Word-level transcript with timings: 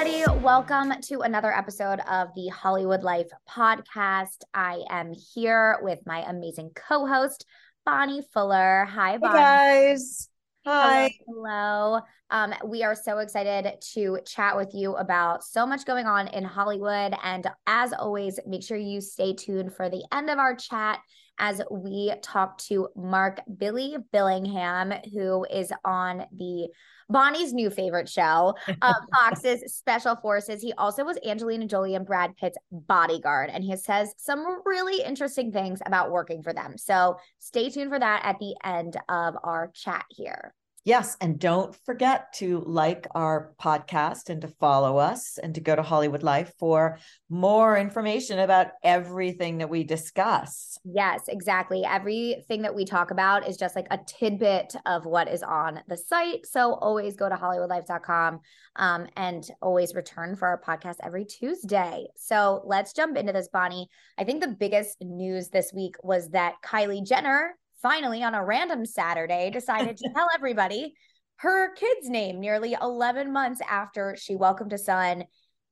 Everybody, 0.00 0.40
welcome 0.40 0.94
to 1.02 1.20
another 1.20 1.52
episode 1.52 2.00
of 2.10 2.28
the 2.34 2.48
Hollywood 2.48 3.02
Life 3.02 3.28
podcast. 3.46 4.44
I 4.54 4.82
am 4.88 5.12
here 5.34 5.78
with 5.82 5.98
my 6.06 6.24
amazing 6.26 6.70
co 6.74 7.04
host, 7.06 7.44
Bonnie 7.84 8.22
Fuller. 8.32 8.86
Hi, 8.86 9.12
Hey 9.12 9.18
Bonnie. 9.18 9.34
guys. 9.34 10.30
Hello, 10.64 10.88
Hi. 10.88 11.10
hello. 11.26 12.00
Um, 12.30 12.54
we 12.64 12.82
are 12.82 12.94
so 12.94 13.18
excited 13.18 13.74
to 13.92 14.20
chat 14.26 14.56
with 14.56 14.70
you 14.72 14.94
about 14.96 15.44
so 15.44 15.66
much 15.66 15.84
going 15.84 16.06
on 16.06 16.28
in 16.28 16.44
Hollywood. 16.44 17.14
And 17.22 17.46
as 17.66 17.92
always, 17.92 18.40
make 18.46 18.62
sure 18.62 18.78
you 18.78 19.02
stay 19.02 19.34
tuned 19.34 19.74
for 19.74 19.90
the 19.90 20.04
end 20.12 20.30
of 20.30 20.38
our 20.38 20.54
chat 20.56 21.00
as 21.40 21.60
we 21.70 22.12
talk 22.22 22.58
to 22.58 22.88
Mark 22.94 23.40
Billy 23.58 23.96
Billingham, 24.12 25.04
who 25.12 25.44
is 25.50 25.72
on 25.84 26.26
the 26.36 26.68
Bonnie's 27.08 27.52
new 27.52 27.70
favorite 27.70 28.08
show, 28.08 28.54
uh, 28.82 28.94
Fox's 29.14 29.74
Special 29.74 30.14
Forces. 30.16 30.62
He 30.62 30.72
also 30.74 31.04
was 31.04 31.18
Angelina 31.26 31.66
Jolie 31.66 31.96
and 31.96 32.06
Brad 32.06 32.36
Pitt's 32.36 32.58
bodyguard, 32.70 33.50
and 33.50 33.64
he 33.64 33.76
says 33.76 34.14
some 34.16 34.44
really 34.64 35.02
interesting 35.02 35.50
things 35.50 35.80
about 35.84 36.12
working 36.12 36.42
for 36.42 36.52
them. 36.52 36.78
So 36.78 37.16
stay 37.40 37.70
tuned 37.70 37.90
for 37.90 37.98
that 37.98 38.22
at 38.24 38.38
the 38.38 38.54
end 38.62 38.96
of 39.08 39.34
our 39.42 39.72
chat 39.74 40.04
here. 40.10 40.54
Yes, 40.84 41.14
and 41.20 41.38
don't 41.38 41.76
forget 41.84 42.32
to 42.34 42.62
like 42.66 43.06
our 43.14 43.52
podcast 43.60 44.30
and 44.30 44.40
to 44.40 44.48
follow 44.48 44.96
us 44.96 45.36
and 45.36 45.54
to 45.54 45.60
go 45.60 45.76
to 45.76 45.82
Hollywood 45.82 46.22
Life 46.22 46.54
for 46.58 46.98
more 47.28 47.76
information 47.76 48.38
about 48.38 48.68
everything 48.82 49.58
that 49.58 49.68
we 49.68 49.84
discuss. 49.84 50.78
Yes, 50.84 51.28
exactly. 51.28 51.84
Everything 51.84 52.62
that 52.62 52.74
we 52.74 52.86
talk 52.86 53.10
about 53.10 53.46
is 53.46 53.58
just 53.58 53.76
like 53.76 53.88
a 53.90 53.98
tidbit 54.06 54.74
of 54.86 55.04
what 55.04 55.28
is 55.28 55.42
on 55.42 55.80
the 55.86 55.98
site. 55.98 56.46
So 56.46 56.72
always 56.74 57.14
go 57.14 57.28
to 57.28 57.34
hollywoodlife.com 57.34 58.40
um, 58.76 59.06
and 59.16 59.46
always 59.60 59.94
return 59.94 60.34
for 60.34 60.48
our 60.48 60.62
podcast 60.62 60.96
every 61.02 61.26
Tuesday. 61.26 62.06
So 62.16 62.62
let's 62.64 62.94
jump 62.94 63.18
into 63.18 63.34
this, 63.34 63.48
Bonnie. 63.52 63.88
I 64.16 64.24
think 64.24 64.40
the 64.40 64.48
biggest 64.48 64.96
news 65.02 65.50
this 65.50 65.72
week 65.74 65.96
was 66.02 66.30
that 66.30 66.54
Kylie 66.64 67.06
Jenner 67.06 67.54
finally 67.82 68.22
on 68.22 68.34
a 68.34 68.44
random 68.44 68.84
Saturday 68.84 69.50
decided 69.50 69.96
to 69.96 70.10
tell 70.14 70.28
everybody 70.34 70.94
her 71.36 71.74
kid's 71.74 72.08
name 72.08 72.38
nearly 72.38 72.76
11 72.80 73.32
months 73.32 73.60
after 73.68 74.14
she 74.18 74.36
welcomed 74.36 74.72
a 74.72 74.78
son 74.78 75.24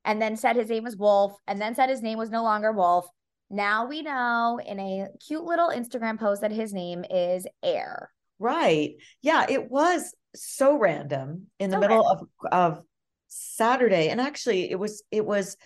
and 0.04 0.22
then 0.22 0.36
said 0.36 0.56
his 0.56 0.70
name 0.70 0.84
was 0.84 0.96
Wolf 0.96 1.34
and 1.46 1.60
then 1.60 1.74
said 1.74 1.90
his 1.90 2.02
name 2.02 2.18
was 2.18 2.30
no 2.30 2.42
longer 2.42 2.72
Wolf. 2.72 3.06
Now 3.50 3.86
we 3.86 4.02
know 4.02 4.58
in 4.64 4.80
a 4.80 5.08
cute 5.26 5.44
little 5.44 5.68
Instagram 5.68 6.18
post 6.18 6.40
that 6.40 6.52
his 6.52 6.72
name 6.72 7.04
is 7.10 7.46
Air. 7.62 8.10
Right. 8.38 8.94
Yeah, 9.20 9.46
it 9.48 9.70
was 9.70 10.14
so 10.34 10.78
random 10.78 11.48
in 11.58 11.70
the 11.70 11.78
middle 11.78 12.06
of 12.06 12.26
of 12.50 12.82
Saturday. 13.26 14.08
And 14.08 14.20
actually 14.20 14.70
it 14.70 14.78
was 14.78 15.02
it 15.10 15.26
was 15.26 15.56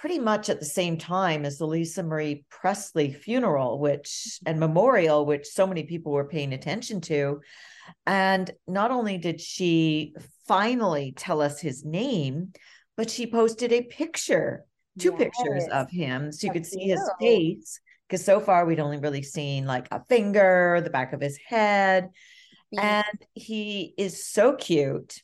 pretty 0.00 0.18
much 0.18 0.48
at 0.48 0.58
the 0.58 0.66
same 0.66 0.96
time 0.96 1.44
as 1.44 1.58
the 1.58 1.66
Lisa 1.66 2.02
Marie 2.02 2.42
Presley 2.48 3.12
funeral, 3.12 3.78
which 3.78 4.40
and 4.46 4.58
memorial, 4.58 5.26
which 5.26 5.46
so 5.46 5.66
many 5.66 5.82
people 5.82 6.10
were 6.10 6.24
paying 6.24 6.54
attention 6.54 7.02
to. 7.02 7.40
And 8.06 8.50
not 8.66 8.90
only 8.90 9.18
did 9.18 9.42
she 9.42 10.14
finally 10.48 11.12
tell 11.14 11.42
us 11.42 11.60
his 11.60 11.84
name, 11.84 12.54
but 12.96 13.10
she 13.10 13.26
posted 13.26 13.72
a 13.72 13.82
picture, 13.82 14.64
two 14.98 15.12
pictures 15.12 15.66
of 15.70 15.90
him. 15.90 16.32
So 16.32 16.46
you 16.46 16.50
Of 16.50 16.54
could 16.54 16.66
see 16.66 16.88
his 16.88 17.10
face. 17.20 17.78
Because 18.08 18.24
so 18.24 18.40
far 18.40 18.64
we'd 18.64 18.80
only 18.80 18.98
really 18.98 19.22
seen 19.22 19.66
like 19.66 19.86
a 19.90 20.02
finger, 20.08 20.80
the 20.82 20.90
back 20.90 21.12
of 21.12 21.20
his 21.20 21.38
head, 21.46 22.08
and 22.76 23.26
he 23.34 23.94
is 23.98 24.26
so 24.26 24.54
cute. 24.54 25.22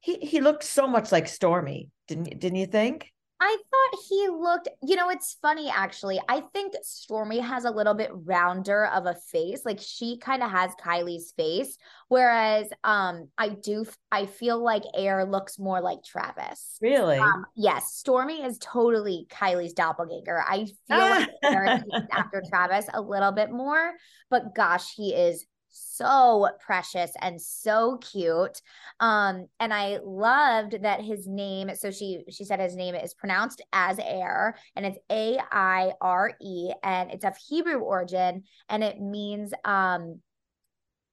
He 0.00 0.16
he 0.16 0.40
looked 0.40 0.64
so 0.64 0.88
much 0.88 1.12
like 1.12 1.26
Stormi, 1.26 1.90
didn't 2.08 2.40
didn't 2.40 2.58
you 2.58 2.66
think? 2.66 3.12
I 3.38 3.56
thought 3.70 4.00
he 4.08 4.28
looked, 4.28 4.68
you 4.82 4.96
know, 4.96 5.10
it's 5.10 5.36
funny 5.42 5.70
actually. 5.70 6.18
I 6.26 6.42
think 6.54 6.74
Stormi 6.82 7.40
has 7.40 7.64
a 7.64 7.70
little 7.70 7.92
bit 7.92 8.10
rounder 8.12 8.86
of 8.86 9.04
a 9.04 9.14
face. 9.14 9.62
Like 9.64 9.78
she 9.80 10.18
kind 10.18 10.42
of 10.42 10.50
has 10.50 10.70
Kylie's 10.82 11.32
face, 11.36 11.76
whereas 12.08 12.68
um 12.82 13.28
I 13.36 13.50
do 13.50 13.84
I 14.10 14.24
feel 14.24 14.62
like 14.62 14.84
Air 14.94 15.26
looks 15.26 15.58
more 15.58 15.82
like 15.82 16.02
Travis. 16.02 16.78
Really? 16.80 17.18
Um, 17.18 17.44
yes, 17.54 18.02
Stormi 18.02 18.46
is 18.46 18.58
totally 18.58 19.26
Kylie's 19.30 19.74
doppelganger. 19.74 20.42
I 20.42 20.66
feel 20.88 20.98
like 20.98 21.28
Air 21.44 21.84
after 22.12 22.42
Travis 22.48 22.86
a 22.94 23.02
little 23.02 23.32
bit 23.32 23.50
more, 23.50 23.92
but 24.30 24.54
gosh, 24.54 24.94
he 24.94 25.14
is 25.14 25.44
so 25.76 26.48
precious 26.60 27.12
and 27.20 27.40
so 27.40 27.98
cute. 27.98 28.60
Um, 29.00 29.46
and 29.60 29.72
I 29.72 29.98
loved 30.04 30.82
that 30.82 31.02
his 31.02 31.26
name. 31.26 31.70
So 31.74 31.90
she 31.90 32.24
she 32.30 32.44
said 32.44 32.60
his 32.60 32.76
name 32.76 32.94
is 32.94 33.14
pronounced 33.14 33.62
as 33.72 33.98
Air, 33.98 34.56
and 34.74 34.86
it's 34.86 34.98
A 35.10 35.38
I 35.50 35.92
R 36.00 36.32
E, 36.40 36.72
and 36.82 37.10
it's 37.10 37.24
of 37.24 37.36
Hebrew 37.36 37.78
origin, 37.78 38.44
and 38.68 38.82
it 38.82 39.00
means 39.00 39.52
um 39.64 40.20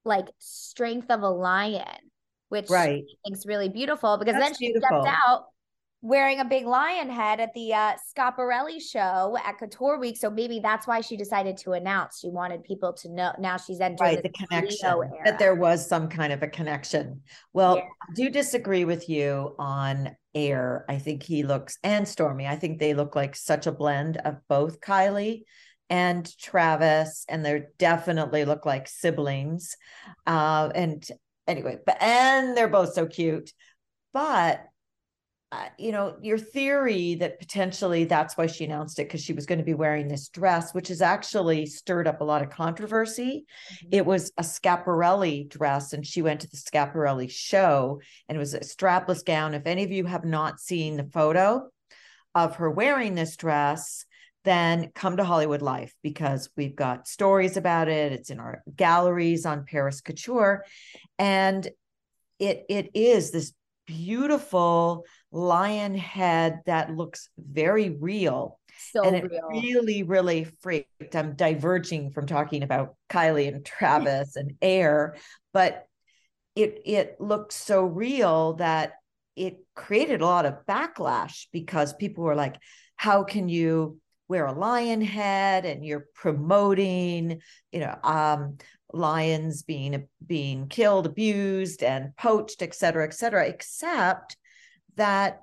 like 0.05 0.27
strength 0.39 1.09
of 1.09 1.21
a 1.21 1.29
lion, 1.29 2.11
which 2.49 2.69
Right. 2.69 3.03
I 3.03 3.29
think's 3.29 3.45
really 3.45 3.69
beautiful 3.69 4.17
because 4.17 4.33
That's 4.35 4.49
then 4.49 4.53
she 4.57 4.67
beautiful. 4.71 5.01
stepped 5.01 5.17
out 5.27 5.45
wearing 6.03 6.41
a 6.41 6.45
big 6.45 6.65
lion 6.67 7.09
head 7.09 7.39
at 7.39 7.53
the 7.53 7.73
uh, 7.73 7.93
Schiaparelli 8.15 8.79
show 8.81 9.37
at 9.43 9.57
Couture 9.57 9.97
Week. 9.97 10.17
So 10.17 10.29
maybe 10.29 10.59
that's 10.59 10.85
why 10.85 11.01
she 11.01 11.15
decided 11.17 11.57
to 11.59 11.71
announce. 11.71 12.19
She 12.19 12.29
wanted 12.29 12.63
people 12.63 12.93
to 12.93 13.09
know 13.09 13.33
now 13.39 13.57
she's 13.57 13.79
entering 13.79 14.15
right 14.15 14.23
the 14.23 14.29
this 14.29 14.47
connection 14.47 15.11
that 15.23 15.39
there 15.39 15.55
was 15.55 15.87
some 15.87 16.07
kind 16.09 16.33
of 16.33 16.43
a 16.43 16.47
connection 16.47 17.21
well 17.53 17.77
Yeah. 17.77 17.83
I 17.83 18.13
do 18.13 18.29
disagree 18.29 18.85
with 18.85 19.07
you 19.09 19.55
on 19.57 20.15
air 20.35 20.85
i 20.89 20.97
think 20.97 21.23
he 21.23 21.43
looks 21.43 21.77
and 21.83 22.05
stormi 22.05 22.47
i 22.47 22.55
think 22.55 22.79
they 22.79 22.93
look 22.93 23.15
like 23.15 23.35
such 23.35 23.67
a 23.67 23.71
blend 23.71 24.17
of 24.17 24.35
both 24.47 24.81
kylie 24.81 25.43
and 25.89 26.29
travis 26.39 27.25
and 27.29 27.45
they 27.45 27.63
definitely 27.77 28.45
look 28.45 28.65
like 28.65 28.87
siblings 28.87 29.75
uh 30.25 30.69
and 30.73 31.07
anyway 31.47 31.77
but 31.85 32.01
and 32.01 32.57
they're 32.57 32.67
both 32.67 32.93
so 32.93 33.05
cute 33.05 33.51
but 34.11 34.65
uh, 35.53 35.69
you 35.77 35.91
know, 35.91 36.15
your 36.19 36.37
theory 36.39 37.13
that 37.13 37.37
potentially 37.37 38.05
that's 38.05 38.35
why 38.35 38.47
she 38.47 38.65
announced 38.65 38.97
it 38.97 39.03
because 39.03 39.23
she 39.23 39.33
was 39.33 39.45
going 39.45 39.59
to 39.59 39.63
be 39.63 39.75
wearing 39.75 40.07
this 40.07 40.29
dress, 40.29 40.73
which 40.73 40.87
has 40.87 40.99
actually 40.99 41.67
stirred 41.67 42.07
up 42.07 42.21
a 42.21 42.23
lot 42.23 42.41
of 42.41 42.49
controversy. 42.49 43.45
It 43.91 44.03
was 44.03 44.31
a 44.37 44.41
Schiaparelli 44.41 45.47
dress, 45.47 45.93
and 45.93 46.05
she 46.05 46.23
went 46.23 46.41
to 46.41 46.49
the 46.49 46.57
Schiaparelli 46.57 47.29
show, 47.29 48.01
and 48.27 48.35
it 48.35 48.39
was 48.39 48.55
a 48.55 48.61
strapless 48.61 49.23
gown. 49.23 49.53
If 49.53 49.67
any 49.67 49.83
of 49.83 49.91
you 49.91 50.05
have 50.05 50.25
not 50.25 50.59
seen 50.59 50.97
the 50.97 51.09
photo 51.13 51.69
of 52.33 52.55
her 52.55 52.71
wearing 52.71 53.13
this 53.13 53.35
dress, 53.35 54.05
then 54.45 54.91
come 54.95 55.17
to 55.17 55.23
Hollywood 55.23 55.61
Life 55.61 55.93
because 56.01 56.49
we've 56.57 56.75
got 56.75 57.07
stories 57.07 57.57
about 57.57 57.89
it. 57.89 58.11
It's 58.11 58.31
in 58.31 58.39
our 58.39 58.63
galleries 58.75 59.45
on 59.45 59.65
Paris 59.65 60.01
Couture, 60.01 60.65
and 61.19 61.67
it 62.39 62.65
it 62.69 62.89
is 62.95 63.29
this 63.29 63.53
beautiful 63.85 65.05
lion 65.33 65.95
head 65.95 66.61
that 66.67 66.95
looks 66.95 67.29
very 67.37 67.89
real 67.89 68.59
so 68.91 69.03
and 69.03 69.15
it 69.15 69.29
real. 69.29 69.49
really 69.49 70.03
really 70.03 70.43
freaked 70.61 71.15
i'm 71.15 71.33
diverging 71.35 72.11
from 72.11 72.27
talking 72.27 72.61
about 72.61 72.95
kylie 73.09 73.47
and 73.47 73.65
travis 73.65 74.35
and 74.35 74.53
air 74.61 75.15
but 75.51 75.87
it 76.55 76.81
it 76.85 77.19
looked 77.19 77.51
so 77.51 77.83
real 77.83 78.53
that 78.53 78.93
it 79.35 79.57
created 79.75 80.21
a 80.21 80.25
lot 80.25 80.45
of 80.45 80.65
backlash 80.67 81.47
because 81.51 81.93
people 81.93 82.23
were 82.23 82.35
like 82.35 82.55
how 82.95 83.23
can 83.23 83.49
you 83.49 83.99
wear 84.27 84.45
a 84.45 84.53
lion 84.53 85.01
head 85.01 85.65
and 85.65 85.83
you're 85.83 86.07
promoting 86.13 87.41
you 87.71 87.79
know 87.79 87.97
um 88.03 88.57
lions 88.93 89.63
being 89.63 90.07
being 90.25 90.67
killed 90.67 91.07
abused 91.07 91.81
and 91.81 92.15
poached 92.15 92.61
et 92.61 92.75
cetera 92.75 93.03
et 93.03 93.13
cetera 93.13 93.47
except 93.47 94.37
that 94.95 95.41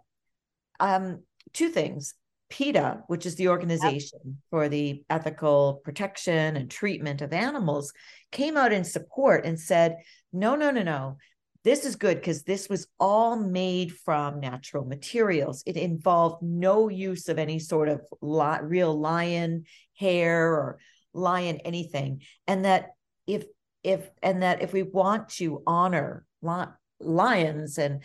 um 0.79 1.23
two 1.53 1.69
things 1.69 2.15
PETA, 2.51 3.05
which 3.07 3.25
is 3.27 3.37
the 3.37 3.49
organization 3.49 4.19
yep. 4.25 4.35
for 4.51 4.69
the 4.69 5.05
ethical 5.09 5.81
protection 5.85 6.57
and 6.57 6.71
treatment 6.71 7.23
of 7.23 7.33
animals, 7.33 7.93
came 8.33 8.57
out 8.57 8.73
in 8.73 8.85
support 8.85 9.47
and 9.47 9.59
said, 9.59 9.97
no, 10.33 10.57
no, 10.57 10.71
no, 10.71 10.83
no. 10.83 11.17
This 11.63 11.85
is 11.85 11.97
good 11.97 12.17
because 12.17 12.43
this 12.43 12.69
was 12.69 12.89
all 12.99 13.37
made 13.37 13.93
from 13.93 14.41
natural 14.41 14.85
materials. 14.85 15.63
It 15.65 15.77
involved 15.77 16.43
no 16.43 16.89
use 16.89 17.29
of 17.29 17.39
any 17.39 17.59
sort 17.59 17.89
of 17.89 18.01
li- 18.21 18.59
real 18.63 18.99
lion 18.99 19.65
hair 19.97 20.53
or 20.53 20.79
lion 21.13 21.59
anything. 21.65 22.23
And 22.47 22.65
that 22.65 22.91
if 23.27 23.45
if 23.83 24.09
and 24.23 24.43
that 24.43 24.63
if 24.63 24.73
we 24.73 24.83
want 24.83 25.29
to 25.29 25.63
honor 25.67 26.25
li- 26.43 26.65
lions 26.99 27.79
and 27.79 28.03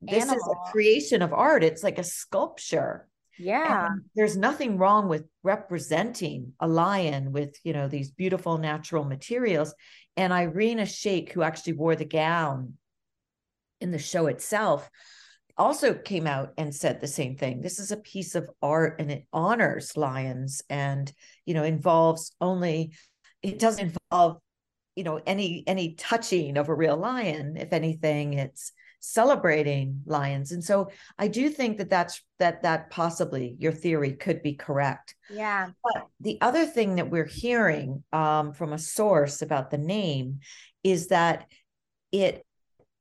this 0.00 0.24
Animal. 0.24 0.36
is 0.36 0.42
a 0.42 0.70
creation 0.70 1.22
of 1.22 1.32
art, 1.32 1.64
it's 1.64 1.82
like 1.82 1.98
a 1.98 2.04
sculpture 2.04 3.08
yeah. 3.40 3.86
And 3.86 4.02
there's 4.14 4.36
nothing 4.36 4.76
wrong 4.76 5.08
with 5.08 5.24
representing 5.42 6.52
a 6.60 6.68
lion 6.68 7.32
with, 7.32 7.56
you 7.64 7.72
know, 7.72 7.88
these 7.88 8.10
beautiful 8.10 8.58
natural 8.58 9.04
materials. 9.04 9.74
And 10.16 10.32
Irina 10.32 10.82
Shayk, 10.82 11.32
who 11.32 11.42
actually 11.42 11.72
wore 11.72 11.96
the 11.96 12.04
gown 12.04 12.74
in 13.80 13.92
the 13.92 13.98
show 13.98 14.26
itself, 14.26 14.90
also 15.56 15.94
came 15.94 16.26
out 16.26 16.52
and 16.58 16.74
said 16.74 17.00
the 17.00 17.06
same 17.06 17.36
thing. 17.36 17.62
This 17.62 17.78
is 17.78 17.90
a 17.90 17.96
piece 17.96 18.34
of 18.34 18.50
art 18.60 19.00
and 19.00 19.10
it 19.10 19.26
honors 19.32 19.96
lions 19.96 20.62
and, 20.68 21.10
you 21.46 21.54
know, 21.54 21.64
involves 21.64 22.32
only, 22.42 22.92
it 23.42 23.58
doesn't 23.58 23.94
involve, 24.10 24.38
you 24.96 25.04
know, 25.04 25.18
any 25.24 25.64
any 25.66 25.94
touching 25.94 26.58
of 26.58 26.68
a 26.68 26.74
real 26.74 26.96
lion. 26.96 27.56
If 27.56 27.72
anything, 27.72 28.34
it's 28.34 28.72
celebrating 29.00 30.02
lions. 30.04 30.52
And 30.52 30.62
so 30.62 30.90
i 31.18 31.26
do 31.26 31.48
think 31.48 31.78
that 31.78 31.90
that's 31.90 32.22
that 32.38 32.62
that 32.62 32.90
possibly 32.90 33.56
your 33.58 33.72
theory 33.72 34.12
could 34.12 34.42
be 34.42 34.54
correct. 34.54 35.14
Yeah. 35.30 35.70
But 35.82 36.06
the 36.20 36.38
other 36.40 36.66
thing 36.66 36.96
that 36.96 37.10
we're 37.10 37.24
hearing 37.24 38.04
um, 38.12 38.52
from 38.52 38.72
a 38.72 38.78
source 38.78 39.42
about 39.42 39.70
the 39.70 39.78
name 39.78 40.40
is 40.84 41.08
that 41.08 41.46
it 42.12 42.46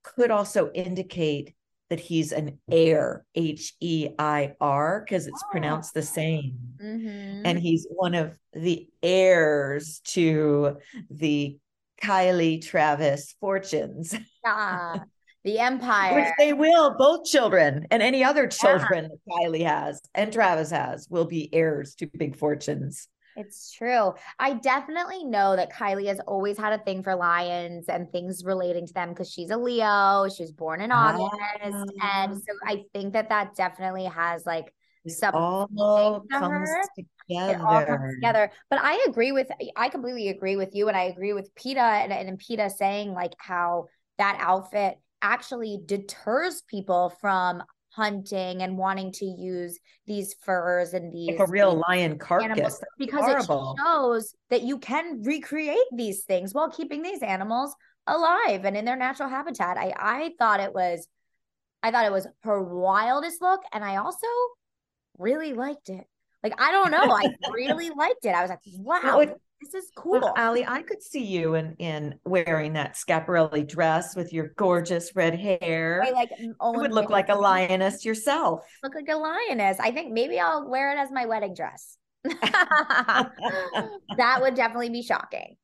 could 0.04 0.32
also 0.32 0.72
indicate 0.72 1.54
that 1.90 2.00
he's 2.00 2.32
an 2.32 2.60
heir 2.72 3.26
h-e-i-r 3.36 5.04
because 5.04 5.28
it's 5.28 5.44
oh. 5.44 5.52
pronounced 5.52 5.94
the 5.94 6.02
same. 6.02 6.58
Mm-hmm. 6.82 7.46
and 7.46 7.60
he's 7.60 7.88
one 7.90 8.16
of 8.16 8.36
the 8.54 8.88
heirs 9.04 10.00
to 10.06 10.78
the 11.10 11.58
kylie 12.02 12.66
travis 12.66 13.36
fortunes. 13.42 14.16
Yeah 14.46 15.00
the 15.44 15.60
empire. 15.60 16.16
Which 16.16 16.34
they 16.38 16.54
will, 16.54 16.96
both 16.98 17.26
children 17.26 17.88
and 17.92 18.02
any 18.02 18.24
other 18.24 18.48
children 18.48 19.04
yeah. 19.04 19.10
that 19.10 19.48
Kylie 19.48 19.66
has 19.66 20.02
and 20.14 20.32
Travis 20.32 20.72
has 20.72 21.08
will 21.10 21.26
be 21.26 21.54
heirs 21.54 21.96
to 21.96 22.08
big 22.08 22.38
fortunes. 22.38 23.08
It's 23.36 23.72
true. 23.72 24.14
I 24.38 24.54
definitely 24.56 25.24
know 25.24 25.56
that 25.56 25.72
Kylie 25.72 26.08
has 26.08 26.20
always 26.22 26.58
had 26.58 26.74
a 26.74 26.84
thing 26.84 27.04
for 27.04 27.16
lions 27.16 27.88
and 27.88 28.12
things 28.12 28.44
relating 28.44 28.86
to 28.88 28.94
them 28.94 29.10
because 29.10 29.32
she's 29.32 29.50
a 29.50 29.58
Leo. 29.58 30.28
She 30.28 30.44
was 30.44 30.52
born 30.52 30.82
in 30.82 30.92
August. 30.92 31.34
and 31.64 31.86
ah. 32.02 32.28
so 32.34 32.54
I 32.66 32.84
think 32.94 33.14
that 33.14 33.30
that 33.30 33.56
definitely 33.56 34.06
has 34.06 34.46
like 34.46 34.74
some 35.08 35.34
all 35.34 35.68
comes 36.30 36.70
together. 36.96 37.54
It 37.54 37.62
all 37.62 37.86
comes 37.86 38.16
together. 38.16 38.52
But 38.70 38.80
I 38.82 39.06
agree 39.08 39.32
with, 39.32 39.48
I 39.76 39.88
completely 39.88 40.28
agree 40.28 40.58
with 40.58 40.76
you. 40.76 40.90
And 40.90 40.98
I 40.98 41.04
agree 41.04 41.32
with 41.32 41.54
PETA 41.56 41.80
and, 41.80 42.12
and 42.12 42.38
PETA 42.38 42.70
saying 42.72 43.14
like 43.14 43.34
how 43.38 43.86
that 44.18 44.38
outfit 44.42 45.00
actually 45.22 45.80
deters 45.86 46.62
people 46.68 47.14
from 47.22 47.64
hunting 47.92 48.62
and 48.62 48.78
wanting 48.78 49.12
to 49.12 49.26
use 49.26 49.80
these 50.06 50.36
furs 50.46 50.94
and 50.94 51.12
these 51.12 51.38
like 51.38 51.48
a 51.48 51.52
real 51.52 51.84
lion 51.90 52.18
carcass 52.18 52.82
because 52.98 53.26
horrible. 53.26 53.76
it 53.78 53.82
shows 53.82 54.36
that 54.50 54.62
you 54.62 54.78
can 54.78 55.22
recreate 55.24 55.78
these 55.96 56.24
things 56.24 56.54
while 56.54 56.70
keeping 56.70 57.02
these 57.02 57.22
animals 57.22 57.76
alive 58.08 58.64
and 58.66 58.78
in 58.78 58.86
their 58.86 58.96
natural 58.96 59.28
habitat. 59.28 59.78
I 59.78 59.94
I 59.98 60.32
thought 60.38 60.60
it 60.60 60.74
was 60.74 61.08
I 61.82 61.92
thought 61.92 62.06
it 62.06 62.12
was 62.12 62.28
her 62.44 62.62
wildest 62.62 63.42
look 63.42 63.62
and 63.74 63.84
I 63.84 63.98
also 63.98 64.28
really 65.18 65.54
liked 65.54 65.90
it. 65.90 66.06
Like 66.44 66.62
I 66.62 66.72
don't 66.72 66.92
know, 66.92 67.12
I 67.12 67.34
really 67.54 67.90
liked 67.90 68.26
it. 68.26 68.36
I 68.36 68.42
was 68.42 68.50
like, 68.50 68.60
wow, 68.78 69.26
this 69.62 69.74
is 69.74 69.92
cool. 69.96 70.20
Well, 70.20 70.34
Ali, 70.38 70.66
I 70.66 70.82
could 70.82 71.02
see 71.02 71.24
you 71.24 71.56
in 71.56 71.76
in 71.80 72.16
wearing 72.26 72.74
that 72.74 72.96
Schiaparelli 72.96 73.68
dress 73.68 74.16
with 74.16 74.32
your 74.32 74.54
gorgeous 74.56 75.16
red 75.16 75.40
hair. 75.40 76.04
I 76.06 76.12
like 76.12 76.30
you 76.40 76.56
would 76.60 76.92
look 76.92 77.10
like 77.10 77.30
a 77.30 77.36
lioness 77.40 78.06
yourself. 78.06 78.66
Look 78.84 78.96
like 78.96 79.10
a 79.10 79.18
lioness. 79.18 79.80
I 79.80 79.92
think 79.92 80.12
maybe 80.14 80.40
I'll 80.40 80.70
wear 80.70 80.92
it 80.92 81.00
as 81.00 81.12
my 81.12 81.26
wedding 81.26 81.54
dress. 81.54 81.98
that 82.24 83.30
would 84.42 84.56
definitely 84.56 84.90
be 84.90 85.02
shocking. 85.02 85.56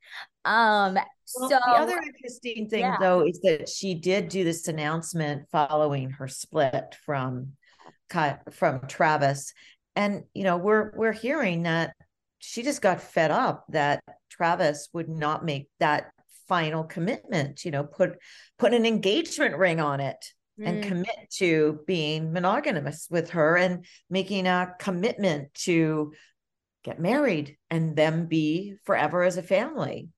Um 0.43 0.95
well, 1.39 1.49
so 1.49 1.59
the 1.65 1.71
other 1.71 1.97
interesting 1.97 2.69
thing 2.69 2.81
yeah. 2.81 2.97
though 2.99 3.25
is 3.25 3.39
that 3.41 3.67
she 3.67 3.95
did 3.95 4.29
do 4.29 4.43
this 4.43 4.67
announcement 4.67 5.47
following 5.51 6.11
her 6.11 6.27
split 6.27 6.95
from 7.05 7.53
from 8.51 8.81
Travis 8.87 9.53
and 9.95 10.23
you 10.33 10.43
know 10.43 10.57
we're 10.57 10.91
we're 10.95 11.11
hearing 11.11 11.63
that 11.63 11.95
she 12.45 12.61
just 12.63 12.81
got 12.81 13.01
fed 13.01 13.31
up 13.31 13.65
that 13.69 14.03
Travis 14.29 14.89
would 14.93 15.09
not 15.09 15.43
make 15.43 15.67
that 15.79 16.11
final 16.47 16.83
commitment, 16.83 17.65
you 17.65 17.71
know, 17.71 17.83
put 17.83 18.17
put 18.59 18.73
an 18.73 18.85
engagement 18.85 19.57
ring 19.57 19.79
on 19.79 19.99
it 19.99 20.23
mm. 20.59 20.67
and 20.67 20.83
commit 20.83 21.31
to 21.37 21.79
being 21.87 22.31
monogamous 22.31 23.07
with 23.09 23.31
her 23.31 23.57
and 23.57 23.85
making 24.09 24.47
a 24.47 24.73
commitment 24.79 25.53
to 25.53 26.13
get 26.83 26.99
married 26.99 27.57
and 27.71 27.95
them 27.95 28.27
be 28.27 28.75
forever 28.85 29.23
as 29.23 29.37
a 29.37 29.43
family. 29.43 30.09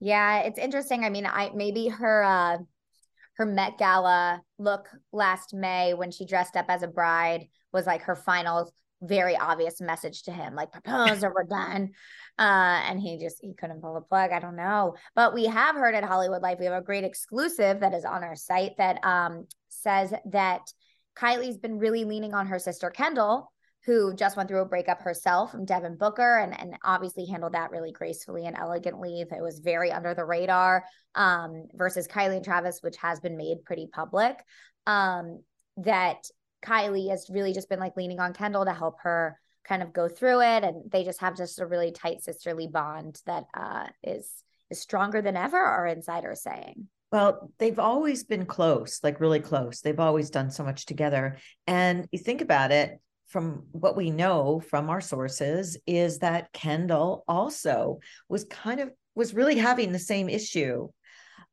Yeah, 0.00 0.40
it's 0.40 0.58
interesting. 0.58 1.04
I 1.04 1.10
mean, 1.10 1.26
I 1.26 1.50
maybe 1.54 1.88
her 1.88 2.22
uh 2.22 2.58
her 3.36 3.46
Met 3.46 3.78
Gala 3.78 4.42
look 4.58 4.88
last 5.12 5.54
May 5.54 5.94
when 5.94 6.10
she 6.10 6.26
dressed 6.26 6.56
up 6.56 6.66
as 6.68 6.82
a 6.82 6.88
bride 6.88 7.46
was 7.72 7.86
like 7.86 8.02
her 8.02 8.16
final 8.16 8.72
very 9.02 9.36
obvious 9.36 9.80
message 9.80 10.24
to 10.24 10.32
him 10.32 10.54
like 10.54 10.72
propose 10.72 11.22
or 11.22 11.32
we're 11.32 11.44
done. 11.44 11.90
Uh 12.38 12.80
and 12.88 13.00
he 13.00 13.18
just 13.18 13.38
he 13.40 13.54
couldn't 13.54 13.80
pull 13.80 13.94
the 13.94 14.00
plug 14.00 14.30
i 14.32 14.40
don't 14.40 14.56
know. 14.56 14.94
But 15.14 15.34
we 15.34 15.46
have 15.46 15.76
heard 15.76 15.94
at 15.94 16.04
hollywood 16.04 16.42
life 16.42 16.58
we 16.58 16.66
have 16.66 16.80
a 16.80 16.84
great 16.84 17.04
exclusive 17.04 17.80
that 17.80 17.94
is 17.94 18.04
on 18.04 18.24
our 18.24 18.36
site 18.36 18.76
that 18.78 19.04
um 19.04 19.46
says 19.68 20.12
that 20.30 20.62
kylie's 21.16 21.58
been 21.58 21.78
really 21.78 22.04
leaning 22.04 22.34
on 22.34 22.46
her 22.46 22.58
sister 22.58 22.90
kendall 22.90 23.52
who 23.84 24.12
just 24.14 24.36
went 24.36 24.48
through 24.48 24.60
a 24.62 24.66
breakup 24.66 25.00
herself 25.02 25.52
from 25.52 25.64
devin 25.64 25.96
booker 25.96 26.38
and 26.38 26.58
and 26.58 26.76
obviously 26.84 27.24
handled 27.26 27.54
that 27.54 27.70
really 27.70 27.92
gracefully 27.92 28.46
and 28.46 28.56
elegantly. 28.56 29.20
It 29.20 29.42
was 29.42 29.60
very 29.60 29.92
under 29.92 30.14
the 30.14 30.24
radar 30.24 30.84
um 31.14 31.66
versus 31.74 32.08
kylie 32.08 32.36
and 32.36 32.44
travis 32.44 32.80
which 32.82 32.96
has 32.96 33.20
been 33.20 33.36
made 33.36 33.64
pretty 33.64 33.88
public 33.92 34.38
um 34.86 35.42
that 35.78 36.24
Kylie 36.64 37.10
has 37.10 37.30
really 37.30 37.52
just 37.52 37.68
been 37.68 37.80
like 37.80 37.96
leaning 37.96 38.20
on 38.20 38.32
Kendall 38.32 38.64
to 38.64 38.72
help 38.72 39.00
her 39.00 39.38
kind 39.64 39.82
of 39.82 39.92
go 39.92 40.08
through 40.08 40.40
it 40.40 40.64
and 40.64 40.90
they 40.90 41.04
just 41.04 41.20
have 41.20 41.36
just 41.36 41.60
a 41.60 41.66
really 41.66 41.92
tight 41.92 42.22
sisterly 42.22 42.66
bond 42.66 43.20
that 43.26 43.44
uh, 43.54 43.86
is 44.02 44.30
is 44.70 44.80
stronger 44.80 45.22
than 45.22 45.36
ever 45.36 45.58
our 45.58 45.86
insiders 45.86 46.42
saying. 46.42 46.88
Well 47.12 47.50
they've 47.58 47.78
always 47.78 48.24
been 48.24 48.46
close 48.46 49.00
like 49.02 49.20
really 49.20 49.40
close. 49.40 49.80
They've 49.80 50.00
always 50.00 50.30
done 50.30 50.50
so 50.50 50.64
much 50.64 50.86
together. 50.86 51.38
And 51.66 52.08
you 52.12 52.18
think 52.18 52.40
about 52.40 52.70
it 52.70 52.98
from 53.28 53.64
what 53.72 53.96
we 53.96 54.10
know 54.10 54.60
from 54.60 54.88
our 54.88 55.02
sources 55.02 55.76
is 55.86 56.20
that 56.20 56.50
kendall 56.54 57.24
also 57.28 58.00
was 58.28 58.44
kind 58.44 58.80
of 58.80 58.90
was 59.14 59.34
really 59.34 59.56
having 59.56 59.92
the 59.92 59.98
same 59.98 60.28
issue 60.28 60.88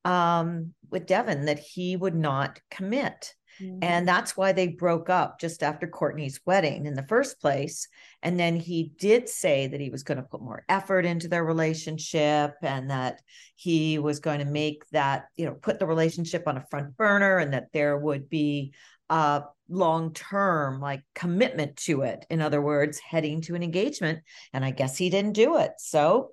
um, 0.06 0.74
with 0.90 1.06
devin 1.06 1.46
that 1.46 1.60
he 1.60 1.98
would 1.98 2.16
not 2.16 2.60
commit 2.72 3.34
Mm-hmm. 3.62 3.80
And 3.82 4.08
that's 4.08 4.36
why 4.36 4.52
they 4.52 4.68
broke 4.68 5.10
up 5.10 5.40
just 5.40 5.64
after 5.64 5.88
Kourtney's 5.88 6.40
wedding 6.46 6.86
in 6.86 6.94
the 6.94 7.08
first 7.08 7.40
place. 7.40 7.88
And 8.22 8.40
then 8.40 8.56
he 8.56 8.92
did 8.98 9.30
say 9.30 9.68
that 9.68 9.80
he 9.80 9.90
was 9.90 10.04
going 10.04 10.18
to 10.18 10.24
put 10.24 10.42
more 10.42 10.66
effort 10.68 11.06
into 11.06 11.28
their 11.28 11.44
relationship 11.44 12.56
and 12.62 12.90
that 12.90 13.22
he 13.56 13.98
was 14.00 14.20
going 14.20 14.40
to 14.40 14.46
make 14.46 14.88
that, 14.90 15.26
you 15.36 15.46
know, 15.46 15.54
put 15.54 15.80
the 15.80 15.88
relationship 15.88 16.48
on 16.48 16.58
a 16.58 16.66
front 16.70 16.98
burner 16.98 17.38
and 17.38 17.54
that 17.54 17.72
there 17.72 17.98
would 17.98 18.30
be 18.30 18.74
a 19.10 19.44
long 19.70 20.14
term 20.14 20.80
like 20.80 21.04
commitment 21.14 21.78
to 21.78 22.02
it. 22.02 22.26
In 22.30 22.42
other 22.42 22.62
words, 22.62 23.00
heading 23.00 23.42
to 23.42 23.56
an 23.56 23.64
engagement. 23.64 24.20
And 24.54 24.66
I 24.66 24.72
guess 24.72 24.98
he 24.98 25.10
didn't 25.10 25.34
do 25.34 25.58
it. 25.58 25.72
So 25.78 26.32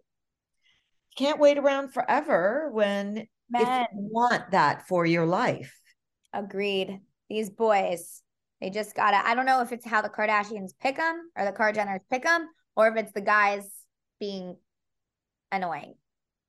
can't 1.16 1.38
wait 1.38 1.58
around 1.58 1.92
forever 1.92 2.70
when 2.72 3.26
if 3.54 3.68
you 3.94 4.08
want 4.10 4.52
that 4.52 4.88
for 4.88 5.04
your 5.04 5.26
life. 5.26 5.78
Agreed 6.32 7.00
these 7.32 7.48
boys, 7.48 8.22
they 8.60 8.68
just 8.68 8.94
gotta. 8.94 9.26
I 9.26 9.34
don't 9.34 9.46
know 9.46 9.62
if 9.62 9.72
it's 9.72 9.86
how 9.86 10.02
the 10.02 10.10
Kardashians 10.10 10.72
pick 10.80 10.96
them 10.96 11.30
or 11.36 11.44
the 11.46 11.52
Kardashians 11.52 12.00
pick 12.10 12.24
them, 12.24 12.46
or 12.76 12.88
if 12.88 12.96
it's 12.96 13.12
the 13.12 13.22
guys 13.22 13.66
being 14.20 14.56
annoying, 15.50 15.94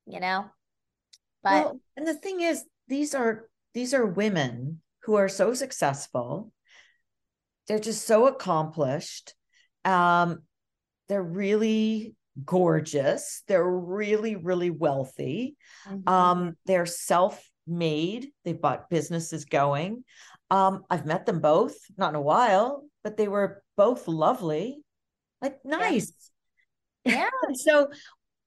you 0.06 0.20
know. 0.20 0.46
But 1.42 1.52
well, 1.52 1.80
and 1.96 2.06
the 2.06 2.14
thing 2.14 2.42
is, 2.42 2.66
these 2.90 3.16
are 3.16 3.50
these 3.74 3.94
are 3.94 4.06
women 4.06 4.82
who 5.04 5.16
are 5.16 5.30
so 5.30 5.54
successful. 5.54 6.52
They're 7.68 7.80
just 7.80 8.06
so 8.06 8.28
accomplished. 8.28 9.34
Um, 9.86 10.44
they're 11.08 11.24
really 11.24 12.16
gorgeous. 12.44 13.44
They're 13.48 13.64
really, 13.64 14.36
really 14.36 14.70
wealthy. 14.70 15.56
Mhm. 15.88 16.10
Um, 16.10 16.58
they're 16.66 16.86
self-made. 16.86 18.32
They've 18.44 18.60
bought 18.60 18.90
businesses 18.90 19.46
going. 19.46 20.04
Um, 20.54 20.84
I've 20.90 21.06
met 21.06 21.26
them 21.26 21.40
both, 21.40 21.76
not 21.98 22.10
in 22.10 22.16
a 22.16 22.22
while, 22.22 22.84
but 23.04 23.18
they 23.18 23.28
were 23.28 23.64
both 23.76 24.08
lovely. 24.08 24.82
Like 25.42 25.58
nice. 25.66 26.14
Yeah. 27.06 27.30
so 27.56 27.90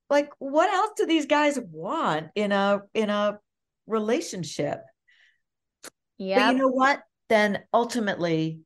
like 0.09 0.31
what 0.39 0.73
else 0.73 0.93
do 0.97 1.05
these 1.05 1.27
guys 1.27 1.59
want 1.71 2.29
in 2.35 2.53
a 2.53 2.81
in 2.95 3.11
a 3.11 3.39
relationship? 3.87 4.81
yeah. 6.17 6.47
But 6.47 6.53
you 6.53 6.63
know 6.63 6.69
what? 6.69 7.03
Then 7.29 7.63
ultimately, 7.75 8.61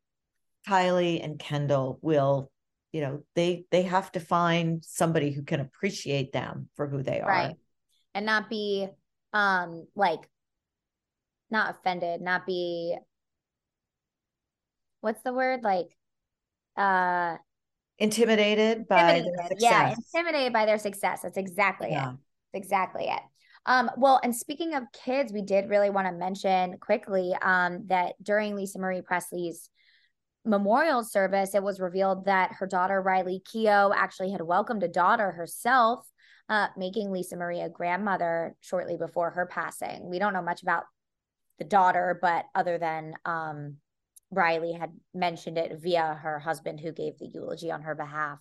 Kylie 0.68 1.24
and 1.24 1.38
Kendall 1.40 1.98
will, 2.02 2.52
you 2.92 3.00
know, 3.00 3.24
they 3.34 3.64
they 3.72 3.82
have 3.82 4.12
to 4.12 4.20
find 4.20 4.84
somebody 4.84 5.32
who 5.32 5.42
can 5.42 5.60
appreciate 5.60 6.32
them 6.32 6.68
for 6.76 6.86
who 6.86 7.02
they 7.02 7.20
are. 7.20 7.28
right 7.28 7.56
and 8.14 8.26
not 8.26 8.48
be 8.50 8.88
um 9.32 9.86
like 9.94 10.20
not 11.50 11.70
offended 11.70 12.20
not 12.20 12.46
be 12.46 12.96
what's 15.00 15.22
the 15.22 15.32
word? 15.32 15.62
Like 15.62 15.96
uh 16.76 17.36
Intimidated 17.98 18.88
by 18.88 19.02
their 19.02 19.16
intimidated 19.16 19.58
yeah 19.60 19.94
intimidated 19.94 20.52
by 20.52 20.66
their 20.66 20.78
success. 20.78 21.20
That's 21.22 21.36
exactly 21.36 21.88
it. 21.88 21.92
Yeah. 21.92 22.12
That's 22.52 22.64
exactly 22.64 23.04
it. 23.04 23.20
Um 23.66 23.90
well 23.96 24.20
and 24.22 24.34
speaking 24.34 24.74
of 24.74 24.84
kids 24.92 25.32
we 25.32 25.42
did 25.42 25.68
really 25.68 25.90
want 25.90 26.06
to 26.06 26.12
mention 26.12 26.78
quickly 26.78 27.34
um 27.42 27.84
that 27.88 28.14
during 28.22 28.54
lisa 28.54 28.78
marie 28.78 29.02
presley's 29.02 29.68
memorial 30.46 31.04
service 31.04 31.54
it 31.54 31.62
was 31.62 31.78
revealed 31.78 32.24
that 32.24 32.52
her 32.52 32.66
daughter 32.66 33.02
riley 33.02 33.42
keough 33.46 33.92
actually 33.94 34.30
had 34.30 34.40
welcomed 34.40 34.82
a 34.82 34.88
daughter 34.88 35.32
herself 35.32 36.06
uh, 36.50 36.66
making 36.76 37.12
Lisa 37.12 37.36
Marie 37.36 37.60
a 37.60 37.68
grandmother 37.68 38.56
shortly 38.60 38.96
before 38.96 39.30
her 39.30 39.46
passing. 39.46 40.10
We 40.10 40.18
don't 40.18 40.32
know 40.32 40.42
much 40.42 40.62
about 40.62 40.82
the 41.58 41.64
daughter, 41.64 42.18
but 42.20 42.44
other 42.56 42.76
than 42.76 43.14
um, 43.24 43.76
Riley 44.30 44.72
had 44.72 44.92
mentioned 45.14 45.58
it 45.58 45.78
via 45.80 46.14
her 46.22 46.38
husband, 46.38 46.80
who 46.80 46.92
gave 46.92 47.18
the 47.18 47.26
eulogy 47.26 47.70
on 47.70 47.82
her 47.82 47.94
behalf. 47.94 48.38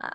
Uh, 0.00 0.10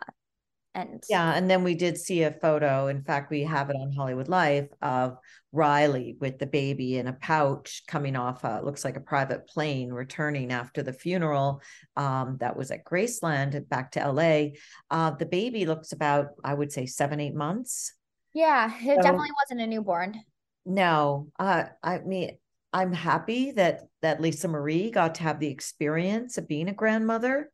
and 0.74 1.02
Yeah, 1.10 1.34
and 1.34 1.50
then 1.50 1.64
we 1.64 1.74
did 1.74 1.98
see 1.98 2.24
a 2.24 2.32
photo. 2.32 2.88
In 2.88 3.02
fact, 3.02 3.32
we 3.32 3.44
have 3.44 3.70
it 3.70 3.78
on 3.78 3.94
Hollywood 3.94 4.28
Life 4.28 4.68
of 4.82 5.18
Riley 5.54 6.18
with 6.20 6.38
the 6.38 6.46
baby 6.48 6.98
in 6.98 7.08
a 7.08 7.14
pouch 7.14 7.84
coming 7.88 8.18
off 8.18 8.44
a 8.44 8.60
looks 8.62 8.84
like 8.84 8.98
a 8.98 9.02
private 9.02 9.48
plane 9.48 9.90
returning 9.92 10.52
after 10.52 10.84
the 10.84 10.92
funeral 10.92 11.62
um, 11.96 12.38
that 12.42 12.58
was 12.58 12.72
at 12.72 12.84
Graceland 12.84 13.70
back 13.70 13.92
to 13.92 14.12
LA. 14.12 14.48
Uh, 14.92 15.12
the 15.12 15.26
baby 15.26 15.66
looks 15.66 15.94
about, 15.94 16.28
I 16.44 16.54
would 16.54 16.74
say, 16.74 16.86
seven, 16.88 17.22
eight 17.22 17.36
months. 17.36 17.94
yeah, 18.34 18.70
it 18.78 18.98
So- 18.98 19.02
definitely 19.02 19.30
wasn't 19.44 19.62
a 19.62 19.68
newborn. 19.68 20.22
No, 20.66 21.28
uh, 21.40 21.66
I 21.84 22.00
mean, 22.00 22.38
I'm 22.76 22.92
happy 22.92 23.52
that 23.52 23.84
that 24.02 24.20
Lisa 24.20 24.50
Marie 24.50 24.92
got 24.92 25.16
to 25.16 25.24
have 25.24 25.40
the 25.40 25.48
experience 25.48 26.38
of 26.38 26.46
being 26.46 26.68
a 26.68 26.74
grandmother, 26.74 27.50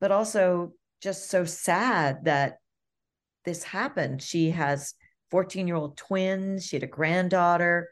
but 0.00 0.10
also 0.10 0.72
just 1.02 1.28
so 1.28 1.44
sad 1.44 2.24
that 2.24 2.56
this 3.44 3.62
happened. 3.64 4.22
She 4.22 4.48
has 4.52 4.94
14 5.30 5.66
year 5.66 5.76
old 5.76 5.98
twins, 5.98 6.64
she 6.64 6.76
had 6.76 6.84
a 6.84 6.86
granddaughter, 6.86 7.90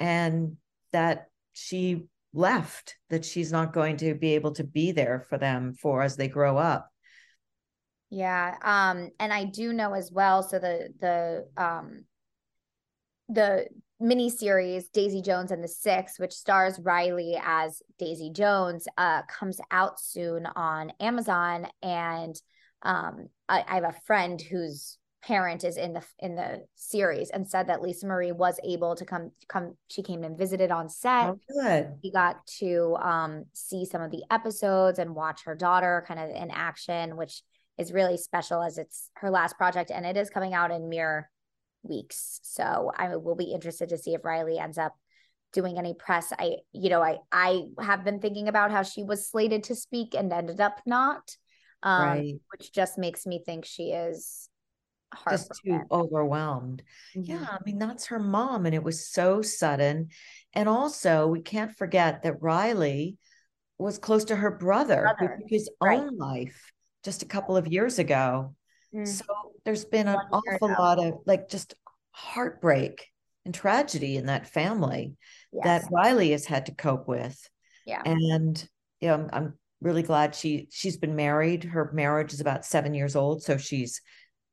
and 0.00 0.56
that 0.92 1.26
she 1.52 2.06
left, 2.32 2.96
that 3.10 3.26
she's 3.26 3.52
not 3.52 3.74
going 3.74 3.98
to 3.98 4.14
be 4.14 4.34
able 4.34 4.52
to 4.52 4.64
be 4.64 4.90
there 4.90 5.20
for 5.28 5.36
them 5.36 5.74
for 5.74 6.00
as 6.00 6.16
they 6.16 6.28
grow 6.28 6.56
up. 6.56 6.88
Yeah. 8.08 8.56
Um, 8.62 9.10
and 9.20 9.34
I 9.34 9.44
do 9.44 9.74
know 9.74 9.92
as 9.92 10.10
well. 10.10 10.42
So 10.42 10.58
the 10.58 10.94
the 10.98 11.62
um 11.62 12.04
the 13.28 13.66
miniseries 14.02 14.84
Daisy 14.92 15.22
Jones 15.22 15.50
and 15.52 15.62
the 15.62 15.68
Six, 15.68 16.18
which 16.18 16.32
stars 16.32 16.78
Riley 16.82 17.38
as 17.42 17.82
Daisy 17.98 18.30
Jones, 18.30 18.86
uh, 18.98 19.22
comes 19.22 19.60
out 19.70 20.00
soon 20.00 20.46
on 20.46 20.92
Amazon. 21.00 21.66
And 21.82 22.34
um, 22.82 23.28
I, 23.48 23.64
I 23.66 23.74
have 23.76 23.84
a 23.84 23.94
friend 24.06 24.40
whose 24.40 24.98
parent 25.24 25.62
is 25.62 25.76
in 25.76 25.92
the 25.92 26.02
in 26.18 26.34
the 26.34 26.64
series 26.74 27.30
and 27.30 27.48
said 27.48 27.68
that 27.68 27.80
Lisa 27.80 28.08
Marie 28.08 28.32
was 28.32 28.58
able 28.64 28.96
to 28.96 29.04
come 29.04 29.30
come. 29.48 29.76
She 29.88 30.02
came 30.02 30.24
and 30.24 30.36
visited 30.36 30.72
on 30.72 30.88
set 30.88 31.28
Oh, 31.28 31.38
good. 31.48 31.94
we 32.02 32.10
got 32.10 32.44
to 32.58 32.96
um, 33.00 33.44
see 33.52 33.84
some 33.84 34.02
of 34.02 34.10
the 34.10 34.24
episodes 34.32 34.98
and 34.98 35.14
watch 35.14 35.44
her 35.44 35.54
daughter 35.54 36.04
kind 36.08 36.18
of 36.18 36.28
in 36.30 36.50
action, 36.50 37.16
which 37.16 37.42
is 37.78 37.92
really 37.92 38.16
special 38.16 38.62
as 38.62 38.78
it's 38.78 39.10
her 39.14 39.30
last 39.30 39.56
project 39.56 39.90
and 39.92 40.04
it 40.04 40.16
is 40.16 40.28
coming 40.28 40.54
out 40.54 40.72
in 40.72 40.88
mere 40.88 41.30
weeks. 41.82 42.40
So 42.42 42.92
I 42.96 43.16
will 43.16 43.34
be 43.36 43.52
interested 43.52 43.88
to 43.90 43.98
see 43.98 44.14
if 44.14 44.24
Riley 44.24 44.58
ends 44.58 44.78
up 44.78 44.94
doing 45.52 45.78
any 45.78 45.94
press. 45.94 46.32
I, 46.38 46.56
you 46.72 46.88
know, 46.90 47.02
I 47.02 47.18
I 47.30 47.64
have 47.80 48.04
been 48.04 48.20
thinking 48.20 48.48
about 48.48 48.70
how 48.70 48.82
she 48.82 49.02
was 49.02 49.28
slated 49.28 49.64
to 49.64 49.74
speak 49.74 50.14
and 50.14 50.32
ended 50.32 50.60
up 50.60 50.80
not, 50.86 51.36
um, 51.82 52.16
Right. 52.16 52.40
which 52.50 52.72
just 52.72 52.98
makes 52.98 53.26
me 53.26 53.42
think 53.44 53.64
she 53.64 53.90
is 53.92 54.48
Just 55.28 55.60
too 55.62 55.80
overwhelmed. 55.90 56.82
Mhm. 57.14 57.24
Yeah, 57.28 57.46
I 57.50 57.58
mean, 57.64 57.78
that's 57.78 58.06
her 58.06 58.18
mom, 58.18 58.66
and 58.66 58.74
it 58.74 58.82
was 58.82 59.06
so 59.06 59.42
sudden. 59.42 60.08
And 60.54 60.68
also, 60.68 61.26
we 61.26 61.40
can't 61.42 61.76
forget 61.76 62.22
that 62.22 62.40
Riley 62.42 63.18
was 63.78 63.98
close 63.98 64.24
to 64.26 64.36
her 64.36 64.50
brother, 64.50 65.14
who 65.18 65.28
took 65.28 65.48
his 65.48 65.70
right. 65.80 65.98
own 65.98 66.16
life 66.16 66.72
just 67.04 67.22
a 67.22 67.26
couple 67.26 67.56
of 67.56 67.66
years 67.66 67.98
ago. 67.98 68.54
Mm. 68.94 69.06
So 69.08 69.24
there's 69.64 69.84
been 69.84 70.08
an 70.08 70.18
awful 70.32 70.68
lot 70.68 71.02
of 71.02 71.20
like 71.26 71.48
just 71.48 71.74
heartbreak 72.12 73.08
and 73.44 73.54
tragedy 73.54 74.16
in 74.16 74.26
that 74.26 74.46
family 74.48 75.16
Yes. 75.52 75.64
that 75.64 75.90
Riley 75.92 76.30
has 76.30 76.46
had 76.46 76.66
to 76.66 76.74
cope 76.74 77.06
with. 77.08 77.38
yeah. 77.86 78.02
And 78.04 78.66
you 79.00 79.08
know, 79.08 79.14
I'm, 79.14 79.28
I'm 79.32 79.54
really 79.80 80.02
glad 80.02 80.34
she 80.34 80.68
she's 80.70 80.96
been 80.96 81.16
married. 81.16 81.64
Her 81.64 81.90
marriage 81.92 82.32
is 82.32 82.40
about 82.40 82.64
seven 82.64 82.94
years 82.94 83.16
old, 83.16 83.42
so 83.42 83.56
she's 83.56 84.00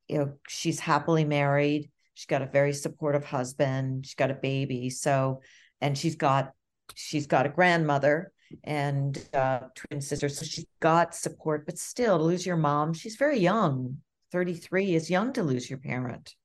you 0.08 0.18
know 0.18 0.34
she's 0.48 0.80
happily 0.80 1.24
married. 1.26 1.90
She's 2.16 2.26
got 2.26 2.42
a 2.42 2.48
very 2.48 2.74
supportive 2.74 3.24
husband. 3.24 4.06
She's 4.06 4.16
got 4.16 4.32
a 4.32 4.34
baby. 4.34 4.90
So, 4.90 5.42
and 5.80 5.98
she's 5.98 6.16
got 6.16 6.52
she's 6.96 7.28
got 7.28 7.46
a 7.46 7.50
grandmother 7.50 8.34
and 8.64 9.18
uh, 9.34 9.60
twin 9.76 10.02
sisters. 10.02 10.38
So 10.40 10.46
she's 10.46 10.66
got 10.82 11.14
support, 11.16 11.66
but 11.66 11.78
still, 11.78 12.18
to 12.18 12.24
lose 12.24 12.46
your 12.46 12.58
mom, 12.58 12.94
she's 12.94 13.16
very 13.16 13.40
young. 13.40 13.98
Thirty 14.32 14.54
three 14.54 14.94
is 14.94 15.10
young 15.10 15.34
to 15.34 15.44
lose 15.44 15.70
your 15.70 15.80
parent. 15.80 16.36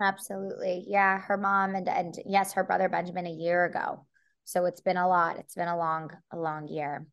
Absolutely. 0.00 0.84
Yeah, 0.86 1.18
her 1.18 1.36
mom 1.36 1.74
and 1.74 1.88
and 1.88 2.14
yes, 2.26 2.52
her 2.54 2.64
brother 2.64 2.88
Benjamin 2.88 3.26
a 3.26 3.30
year 3.30 3.64
ago. 3.64 4.06
So 4.44 4.66
it's 4.66 4.80
been 4.80 4.96
a 4.96 5.08
lot. 5.08 5.38
It's 5.38 5.54
been 5.54 5.68
a 5.68 5.76
long 5.76 6.10
a 6.30 6.36
long 6.36 6.68
year. 6.68 7.06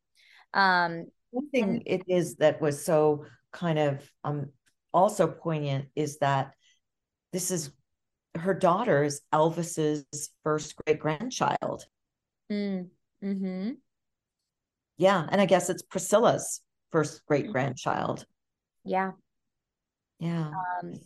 Um 0.53 1.05
One 1.31 1.49
thing 1.49 1.83
it 1.85 2.03
is 2.07 2.35
that 2.37 2.61
was 2.61 2.83
so 2.83 3.25
kind 3.51 3.79
of 3.79 4.11
um 4.23 4.49
also 4.93 5.27
poignant 5.27 5.87
is 5.95 6.17
that 6.19 6.53
this 7.31 7.51
is 7.51 7.71
her 8.35 8.53
daughter 8.53 9.03
is 9.03 9.21
Elvis's 9.33 10.05
first 10.43 10.75
great 10.75 10.99
grandchild. 10.99 11.85
mm, 12.49 12.89
mhm. 13.21 13.77
Yeah, 14.97 15.27
and 15.29 15.41
I 15.41 15.45
guess 15.45 15.69
it's 15.69 15.81
Priscilla's 15.81 16.61
first 16.91 17.25
great 17.25 17.51
grandchild. 17.51 18.25
Yeah. 18.83 19.11
Yeah. 20.21 20.51
Um 20.81 20.99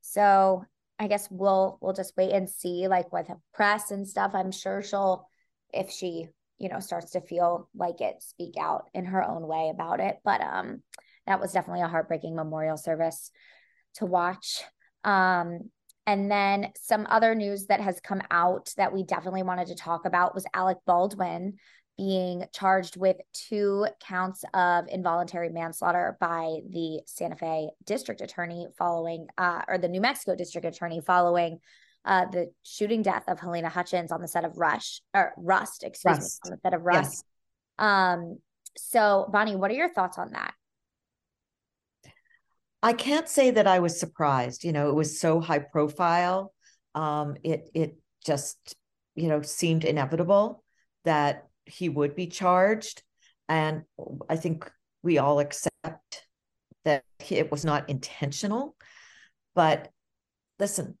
so 0.00 0.64
I 0.98 1.06
guess 1.06 1.28
we'll 1.30 1.78
we'll 1.80 1.92
just 1.92 2.16
wait 2.16 2.32
and 2.32 2.48
see 2.48 2.88
like 2.88 3.12
with 3.12 3.28
press 3.52 3.90
and 3.90 4.08
stuff. 4.08 4.32
I'm 4.34 4.50
sure 4.50 4.82
she'll 4.82 5.28
if 5.72 5.90
she, 5.90 6.28
you 6.58 6.68
know, 6.68 6.80
starts 6.80 7.12
to 7.12 7.20
feel 7.20 7.68
like 7.74 8.00
it, 8.00 8.22
speak 8.22 8.54
out 8.58 8.88
in 8.94 9.04
her 9.06 9.22
own 9.22 9.46
way 9.46 9.70
about 9.72 10.00
it. 10.00 10.16
But 10.24 10.40
um 10.40 10.82
that 11.26 11.40
was 11.40 11.52
definitely 11.52 11.82
a 11.82 11.88
heartbreaking 11.88 12.34
memorial 12.34 12.76
service 12.76 13.30
to 13.96 14.06
watch. 14.06 14.62
Um 15.04 15.70
and 16.06 16.30
then 16.30 16.70
some 16.76 17.06
other 17.08 17.34
news 17.34 17.66
that 17.66 17.80
has 17.80 17.98
come 18.00 18.20
out 18.30 18.72
that 18.76 18.92
we 18.92 19.04
definitely 19.04 19.42
wanted 19.42 19.68
to 19.68 19.74
talk 19.74 20.04
about 20.04 20.34
was 20.34 20.44
Alec 20.52 20.78
Baldwin 20.86 21.54
being 21.96 22.44
charged 22.52 22.96
with 22.96 23.16
two 23.32 23.86
counts 24.00 24.44
of 24.52 24.86
involuntary 24.88 25.48
manslaughter 25.48 26.16
by 26.20 26.58
the 26.68 27.00
Santa 27.06 27.36
Fe 27.36 27.70
district 27.84 28.20
attorney 28.20 28.66
following, 28.76 29.28
uh, 29.38 29.62
or 29.68 29.78
the 29.78 29.88
New 29.88 30.00
Mexico 30.00 30.34
district 30.34 30.66
attorney 30.66 31.00
following 31.00 31.60
uh, 32.04 32.26
the 32.26 32.50
shooting 32.62 33.02
death 33.02 33.24
of 33.28 33.38
Halyna 33.38 33.68
Hutchins 33.68 34.12
on 34.12 34.20
the 34.20 34.28
set 34.28 34.44
of 34.44 34.58
Rush 34.58 35.00
or 35.14 35.32
Rust, 35.36 35.84
excuse 35.84 36.18
Rust. 36.18 36.40
me, 36.44 36.50
on 36.50 36.56
the 36.56 36.60
set 36.68 36.74
of 36.74 36.82
Rust. 36.82 37.24
Yes. 37.78 37.86
Um, 37.86 38.38
so 38.76 39.28
Bonnie, 39.32 39.56
what 39.56 39.70
are 39.70 39.74
your 39.74 39.92
thoughts 39.92 40.18
on 40.18 40.32
that? 40.32 40.54
I 42.82 42.92
can't 42.92 43.28
say 43.28 43.52
that 43.52 43.66
I 43.66 43.78
was 43.78 43.98
surprised. 43.98 44.64
You 44.64 44.72
know, 44.72 44.90
it 44.90 44.94
was 44.94 45.18
so 45.18 45.40
high 45.40 45.60
profile. 45.60 46.52
Um, 46.94 47.36
it 47.42 47.70
it 47.72 47.96
just, 48.26 48.76
you 49.14 49.28
know, 49.28 49.40
seemed 49.40 49.84
inevitable 49.84 50.62
that 51.04 51.46
he 51.66 51.88
would 51.88 52.14
be 52.14 52.26
charged. 52.26 53.02
And 53.48 53.82
I 54.28 54.36
think 54.36 54.70
we 55.02 55.18
all 55.18 55.40
accept 55.40 56.26
that 56.84 57.04
it 57.30 57.50
was 57.50 57.64
not 57.64 57.88
intentional. 57.90 58.76
But 59.54 59.90
listen, 60.58 60.98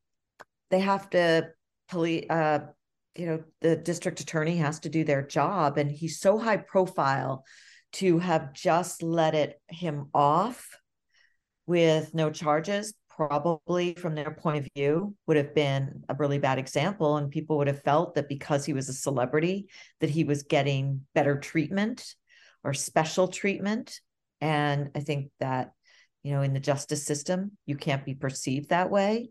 they 0.70 0.80
have 0.80 1.10
to 1.10 1.48
police 1.88 2.28
uh 2.30 2.60
you 3.14 3.26
know 3.26 3.44
the 3.60 3.76
district 3.76 4.20
attorney 4.20 4.56
has 4.56 4.80
to 4.80 4.88
do 4.88 5.04
their 5.04 5.22
job 5.22 5.78
and 5.78 5.90
he's 5.90 6.18
so 6.18 6.38
high 6.38 6.56
profile 6.56 7.44
to 7.92 8.18
have 8.18 8.52
just 8.52 9.02
let 9.02 9.34
it 9.34 9.60
him 9.68 10.08
off 10.14 10.68
with 11.66 12.14
no 12.14 12.30
charges 12.30 12.94
probably 13.16 13.94
from 13.94 14.14
their 14.14 14.30
point 14.30 14.58
of 14.58 14.68
view 14.74 15.14
would 15.26 15.36
have 15.36 15.54
been 15.54 16.02
a 16.08 16.14
really 16.14 16.38
bad 16.38 16.58
example 16.58 17.16
and 17.16 17.30
people 17.30 17.58
would 17.58 17.66
have 17.66 17.82
felt 17.82 18.14
that 18.14 18.28
because 18.28 18.64
he 18.64 18.72
was 18.72 18.88
a 18.88 18.92
celebrity 18.94 19.68
that 20.00 20.10
he 20.10 20.24
was 20.24 20.42
getting 20.42 21.02
better 21.14 21.38
treatment 21.38 22.14
or 22.64 22.74
special 22.74 23.28
treatment 23.28 24.00
and 24.40 24.90
i 24.94 25.00
think 25.00 25.30
that 25.38 25.72
you 26.22 26.32
know 26.32 26.42
in 26.42 26.54
the 26.54 26.60
justice 26.60 27.04
system 27.04 27.52
you 27.66 27.76
can't 27.76 28.04
be 28.04 28.14
perceived 28.14 28.70
that 28.70 28.90
way 28.90 29.30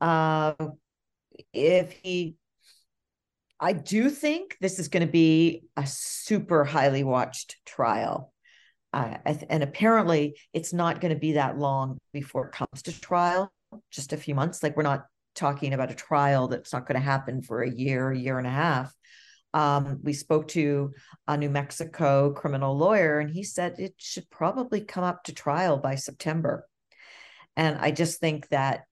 uh, 0.00 0.52
if 1.52 1.92
he 1.92 2.36
I 3.60 3.72
do 3.72 4.10
think 4.10 4.58
this 4.60 4.78
is 4.78 4.88
going 4.88 5.06
to 5.06 5.10
be 5.10 5.64
a 5.76 5.86
super 5.86 6.64
highly 6.64 7.04
watched 7.04 7.56
trial. 7.64 8.33
Uh, 8.94 9.18
and 9.50 9.64
apparently, 9.64 10.38
it's 10.52 10.72
not 10.72 11.00
going 11.00 11.12
to 11.12 11.18
be 11.18 11.32
that 11.32 11.58
long 11.58 11.98
before 12.12 12.46
it 12.46 12.52
comes 12.52 12.82
to 12.84 13.00
trial, 13.00 13.52
just 13.90 14.12
a 14.12 14.16
few 14.16 14.36
months. 14.36 14.62
Like, 14.62 14.76
we're 14.76 14.84
not 14.84 15.06
talking 15.34 15.74
about 15.74 15.90
a 15.90 15.96
trial 15.96 16.46
that's 16.46 16.72
not 16.72 16.86
going 16.86 16.94
to 16.94 17.04
happen 17.04 17.42
for 17.42 17.62
a 17.62 17.70
year, 17.70 18.12
a 18.12 18.18
year 18.18 18.38
and 18.38 18.46
a 18.46 18.50
half. 18.50 18.94
Um, 19.52 19.98
we 20.02 20.12
spoke 20.12 20.46
to 20.48 20.92
a 21.26 21.36
New 21.36 21.50
Mexico 21.50 22.32
criminal 22.32 22.76
lawyer, 22.76 23.18
and 23.18 23.30
he 23.30 23.42
said 23.42 23.74
it 23.78 23.94
should 23.98 24.30
probably 24.30 24.80
come 24.80 25.02
up 25.02 25.24
to 25.24 25.32
trial 25.32 25.76
by 25.76 25.96
September. 25.96 26.64
And 27.56 27.76
I 27.78 27.90
just 27.90 28.20
think 28.20 28.48
that 28.50 28.84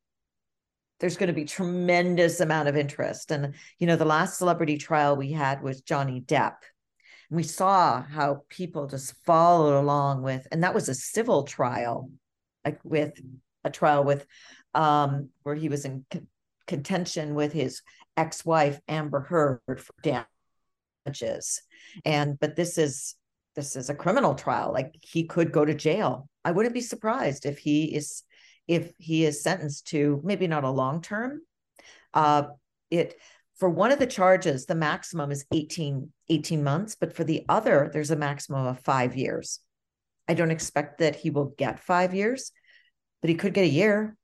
there's 0.99 1.17
going 1.17 1.29
to 1.29 1.33
be 1.33 1.45
tremendous 1.45 2.41
amount 2.41 2.69
of 2.69 2.77
interest. 2.77 3.31
And 3.31 3.55
you 3.79 3.87
know, 3.87 3.97
the 3.97 4.05
last 4.05 4.39
celebrity 4.39 4.79
trial 4.79 5.17
we 5.17 5.31
had 5.31 5.63
was 5.63 5.83
Johnny 5.83 6.21
Depp. 6.21 6.55
We 7.33 7.45
saw 7.45 8.03
how 8.03 8.43
people 8.51 8.87
just 8.87 9.15
followed 9.25 9.81
along 9.81 10.23
with, 10.23 10.47
and 10.53 10.63
that 10.63 10.75
was 10.75 10.91
a 10.91 10.95
civil 10.95 11.45
trial, 11.45 12.11
like 12.63 12.79
with 12.85 13.19
a 13.65 13.71
trial 13.71 14.05
with 14.05 14.27
um 14.75 15.31
where 15.43 15.55
he 15.55 15.71
was 15.71 15.87
in 15.87 16.05
contention 16.67 17.35
with 17.35 17.55
his 17.55 17.81
ex-wife 18.19 18.79
Amber 18.87 19.21
Heard 19.21 19.61
for 19.81 19.95
damages. 21.07 21.63
And 22.05 22.39
but 22.39 22.55
this 22.55 22.77
is 22.77 23.15
this 23.57 23.77
is 23.77 23.89
a 23.89 23.95
criminal 23.95 24.35
trial. 24.35 24.71
Like 24.71 24.95
he 25.01 25.25
could 25.25 25.53
go 25.53 25.65
to 25.65 25.75
jail. 25.75 26.29
I 26.45 26.51
wouldn't 26.51 26.75
be 26.75 26.83
surprised 26.83 27.47
if 27.47 27.57
he 27.57 27.95
is 27.95 28.25
if 28.69 28.93
he 28.99 29.25
is 29.25 29.43
sentenced 29.43 29.87
to 29.89 30.21
maybe 30.23 30.47
not 30.49 30.65
a 30.65 30.71
long 30.71 31.01
term. 31.01 31.41
Uh, 32.13 32.43
it 32.91 33.15
for 33.59 33.69
one 33.69 33.93
of 33.93 33.99
the 33.99 34.07
charges, 34.07 34.67
the 34.67 34.75
maximum 34.75 35.31
is 35.31 35.45
18, 35.53 36.11
18 36.29 36.65
months, 36.65 36.95
but 36.95 37.15
for 37.15 37.25
the 37.25 37.45
other, 37.49 37.91
there's 37.93 38.11
a 38.11 38.17
maximum 38.17 38.67
of 38.67 38.81
five 38.81 39.17
years. 39.17 39.61
I 40.29 40.35
don't 40.35 40.51
expect 40.51 40.99
that 40.99 41.17
he 41.17 41.31
will 41.31 41.55
get 41.59 41.81
five 41.81 42.15
years, 42.15 42.53
but 43.21 43.29
he 43.29 43.37
could 43.37 43.55
get 43.55 43.65
a 43.65 43.69
year. 43.69 44.17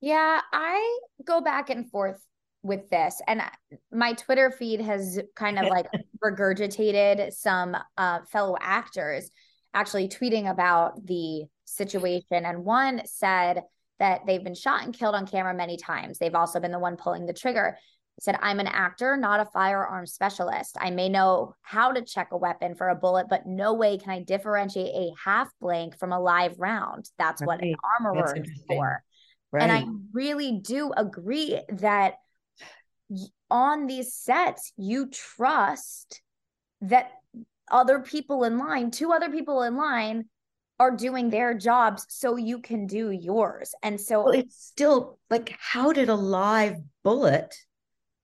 Yeah, 0.00 0.40
I 0.52 1.00
go 1.24 1.40
back 1.40 1.70
and 1.70 1.90
forth 1.90 2.20
with 2.64 2.88
this 2.90 3.20
and 3.26 3.42
my 3.90 4.12
twitter 4.12 4.48
feed 4.48 4.80
has 4.80 5.18
kind 5.34 5.58
of 5.58 5.66
like 5.66 5.86
regurgitated 6.24 7.32
some 7.32 7.76
uh, 7.98 8.20
fellow 8.30 8.56
actors 8.60 9.32
actually 9.74 10.08
tweeting 10.08 10.48
about 10.48 11.04
the 11.06 11.44
situation. 11.64 12.44
And 12.44 12.64
one 12.64 13.02
said 13.06 13.62
that 13.98 14.22
they've 14.26 14.42
been 14.42 14.54
shot 14.54 14.82
and 14.82 14.94
killed 14.94 15.14
on 15.14 15.26
camera 15.26 15.54
many 15.54 15.76
times. 15.76 16.18
They've 16.18 16.34
also 16.34 16.60
been 16.60 16.72
the 16.72 16.78
one 16.78 16.96
pulling 16.96 17.26
the 17.26 17.32
trigger. 17.32 17.78
Said, 18.20 18.38
I'm 18.40 18.60
an 18.60 18.68
actor, 18.68 19.16
not 19.16 19.40
a 19.40 19.46
firearm 19.46 20.06
specialist. 20.06 20.76
I 20.78 20.90
may 20.90 21.08
know 21.08 21.54
how 21.62 21.90
to 21.90 22.02
check 22.02 22.28
a 22.30 22.36
weapon 22.36 22.74
for 22.76 22.88
a 22.88 22.94
bullet, 22.94 23.26
but 23.28 23.46
no 23.46 23.74
way 23.74 23.98
can 23.98 24.10
I 24.10 24.22
differentiate 24.22 24.94
a 24.94 25.10
half 25.24 25.50
blank 25.60 25.98
from 25.98 26.12
a 26.12 26.20
live 26.20 26.54
round. 26.58 27.10
That's 27.18 27.40
right. 27.40 27.46
what 27.46 27.62
an 27.62 27.74
armorer 27.98 28.36
is 28.36 28.62
for. 28.68 29.02
Right. 29.50 29.62
And 29.62 29.72
I 29.72 29.84
really 30.12 30.60
do 30.62 30.92
agree 30.96 31.60
that 31.70 32.14
on 33.50 33.86
these 33.86 34.14
sets, 34.14 34.72
you 34.76 35.10
trust 35.10 36.22
that 36.80 37.10
other 37.70 38.00
people 38.00 38.44
in 38.44 38.58
line, 38.58 38.90
two 38.90 39.12
other 39.12 39.30
people 39.30 39.62
in 39.62 39.76
line, 39.76 40.26
are 40.78 40.90
doing 40.90 41.30
their 41.30 41.54
jobs 41.54 42.06
so 42.08 42.36
you 42.36 42.60
can 42.60 42.86
do 42.86 43.10
yours. 43.10 43.74
And 43.82 44.00
so 44.00 44.24
well, 44.24 44.34
it's 44.34 44.64
still 44.64 45.18
like, 45.30 45.54
how 45.58 45.92
did 45.92 46.08
a 46.08 46.14
live 46.14 46.76
bullet 47.02 47.54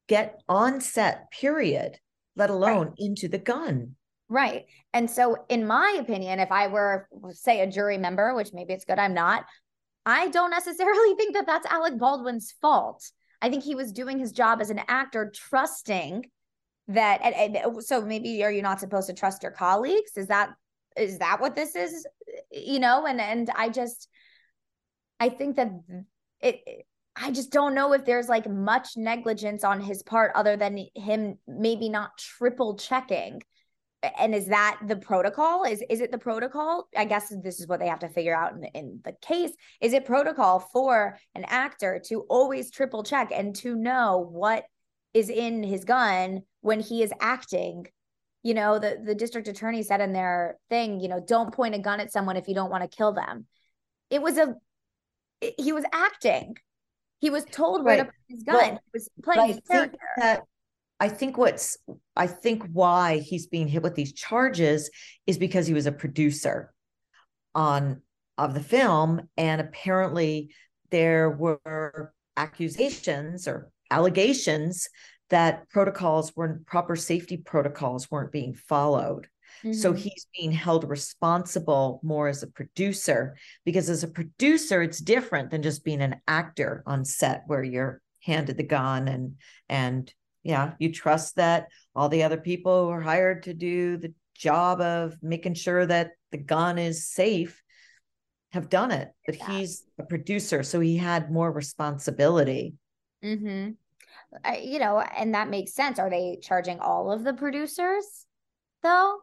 get 0.08 0.40
on 0.48 0.80
set, 0.80 1.30
period, 1.30 1.98
let 2.36 2.50
alone 2.50 2.88
right. 2.88 2.94
into 2.98 3.28
the 3.28 3.38
gun? 3.38 3.94
Right. 4.28 4.66
And 4.92 5.10
so, 5.10 5.36
in 5.48 5.66
my 5.66 5.96
opinion, 6.00 6.40
if 6.40 6.52
I 6.52 6.66
were, 6.66 7.08
say, 7.32 7.60
a 7.60 7.66
jury 7.66 7.98
member, 7.98 8.34
which 8.34 8.50
maybe 8.52 8.74
it's 8.74 8.84
good 8.84 8.98
I'm 8.98 9.14
not, 9.14 9.44
I 10.04 10.28
don't 10.28 10.50
necessarily 10.50 11.14
think 11.16 11.34
that 11.34 11.46
that's 11.46 11.66
Alec 11.66 11.98
Baldwin's 11.98 12.54
fault. 12.60 13.04
I 13.40 13.48
think 13.48 13.62
he 13.62 13.74
was 13.74 13.92
doing 13.92 14.18
his 14.18 14.32
job 14.32 14.60
as 14.60 14.70
an 14.70 14.80
actor, 14.88 15.32
trusting 15.34 16.26
that. 16.88 17.20
And, 17.22 17.34
and 17.34 17.76
uh, 17.76 17.80
so, 17.80 18.02
maybe 18.02 18.42
are 18.44 18.50
you 18.50 18.62
not 18.62 18.80
supposed 18.80 19.08
to 19.08 19.14
trust 19.14 19.42
your 19.42 19.52
colleagues? 19.52 20.16
Is 20.16 20.26
that 20.26 20.50
is 20.98 21.18
that 21.18 21.40
what 21.40 21.54
this 21.54 21.74
is 21.74 22.06
you 22.50 22.78
know 22.78 23.06
and 23.06 23.20
and 23.20 23.50
i 23.56 23.68
just 23.68 24.08
i 25.20 25.28
think 25.28 25.56
that 25.56 25.70
it 26.40 26.86
i 27.20 27.31
just 27.31 27.50
don't 27.50 27.74
know 27.74 27.92
if 27.92 28.04
there's 28.04 28.28
like 28.28 28.48
much 28.48 28.96
negligence 28.96 29.64
on 29.64 29.81
his 29.81 30.02
part 30.02 30.33
other 30.35 30.57
than 30.57 30.87
him 30.94 31.38
maybe 31.46 31.88
not 31.88 32.16
triple 32.18 32.76
checking. 32.76 33.42
And 34.18 34.33
is 34.33 34.46
that 34.46 34.78
the 34.87 34.94
protocol? 34.94 35.64
Is 35.64 35.83
is 35.90 36.00
it 36.00 36.12
the 36.12 36.18
protocol? 36.18 36.88
I 36.96 37.04
guess 37.04 37.35
this 37.42 37.59
is 37.59 37.66
what 37.66 37.81
they 37.81 37.88
have 37.88 37.98
to 38.00 38.09
figure 38.09 38.37
out 38.37 38.52
in, 38.52 38.64
in 38.74 39.00
the 39.04 39.12
case. 39.20 39.50
Is 39.81 39.92
it 39.92 40.04
protocol 40.04 40.61
for 40.61 41.18
an 41.35 41.44
actor 41.48 42.00
to 42.07 42.20
always 42.28 42.70
triple 42.70 43.02
check 43.02 43.31
and 43.35 43.57
to 43.57 43.74
know 43.74 44.28
what 44.31 44.64
is 45.14 45.28
in 45.28 45.64
his 45.64 45.85
gun 45.85 46.42
when 46.61 46.78
he 46.78 47.02
is 47.02 47.12
acting? 47.20 47.87
You 48.44 48.54
know 48.54 48.78
the 48.78 49.02
the 49.04 49.16
district 49.16 49.48
attorney 49.48 49.83
said 49.83 50.00
in 50.00 50.12
their 50.12 50.59
thing 50.70 51.00
you 51.00 51.09
know 51.09 51.20
don't 51.20 51.52
point 51.52 51.74
a 51.74 51.81
gun 51.81 51.98
at 51.98 52.12
someone 52.12 52.37
if 52.37 52.46
you 52.46 52.54
don't 52.54 52.70
want 52.70 52.88
to 52.88 52.96
kill 52.96 53.12
them. 53.12 53.46
It 54.11 54.22
was 54.22 54.38
a 54.38 54.54
he 55.40 55.72
was 55.72 55.85
acting 55.92 56.54
he 57.20 57.31
was 57.31 57.44
told 57.44 57.85
right. 57.85 57.98
to 57.98 58.04
put 58.04 58.14
his 58.28 58.42
gun 58.42 58.57
well, 58.57 58.70
he 58.70 58.90
was 58.92 59.09
playing 59.22 59.48
his 59.48 59.61
character 59.68 59.98
that, 60.16 60.42
I 61.00 61.09
think 61.09 61.38
what's 61.38 61.76
I 62.16 62.26
think 62.26 62.64
why 62.72 63.18
he's 63.18 63.46
being 63.46 63.68
hit 63.68 63.83
with 63.83 63.94
these 63.94 64.12
charges 64.12 64.90
is 65.26 65.38
because 65.38 65.66
he 65.66 65.74
was 65.74 65.87
a 65.87 65.92
producer 65.92 66.72
on 67.54 68.02
of 68.37 68.54
the 68.54 68.62
film 68.62 69.28
and 69.37 69.61
apparently 69.61 70.54
there 70.90 71.31
were 71.31 72.12
accusations 72.37 73.46
or 73.46 73.70
allegations 73.90 74.88
that 75.31 75.68
protocols 75.68 76.35
weren't 76.35 76.66
proper 76.66 76.96
safety 76.96 77.37
protocols 77.37 78.11
weren't 78.11 78.33
being 78.33 78.54
followed. 78.54 79.28
Mm-hmm. 79.64 79.72
So 79.72 79.92
he's 79.92 80.26
being 80.36 80.52
held 80.52 80.88
responsible 80.88 82.00
more 82.02 82.28
as 82.28 82.42
a 82.42 82.48
producer 82.48 83.36
because 83.64 83.88
as 83.90 84.04
a 84.04 84.08
producer, 84.08 84.82
it's 84.82 84.98
different 84.98 85.50
than 85.50 85.62
just 85.62 85.84
being 85.84 86.02
an 86.02 86.20
actor 86.26 86.82
on 86.86 87.04
set 87.04 87.44
where 87.46 87.62
you're 87.62 88.00
handed 88.22 88.56
the 88.56 88.62
gun 88.62 89.08
and 89.08 89.36
and 89.68 90.12
yeah, 90.42 90.72
you 90.78 90.92
trust 90.92 91.36
that 91.36 91.68
all 91.94 92.08
the 92.08 92.22
other 92.22 92.38
people 92.38 92.84
who 92.84 92.90
are 92.90 93.00
hired 93.00 93.42
to 93.44 93.54
do 93.54 93.96
the 93.96 94.14
job 94.34 94.80
of 94.80 95.16
making 95.20 95.54
sure 95.54 95.84
that 95.84 96.12
the 96.30 96.38
gun 96.38 96.78
is 96.78 97.08
safe 97.08 97.60
have 98.52 98.70
done 98.70 98.90
it. 98.90 99.08
But 99.26 99.38
yeah. 99.38 99.58
he's 99.58 99.84
a 99.98 100.04
producer, 100.04 100.62
so 100.62 100.80
he 100.80 100.96
had 100.96 101.30
more 101.30 101.52
responsibility. 101.52 102.74
Mm-hmm 103.22 103.70
you 104.60 104.78
know, 104.78 105.00
and 105.00 105.34
that 105.34 105.48
makes 105.48 105.74
sense. 105.74 105.98
Are 105.98 106.10
they 106.10 106.38
charging 106.42 106.80
all 106.80 107.10
of 107.10 107.24
the 107.24 107.32
producers 107.32 108.26
though? 108.82 109.20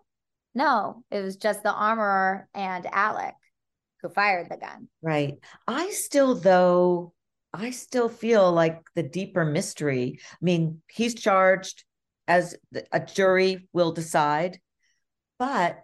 No, 0.55 1.03
it 1.11 1.21
was 1.21 1.35
just 1.35 1.61
the 1.63 1.73
armorer 1.73 2.47
and 2.55 2.87
Alec 2.91 3.35
who 4.01 4.09
fired 4.09 4.49
the 4.49 4.57
gun. 4.57 4.87
Right. 5.01 5.35
I 5.67 5.89
still, 5.89 6.35
though, 6.35 7.13
I 7.53 7.71
still 7.71 8.09
feel 8.09 8.51
like 8.51 8.81
the 8.95 9.03
deeper 9.03 9.45
mystery. 9.45 10.19
I 10.31 10.37
mean, 10.41 10.81
he's 10.87 11.13
charged 11.15 11.83
as 12.27 12.55
a 12.91 12.99
jury 12.99 13.67
will 13.73 13.91
decide, 13.91 14.59
but 15.37 15.83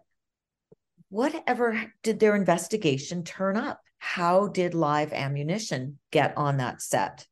whatever 1.09 1.81
did 2.03 2.19
their 2.19 2.35
investigation 2.35 3.23
turn 3.23 3.57
up? 3.57 3.81
How 3.99 4.47
did 4.47 4.73
live 4.73 5.13
ammunition 5.13 5.99
get 6.11 6.37
on 6.37 6.57
that 6.57 6.81
set? 6.81 7.27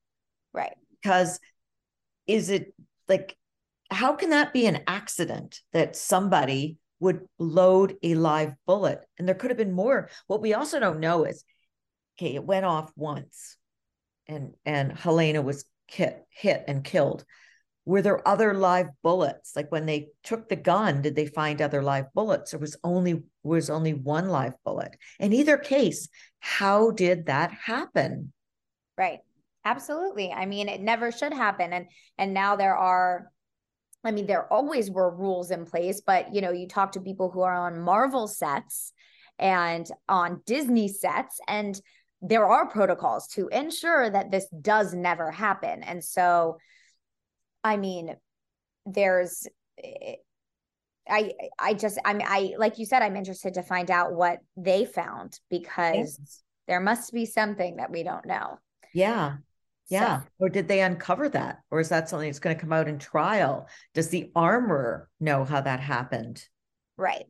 Right. 0.54 0.76
Because 1.02 1.40
is 2.28 2.50
it 2.50 2.74
like 3.08 3.36
how 3.90 4.16
can 4.16 4.30
that 4.30 4.54
be 4.54 4.68
an 4.68 4.82
accident 4.86 5.62
that 5.74 5.96
somebody 5.96 6.78
would 7.00 7.26
load 7.38 7.96
a 8.04 8.16
live 8.16 8.54
bullet. 8.66 9.06
And 9.18 9.28
there 9.28 9.36
could 9.36 9.52
have 9.52 9.58
been 9.58 9.72
more. 9.72 10.10
What 10.28 10.42
we 10.42 10.54
also 10.54 10.80
don't 10.80 11.00
know 11.00 11.26
is 11.26 11.44
okay, 12.18 12.36
it 12.36 12.44
went 12.44 12.66
off 12.66 12.92
once 12.96 13.58
and 14.30 14.54
and 14.66 14.96
Halyna 14.96 15.44
was 15.44 15.66
hit, 15.88 16.24
hit 16.30 16.64
and 16.68 16.84
killed. 16.84 17.26
Were 17.86 18.02
there 18.04 18.26
other 18.28 18.54
live 18.54 18.88
bullets? 19.02 19.54
Like 19.56 19.72
when 19.72 19.88
they 19.88 20.10
took 20.24 20.48
the 20.48 20.56
gun, 20.56 21.02
did 21.02 21.16
they 21.16 21.26
find 21.26 21.62
other 21.62 21.82
live 21.82 22.06
bullets? 22.14 22.54
Or 22.54 22.60
was 22.60 22.78
only 22.84 23.24
was 23.44 23.70
only 23.70 23.94
one 23.94 24.30
live 24.30 24.54
bullet? 24.64 24.96
In 25.20 25.34
either 25.34 25.58
case, 25.58 26.08
how 26.40 26.92
did 26.92 27.26
that 27.26 27.52
happen? 27.52 28.32
Right. 28.98 29.20
Absolutely. 29.66 30.32
I 30.32 30.46
mean, 30.46 30.70
it 30.70 30.82
never 30.82 31.12
should 31.12 31.34
happen. 31.34 31.74
And 31.74 31.88
and 32.18 32.34
now 32.34 32.56
there 32.56 32.76
are 32.76 33.32
I 34.04 34.12
mean, 34.12 34.28
there 34.28 34.52
always 34.52 34.90
were 34.90 35.14
rules 35.14 35.52
in 35.52 35.66
place, 35.66 36.02
but 36.06 36.34
you 36.34 36.42
know, 36.42 36.52
you 36.52 36.68
talk 36.68 36.94
to 36.94 37.02
people 37.02 37.30
who 37.30 37.42
are 37.42 37.56
on 37.56 37.82
Marvel 37.82 38.28
sets 38.28 38.94
and 39.38 39.90
on 40.08 40.42
Disney 40.46 40.88
sets, 40.88 41.40
and 41.48 41.80
there 42.22 42.48
are 42.48 42.68
protocols 42.70 43.28
to 43.28 43.48
ensure 43.50 44.10
that 44.10 44.32
this 44.32 44.48
does 44.62 44.94
never 44.94 45.32
happen. 45.32 45.84
And 45.84 46.04
so, 46.04 46.58
I 47.64 47.78
mean, 47.78 48.16
there's, 48.86 49.48
eh, 49.82 50.16
I, 51.08 51.34
I 51.58 51.74
just, 51.74 51.98
I'm, 52.06 52.22
I, 52.24 52.54
like 52.58 52.78
you 52.78 52.86
said, 52.86 53.02
I'm 53.02 53.16
interested 53.16 53.56
to 53.56 53.64
find 53.64 53.90
out 53.90 54.14
what 54.14 54.40
they 54.58 54.86
found 54.86 55.40
because 55.50 56.18
yes. 56.20 56.44
there 56.68 56.80
must 56.80 57.14
be 57.14 57.26
something 57.26 57.78
that 57.78 57.92
we 57.92 58.04
don't 58.04 58.26
know. 58.26 58.60
Yeah. 58.94 59.38
Yeah. 59.90 60.22
So, 60.22 60.28
or 60.40 60.50
did 60.50 60.68
they 60.68 60.82
uncover 60.82 61.30
that? 61.30 61.60
Or 61.72 61.80
is 61.80 61.90
that 61.90 62.10
something 62.10 62.28
that's 62.28 62.40
going 62.40 62.56
to 62.56 62.62
come 62.62 62.74
out 62.74 62.88
in 62.88 63.00
trial? 63.00 63.68
Does 63.94 64.10
the 64.10 64.32
armor 64.36 65.10
know 65.20 65.46
how 65.46 65.62
that 65.62 65.80
happened? 65.80 66.44
Right. 66.98 67.26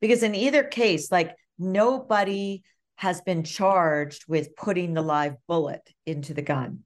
Because 0.00 0.22
in 0.22 0.34
either 0.34 0.64
case, 0.64 1.12
like 1.12 1.36
nobody 1.58 2.62
has 2.96 3.20
been 3.20 3.44
charged 3.44 4.24
with 4.28 4.56
putting 4.56 4.94
the 4.94 5.02
live 5.02 5.36
bullet 5.46 5.88
into 6.06 6.34
the 6.34 6.42
gun. 6.42 6.80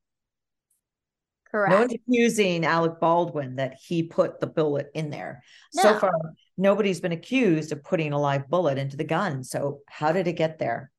Correct. 1.51 1.73
No 1.73 1.79
one's 1.81 1.95
accusing 1.95 2.65
Alec 2.65 3.01
Baldwin 3.01 3.57
that 3.57 3.77
he 3.81 4.03
put 4.03 4.41
the 4.41 4.47
bullet 4.47 4.91
in 4.95 5.11
there. 5.11 5.43
No. 5.75 5.83
So 5.83 5.99
far, 5.99 6.13
nobody's 6.59 7.01
been 7.01 7.13
accused 7.13 7.73
of 7.73 7.83
putting 7.83 8.13
a 8.13 8.21
live 8.21 8.49
bullet 8.49 8.79
into 8.79 8.97
the 8.97 9.05
gun. 9.05 9.43
So, 9.45 9.81
how 9.89 10.13
did 10.13 10.27
it 10.27 10.35
get 10.35 10.59
there? 10.59 10.91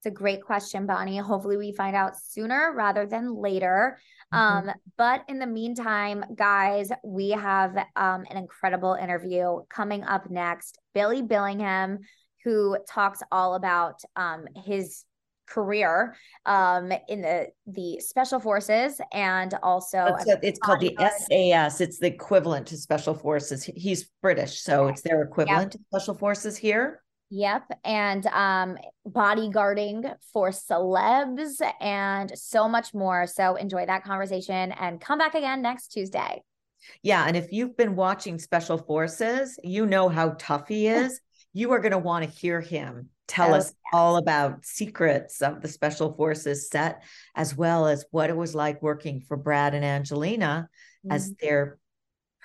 It's 0.00 0.06
a 0.06 0.10
great 0.10 0.42
question, 0.42 0.86
Bonnie. 0.86 1.18
Hopefully, 1.18 1.58
we 1.58 1.72
find 1.72 1.94
out 1.94 2.16
sooner 2.16 2.72
rather 2.74 3.04
than 3.04 3.34
later. 3.34 3.98
Mm-hmm. 4.32 4.68
Um, 4.68 4.74
but 4.96 5.24
in 5.28 5.38
the 5.38 5.46
meantime, 5.46 6.24
guys, 6.34 6.90
we 7.04 7.30
have 7.30 7.76
um, 7.96 8.24
an 8.30 8.38
incredible 8.38 8.94
interview 8.94 9.60
coming 9.68 10.02
up 10.04 10.30
next. 10.30 10.78
Billy 10.94 11.20
Billingham, 11.20 11.98
who 12.44 12.78
talks 12.88 13.20
all 13.30 13.56
about 13.56 14.00
um, 14.16 14.46
his 14.64 15.04
career 15.46 16.16
um, 16.46 16.92
in 17.08 17.20
the 17.20 17.48
the 17.66 17.98
special 17.98 18.38
forces 18.40 19.00
and 19.12 19.52
also 19.62 20.14
it's, 20.16 20.28
a, 20.28 20.38
it's 20.42 20.58
called 20.60 20.80
the 20.80 20.96
SAS. 20.96 21.80
It's 21.82 21.98
the 21.98 22.06
equivalent 22.06 22.68
to 22.68 22.78
special 22.78 23.14
forces. 23.14 23.64
He's 23.64 24.08
British, 24.22 24.60
so 24.60 24.86
it's 24.86 25.02
their 25.02 25.20
equivalent 25.22 25.60
yep. 25.60 25.70
to 25.72 25.78
special 25.92 26.14
forces 26.14 26.56
here. 26.56 27.02
Yep, 27.30 27.78
and 27.84 28.26
um, 28.26 28.76
bodyguarding 29.08 30.12
for 30.32 30.50
celebs 30.50 31.60
and 31.80 32.32
so 32.36 32.68
much 32.68 32.92
more. 32.92 33.26
So 33.26 33.54
enjoy 33.54 33.86
that 33.86 34.02
conversation 34.02 34.72
and 34.72 35.00
come 35.00 35.18
back 35.18 35.34
again 35.34 35.62
next 35.62 35.88
Tuesday. 35.88 36.42
Yeah, 37.02 37.24
and 37.26 37.36
if 37.36 37.52
you've 37.52 37.76
been 37.76 37.94
watching 37.94 38.38
Special 38.38 38.78
Forces, 38.78 39.58
you 39.62 39.86
know 39.86 40.08
how 40.08 40.34
tough 40.38 40.68
he 40.68 40.86
is 40.88 41.20
you 41.52 41.72
are 41.72 41.80
going 41.80 41.92
to 41.92 41.98
want 41.98 42.24
to 42.24 42.30
hear 42.30 42.60
him 42.60 43.08
tell 43.26 43.54
oh, 43.54 43.58
us 43.58 43.74
all 43.92 44.16
about 44.16 44.64
secrets 44.64 45.40
of 45.40 45.60
the 45.60 45.68
special 45.68 46.12
forces 46.14 46.68
set 46.68 47.02
as 47.34 47.56
well 47.56 47.86
as 47.86 48.04
what 48.10 48.30
it 48.30 48.36
was 48.36 48.54
like 48.54 48.82
working 48.82 49.20
for 49.20 49.36
brad 49.36 49.74
and 49.74 49.84
angelina 49.84 50.68
mm-hmm. 51.04 51.14
as 51.14 51.32
their 51.40 51.78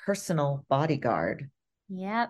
personal 0.05 0.65
bodyguard 0.69 1.49
yep 1.89 2.29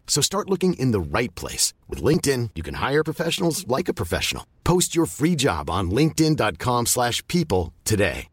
So 0.11 0.19
start 0.19 0.49
looking 0.49 0.73
in 0.73 0.91
the 0.91 0.99
right 0.99 1.33
place. 1.35 1.73
With 1.87 2.03
LinkedIn, 2.03 2.49
you 2.55 2.63
can 2.63 2.73
hire 2.73 3.01
professionals 3.01 3.65
like 3.69 3.87
a 3.87 3.93
professional. 3.93 4.45
Post 4.65 4.93
your 4.93 5.05
free 5.05 5.37
job 5.37 5.69
on 5.69 5.89
linkedin.com 5.89 6.87
slash 6.87 7.25
people 7.27 7.73
today. 7.85 8.27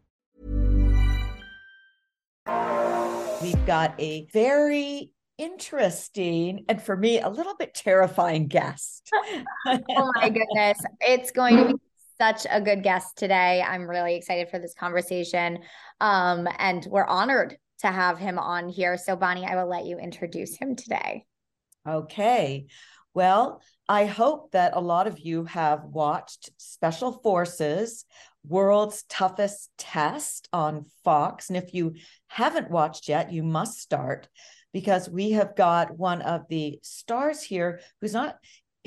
We've 3.41 3.65
got 3.65 3.93
a 3.97 4.27
very 4.33 5.11
interesting 5.37 6.65
and 6.67 6.81
for 6.81 6.97
me 6.97 7.21
a 7.21 7.29
little 7.29 7.55
bit 7.55 7.73
terrifying 7.73 8.49
guest. 8.49 9.09
oh 9.65 10.11
my 10.15 10.27
goodness. 10.27 10.79
It's 10.99 11.31
going 11.31 11.55
to 11.55 11.65
be 11.67 11.75
such 12.19 12.45
a 12.51 12.59
good 12.59 12.83
guest 12.83 13.15
today. 13.15 13.63
I'm 13.65 13.89
really 13.89 14.15
excited 14.15 14.49
for 14.49 14.59
this 14.59 14.73
conversation. 14.73 15.59
Um, 16.01 16.45
and 16.57 16.85
we're 16.91 17.07
honored 17.07 17.55
to 17.79 17.87
have 17.87 18.17
him 18.17 18.37
on 18.37 18.67
here. 18.67 18.97
So, 18.97 19.15
Bonnie, 19.15 19.45
I 19.45 19.55
will 19.55 19.69
let 19.69 19.85
you 19.85 19.97
introduce 19.97 20.57
him 20.57 20.75
today. 20.75 21.23
Okay. 21.87 22.67
Well, 23.13 23.61
I 23.87 24.05
hope 24.05 24.51
that 24.51 24.75
a 24.75 24.81
lot 24.81 25.07
of 25.07 25.19
you 25.19 25.45
have 25.45 25.83
watched 25.83 26.51
Special 26.57 27.11
Forces 27.11 28.05
World's 28.47 29.03
Toughest 29.03 29.71
Test 29.77 30.47
on 30.53 30.85
Fox. 31.03 31.49
And 31.49 31.57
if 31.57 31.73
you 31.73 31.95
haven't 32.27 32.69
watched 32.69 33.09
yet, 33.09 33.31
you 33.31 33.43
must 33.43 33.79
start 33.79 34.27
because 34.73 35.09
we 35.09 35.31
have 35.31 35.55
got 35.55 35.97
one 35.97 36.21
of 36.21 36.47
the 36.49 36.79
stars 36.83 37.41
here 37.41 37.81
who's 37.99 38.13
not 38.13 38.37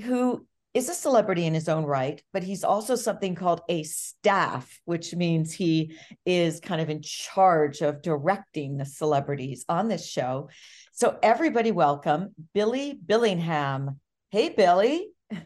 who 0.02 0.46
is 0.74 0.88
a 0.88 0.94
celebrity 0.94 1.44
in 1.44 1.52
his 1.52 1.68
own 1.68 1.85
right, 1.85 2.22
but 2.33 2.42
he's 2.42 2.64
also 2.64 2.94
something 2.96 3.35
called 3.35 3.61
a 3.68 3.83
staff, 3.83 4.81
which 4.87 5.14
means 5.14 5.52
he 5.52 5.94
is 6.24 6.61
kind 6.61 6.81
of 6.81 6.88
in 6.88 7.02
charge 7.02 7.83
of 7.83 8.00
directing 8.00 8.78
the 8.78 8.87
celebrities 8.87 9.66
on 9.68 9.88
this 9.88 10.09
show. 10.09 10.48
So, 10.94 11.18
everybody, 11.22 11.72
welcome 11.72 12.35
Billy 12.52 13.00
Billingham. 13.07 13.96
Hey, 14.31 14.50
Billy. 14.50 15.09
Hey, 15.31 15.40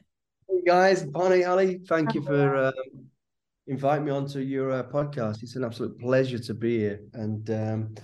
guys. 0.66 1.04
Bonnie, 1.04 1.44
Ali, 1.44 1.78
thank 1.88 2.14
you 2.14 2.22
for 2.22 2.56
um, 2.56 2.72
inviting 3.68 4.06
me 4.06 4.10
onto 4.10 4.40
your 4.40 4.72
uh, 4.72 4.82
podcast. 4.82 5.44
It's 5.44 5.54
an 5.54 5.62
absolute 5.62 6.00
pleasure 6.00 6.40
to 6.40 6.52
be 6.52 6.78
here. 6.78 7.00
And 7.12 7.48
um, 7.50 7.94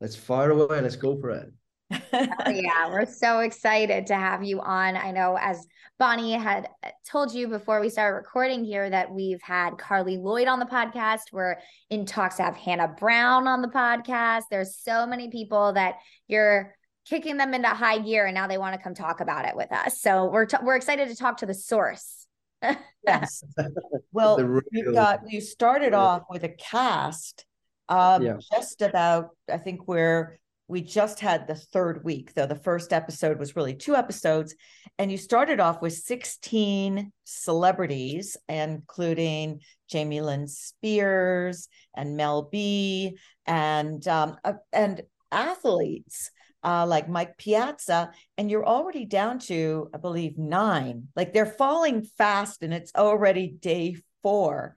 let's 0.00 0.14
fire 0.14 0.52
away. 0.52 0.80
Let's 0.80 0.94
go 0.94 1.20
for 1.20 1.30
it 1.30 1.52
oh, 2.12 2.50
yeah, 2.50 2.88
we're 2.88 3.06
so 3.06 3.40
excited 3.40 4.06
to 4.06 4.14
have 4.14 4.42
you 4.44 4.60
on. 4.60 4.96
I 4.96 5.10
know, 5.10 5.36
as 5.38 5.66
Bonnie 5.98 6.32
had 6.32 6.68
told 7.06 7.34
you 7.34 7.48
before 7.48 7.80
we 7.80 7.88
started 7.88 8.16
recording 8.16 8.64
here, 8.64 8.88
that 8.88 9.12
we've 9.12 9.42
had 9.42 9.76
Carli 9.78 10.16
Lloyd 10.16 10.48
on 10.48 10.60
the 10.60 10.66
podcast. 10.66 11.32
We're 11.32 11.56
in 11.90 12.06
talks 12.06 12.36
to 12.36 12.44
have 12.44 12.56
Hannah 12.56 12.94
Brown 12.98 13.46
on 13.46 13.62
the 13.62 13.68
podcast. 13.68 14.44
There's 14.50 14.76
so 14.76 15.06
many 15.06 15.28
people 15.28 15.72
that 15.74 15.96
you're 16.26 16.74
kicking 17.04 17.36
them 17.36 17.54
into 17.54 17.68
high 17.68 17.98
gear, 17.98 18.26
and 18.26 18.34
now 18.34 18.46
they 18.46 18.58
want 18.58 18.74
to 18.74 18.82
come 18.82 18.94
talk 18.94 19.20
about 19.20 19.46
it 19.46 19.56
with 19.56 19.72
us. 19.72 20.00
So 20.00 20.30
we're 20.30 20.46
t- 20.46 20.56
we're 20.62 20.76
excited 20.76 21.08
to 21.08 21.16
talk 21.16 21.38
to 21.38 21.46
the 21.46 21.54
source. 21.54 22.26
yes. 23.06 23.42
Well, 24.12 24.60
you 24.70 24.92
got 24.92 25.22
you 25.28 25.40
started 25.40 25.92
off 25.92 26.22
with 26.30 26.44
a 26.44 26.48
cast 26.48 27.44
um, 27.88 28.22
yeah. 28.22 28.36
just 28.52 28.80
about. 28.80 29.30
I 29.50 29.58
think 29.58 29.88
we're 29.88 30.38
we 30.68 30.80
just 30.80 31.20
had 31.20 31.46
the 31.46 31.54
third 31.54 32.04
week, 32.04 32.32
though 32.34 32.46
the 32.46 32.54
first 32.54 32.92
episode 32.92 33.38
was 33.38 33.56
really 33.56 33.74
two 33.74 33.94
episodes. 33.94 34.54
And 34.98 35.10
you 35.10 35.18
started 35.18 35.60
off 35.60 35.82
with 35.82 35.92
16 35.92 37.12
celebrities, 37.24 38.36
including 38.48 39.60
Jamie 39.90 40.22
Lynn 40.22 40.46
Spears 40.46 41.68
and 41.94 42.16
Mel 42.16 42.48
B 42.50 43.18
and 43.46 44.06
um, 44.08 44.36
uh, 44.44 44.54
and 44.72 45.02
athletes 45.30 46.30
uh, 46.64 46.86
like 46.86 47.08
Mike 47.08 47.36
Piazza, 47.36 48.10
and 48.38 48.50
you're 48.50 48.66
already 48.66 49.04
down 49.04 49.38
to, 49.40 49.90
I 49.94 49.98
believe, 49.98 50.38
nine. 50.38 51.08
Like 51.14 51.32
they're 51.32 51.46
falling 51.46 52.02
fast, 52.02 52.62
and 52.62 52.72
it's 52.72 52.92
already 52.94 53.48
day 53.48 53.96
four. 54.22 54.76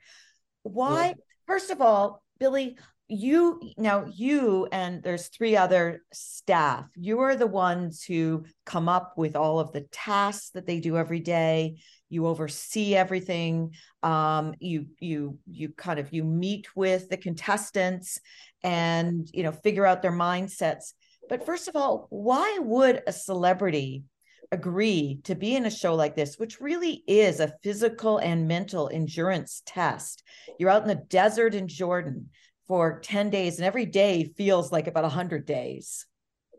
Why? 0.64 1.08
Yeah. 1.08 1.14
First 1.48 1.72
of 1.72 1.82
all, 1.82 2.22
Billy, 2.40 2.78
you 3.10 3.62
now 3.78 4.06
you 4.14 4.68
and 4.72 5.02
there's 5.02 5.28
three 5.28 5.56
other 5.56 6.04
staff 6.12 6.86
you 6.96 7.22
are 7.22 7.38
the 7.38 7.48
ones 7.48 8.04
who 8.04 8.44
come 8.66 8.90
up 8.90 9.14
with 9.16 9.36
all 9.36 9.62
of 9.62 9.72
the 9.72 9.88
tasks 9.94 10.50
that 10.50 10.66
they 10.66 10.82
do 10.82 10.98
every 10.98 11.22
day 11.22 11.78
you 12.10 12.28
oversee 12.28 12.96
everything 12.96 13.72
um, 14.04 14.54
you 14.60 14.88
you 15.00 15.38
you 15.50 15.70
kind 15.70 16.00
of 16.00 16.12
you 16.12 16.26
meet 16.26 16.76
with 16.76 17.08
the 17.10 17.16
contestants 17.16 18.20
and 18.62 19.30
you 19.34 19.44
know 19.44 19.54
figure 19.54 19.86
out 19.86 20.02
their 20.02 20.12
mindsets 20.12 20.94
but 21.30 21.46
first 21.46 21.68
of 21.68 21.76
all 21.76 22.08
why 22.10 22.60
would 22.62 23.02
a 23.08 23.14
celebrity 23.14 24.04
agree 24.52 25.20
to 25.24 25.36
be 25.36 25.56
in 25.56 25.66
a 25.66 25.72
show 25.72 25.94
like 25.96 26.16
this 26.16 26.38
which 26.38 26.62
really 26.62 27.04
is 27.08 27.40
a 27.40 27.54
physical 27.64 28.18
and 28.18 28.48
mental 28.48 28.90
endurance 28.92 29.62
test? 29.66 30.24
You're 30.58 30.70
out 30.70 30.84
in 30.84 30.88
the 30.88 30.96
desert 30.96 31.54
in 31.54 31.68
jordan 31.68 32.30
for 32.68 33.00
10 33.00 33.30
days 33.30 33.58
and 33.58 33.66
every 33.66 33.86
day 33.86 34.32
feels 34.38 34.72
like 34.72 34.88
about 34.88 35.04
100 35.04 35.46
days. 35.46 36.06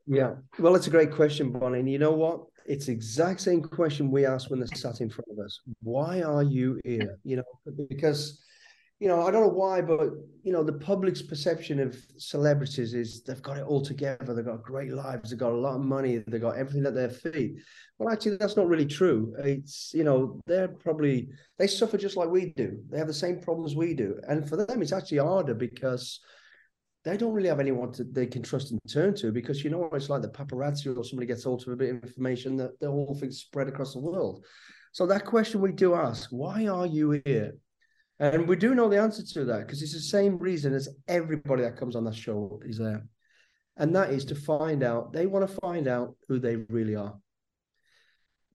Yeah. 0.06 0.34
Well 0.58 0.74
it's 0.74 0.86
a 0.86 0.90
great 0.90 1.12
question 1.12 1.52
bonnie. 1.52 1.80
And 1.80 1.90
you 1.90 1.98
know 1.98 2.12
what? 2.12 2.40
It's 2.66 2.86
the 2.86 2.92
exact 2.92 3.40
same 3.40 3.62
question 3.62 4.10
we 4.10 4.26
asked 4.26 4.50
when 4.50 4.60
they 4.60 4.66
sat 4.66 5.00
in 5.00 5.08
front 5.08 5.28
of 5.30 5.38
us. 5.44 5.60
Why 5.82 6.22
are 6.22 6.42
you 6.42 6.80
here? 6.84 7.18
You 7.24 7.36
know 7.36 7.76
because 7.88 8.40
you 8.98 9.08
know 9.08 9.26
i 9.26 9.30
don't 9.30 9.42
know 9.42 9.48
why 9.48 9.80
but 9.80 10.10
you 10.48 10.54
know 10.54 10.62
the 10.62 10.72
public's 10.72 11.20
perception 11.20 11.78
of 11.78 11.94
celebrities 12.16 12.94
is 12.94 13.22
they've 13.22 13.42
got 13.42 13.58
it 13.58 13.66
all 13.66 13.82
together. 13.82 14.32
They've 14.32 14.42
got 14.42 14.62
great 14.62 14.90
lives. 14.90 15.28
They've 15.28 15.38
got 15.38 15.52
a 15.52 15.56
lot 15.56 15.74
of 15.74 15.82
money. 15.82 16.24
They've 16.26 16.40
got 16.40 16.56
everything 16.56 16.86
at 16.86 16.94
their 16.94 17.10
feet. 17.10 17.56
Well 17.98 18.08
actually 18.10 18.36
that's 18.36 18.56
not 18.56 18.66
really 18.66 18.86
true. 18.86 19.34
It's 19.40 19.92
you 19.92 20.04
know 20.04 20.40
they're 20.46 20.68
probably 20.68 21.28
they 21.58 21.66
suffer 21.66 21.98
just 21.98 22.16
like 22.16 22.30
we 22.30 22.54
do. 22.56 22.78
They 22.88 22.96
have 22.96 23.08
the 23.08 23.12
same 23.12 23.42
problems 23.42 23.76
we 23.76 23.92
do. 23.92 24.18
And 24.26 24.48
for 24.48 24.56
them 24.56 24.80
it's 24.80 24.94
actually 24.94 25.18
harder 25.18 25.52
because 25.52 26.18
they 27.04 27.18
don't 27.18 27.34
really 27.34 27.50
have 27.50 27.60
anyone 27.60 27.92
to, 27.92 28.04
they 28.04 28.26
can 28.26 28.42
trust 28.42 28.70
and 28.70 28.80
turn 28.90 29.14
to 29.16 29.30
because 29.30 29.62
you 29.62 29.68
know 29.68 29.90
it's 29.92 30.08
like 30.08 30.22
the 30.22 30.28
paparazzi 30.28 30.96
or 30.96 31.04
somebody 31.04 31.26
gets 31.26 31.44
hold 31.44 31.60
of 31.60 31.74
a 31.74 31.76
bit 31.76 31.94
of 31.94 32.02
information 32.02 32.56
that 32.56 32.80
the 32.80 32.90
whole 32.90 33.14
thing's 33.20 33.40
spread 33.40 33.68
across 33.68 33.92
the 33.92 34.00
world. 34.00 34.46
So 34.92 35.04
that 35.08 35.26
question 35.26 35.60
we 35.60 35.72
do 35.72 35.94
ask 35.94 36.30
why 36.30 36.68
are 36.68 36.86
you 36.86 37.20
here 37.26 37.52
and 38.18 38.48
we 38.48 38.56
do 38.56 38.74
know 38.74 38.88
the 38.88 39.00
answer 39.00 39.22
to 39.22 39.44
that 39.46 39.66
because 39.66 39.82
it's 39.82 39.92
the 39.92 40.00
same 40.00 40.38
reason 40.38 40.74
as 40.74 40.88
everybody 41.06 41.62
that 41.62 41.76
comes 41.76 41.96
on 41.96 42.04
that 42.04 42.14
show 42.14 42.60
is 42.64 42.78
there. 42.78 43.04
And 43.76 43.94
that 43.94 44.10
is 44.10 44.24
to 44.26 44.34
find 44.34 44.82
out, 44.82 45.12
they 45.12 45.26
want 45.26 45.48
to 45.48 45.56
find 45.60 45.86
out 45.86 46.16
who 46.26 46.40
they 46.40 46.56
really 46.56 46.96
are. 46.96 47.16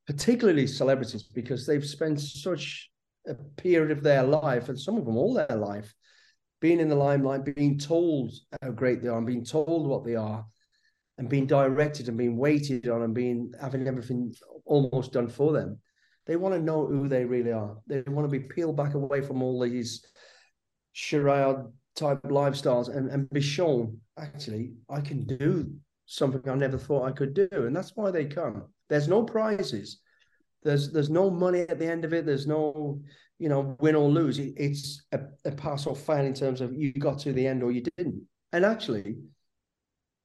Particularly 0.06 0.67
celebrities, 0.67 1.23
because 1.23 1.65
they've 1.65 1.86
spent 1.86 2.19
such 2.19 2.89
a 3.26 3.36
period 3.56 3.91
of 3.91 4.04
their 4.04 4.23
life, 4.23 4.67
and 4.67 4.78
some 4.78 4.97
of 4.97 5.06
them 5.06 5.15
all 5.15 5.34
their 5.34 5.58
life, 5.58 5.93
being 6.60 6.82
in 6.82 6.89
the 6.89 6.95
limelight, 6.95 7.56
being 7.56 7.80
told 7.80 8.34
how 8.62 8.71
great 8.71 9.02
they 9.02 9.08
are, 9.08 9.17
and 9.17 9.28
being 9.28 9.45
told 9.45 9.88
what 9.88 10.04
they 10.04 10.15
are, 10.15 10.45
and 11.17 11.30
being 11.30 11.47
directed 11.47 12.08
and 12.08 12.17
being 12.17 12.38
waited 12.38 12.89
on 12.89 13.04
and 13.04 13.13
being 13.13 13.52
having 13.62 13.88
everything 13.88 14.34
almost 14.65 15.13
done 15.13 15.30
for 15.30 15.54
them. 15.54 15.80
They 16.25 16.36
want 16.36 16.55
to 16.55 16.62
know 16.62 16.86
who 16.86 17.07
they 17.07 17.25
really 17.25 17.51
are. 17.51 17.77
They 17.88 18.01
want 18.07 18.29
to 18.29 18.39
be 18.39 18.45
peeled 18.45 18.77
back 18.77 18.93
away 18.93 19.21
from 19.21 19.43
all 19.43 19.59
these 19.59 20.05
charade 20.93 21.57
type 21.95 22.21
lifestyles 22.23 22.95
and, 22.95 23.09
and 23.09 23.29
be 23.29 23.41
shown, 23.41 23.99
actually, 24.17 24.73
I 24.89 25.01
can 25.01 25.25
do 25.25 25.71
something 26.05 26.47
I 26.49 26.55
never 26.55 26.77
thought 26.77 27.05
I 27.05 27.12
could 27.12 27.33
do. 27.33 27.47
And 27.51 27.75
that's 27.75 27.91
why 27.95 28.12
they 28.12 28.25
come. 28.25 28.63
There's 28.89 29.07
no 29.07 29.23
prizes. 29.23 29.99
There's 30.63 30.91
there's 30.91 31.09
no 31.09 31.29
money 31.29 31.62
at 31.62 31.77
the 31.77 31.88
end 31.88 32.05
of 32.05 32.13
it. 32.13 32.25
There's 32.25 32.47
no, 32.47 33.01
you 33.38 33.49
know, 33.49 33.75
win 33.81 33.95
or 33.95 34.09
lose. 34.09 34.39
It, 34.39 34.53
it's 34.55 35.03
a, 35.12 35.19
a 35.43 35.51
pass 35.51 35.86
or 35.86 35.95
fail 35.95 36.25
in 36.25 36.33
terms 36.33 36.62
of 36.62 36.73
you 36.73 36.93
got 36.93 37.19
to 37.19 37.33
the 37.33 37.45
end 37.45 37.63
or 37.63 37.71
you 37.71 37.83
didn't. 37.97 38.25
And 38.53 38.63
actually, 38.63 39.17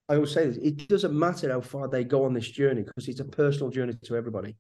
I 0.09 0.15
always 0.15 0.33
say 0.33 0.47
this, 0.47 0.59
it 0.59 0.89
doesn't 0.89 1.19
matter 1.19 1.51
how 1.51 1.61
far 1.61 1.89
they 1.89 2.05
go 2.05 2.25
on 2.25 2.35
this 2.35 2.49
journey 2.49 2.83
because 2.83 3.09
it's 3.09 3.21
a 3.21 3.25
personal 3.25 3.71
journey 3.71 3.95
to 4.05 4.17
everybody 4.17 4.55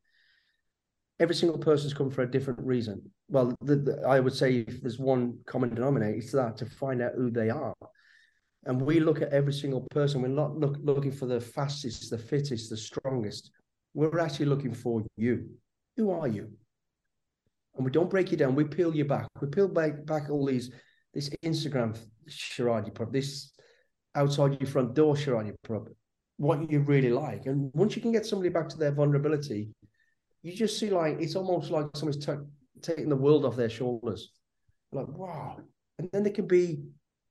every 1.20 1.35
single 1.35 1.59
person's 1.59 1.94
come 1.94 2.11
for 2.11 2.22
a 2.22 2.31
different 2.31 2.61
reason. 2.61 3.02
Well, 3.28 3.54
the, 3.61 3.76
the, 3.76 4.02
I 4.07 4.20
would 4.20 4.35
say 4.35 4.64
if 4.66 4.81
there's 4.81 4.98
one 4.98 5.38
common 5.46 5.74
denominator, 5.74 6.14
it's 6.16 6.33
that 6.33 6.57
to 6.59 6.66
find 6.66 7.02
out 7.02 7.12
who 7.16 7.31
they 7.31 7.50
are. 7.50 7.74
And 8.64 8.81
we 8.81 9.00
look 9.00 9.22
at 9.22 9.33
every 9.33 9.52
single 9.52 9.87
person. 9.90 10.22
We're 10.22 10.28
not 10.28 10.57
look, 10.57 10.76
looking 10.83 11.12
for 11.12 11.26
the 11.26 11.40
fastest, 11.40 12.11
the 12.11 12.18
fittest, 12.18 12.70
the 12.70 12.76
strongest. 12.76 13.50
We're 13.94 14.18
actually 14.18 14.46
looking 14.46 14.74
for 14.74 15.02
you. 15.16 15.48
Who 15.96 16.11
are 16.11 16.28
you? 16.28 16.50
And 17.76 17.85
we 17.85 17.90
don't 17.90 18.11
break 18.11 18.31
you 18.31 18.37
down. 18.37 18.54
We 18.54 18.64
peel 18.64 18.94
you 18.94 19.04
back. 19.04 19.26
We 19.40 19.48
peel 19.48 19.68
back, 19.68 20.04
back 20.04 20.31
all 20.31 20.44
these, 20.44 20.70
this 21.14 21.31
Instagram 21.44 21.98
charade 22.26 22.87
you 22.87 22.92
put, 22.92 23.12
this 23.12 23.52
outside 24.14 24.61
your 24.61 24.68
front 24.68 24.94
door 24.94 25.16
charade 25.16 25.46
you 25.46 25.54
put, 25.62 25.94
what 26.37 26.70
you 26.70 26.81
really 26.81 27.11
like. 27.11 27.46
And 27.46 27.70
once 27.74 27.96
you 27.96 28.02
can 28.02 28.12
get 28.12 28.26
somebody 28.26 28.50
back 28.50 28.68
to 28.70 28.76
their 28.76 28.92
vulnerability, 28.92 29.70
you 30.42 30.53
just 30.53 30.79
see 30.79 30.90
like 30.90 31.20
it's 31.20 31.37
almost 31.37 31.70
like 31.70 31.87
someone's 31.94 32.24
t- 32.24 32.33
taking 32.83 33.09
the 33.09 33.16
world 33.16 33.44
off 33.44 33.57
their 33.57 33.70
shoulders. 33.70 34.31
Like 34.92 35.09
wow, 35.09 35.59
and 35.98 36.09
then 36.12 36.22
they 36.22 36.31
can 36.31 36.46
be 36.46 36.81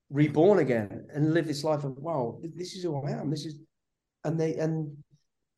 reborn 0.10 0.60
again 0.60 1.08
and 1.14 1.34
live 1.34 1.48
this 1.48 1.64
life 1.64 1.84
of 1.84 1.98
wow, 1.98 2.40
this 2.56 2.74
is 2.76 2.84
who 2.84 3.02
I 3.04 3.12
am. 3.12 3.30
This 3.30 3.46
is, 3.46 3.56
and 4.24 4.40
they 4.40 4.56
and 4.56 4.96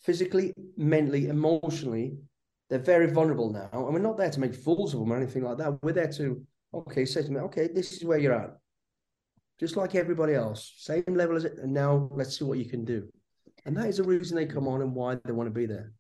physically, 0.02 0.54
mentally, 0.78 1.28
emotionally, 1.28 2.18
they're 2.70 2.80
very 2.80 3.12
vulnerable 3.12 3.52
now, 3.52 3.70
and 3.74 3.94
we're 3.94 4.00
not 4.00 4.18
there 4.18 4.32
to 4.32 4.40
make 4.40 4.56
fools 4.56 4.94
of 4.94 5.00
them 5.02 5.12
or 5.12 5.18
anything 5.18 5.44
like 5.44 5.58
that. 5.58 5.82
We're 5.84 5.94
there 5.94 6.12
to 6.14 6.46
okay, 6.74 7.06
say 7.06 7.24
to 7.24 7.32
me, 7.32 7.40
okay, 7.40 7.68
this 7.68 7.94
is 7.94 8.06
where 8.06 8.20
you're 8.20 8.34
at, 8.34 8.52
just 9.60 9.76
like 9.76 9.96
everybody 9.96 10.34
else, 10.36 10.74
same 10.78 11.04
level 11.08 11.36
as 11.36 11.46
it, 11.46 11.58
and 11.58 11.74
now 11.74 12.10
let's 12.12 12.38
see 12.38 12.46
what 12.46 12.60
you 12.60 12.66
can 12.66 12.86
do. 12.86 13.08
And 13.66 13.76
that 13.78 13.88
is 13.88 13.98
the 13.98 14.04
reason 14.04 14.36
they 14.36 14.46
come 14.46 14.68
on 14.68 14.82
and 14.82 14.94
why 14.94 15.18
they 15.26 15.32
want 15.32 15.48
to 15.48 15.54
be 15.54 15.66
there. 15.66 15.92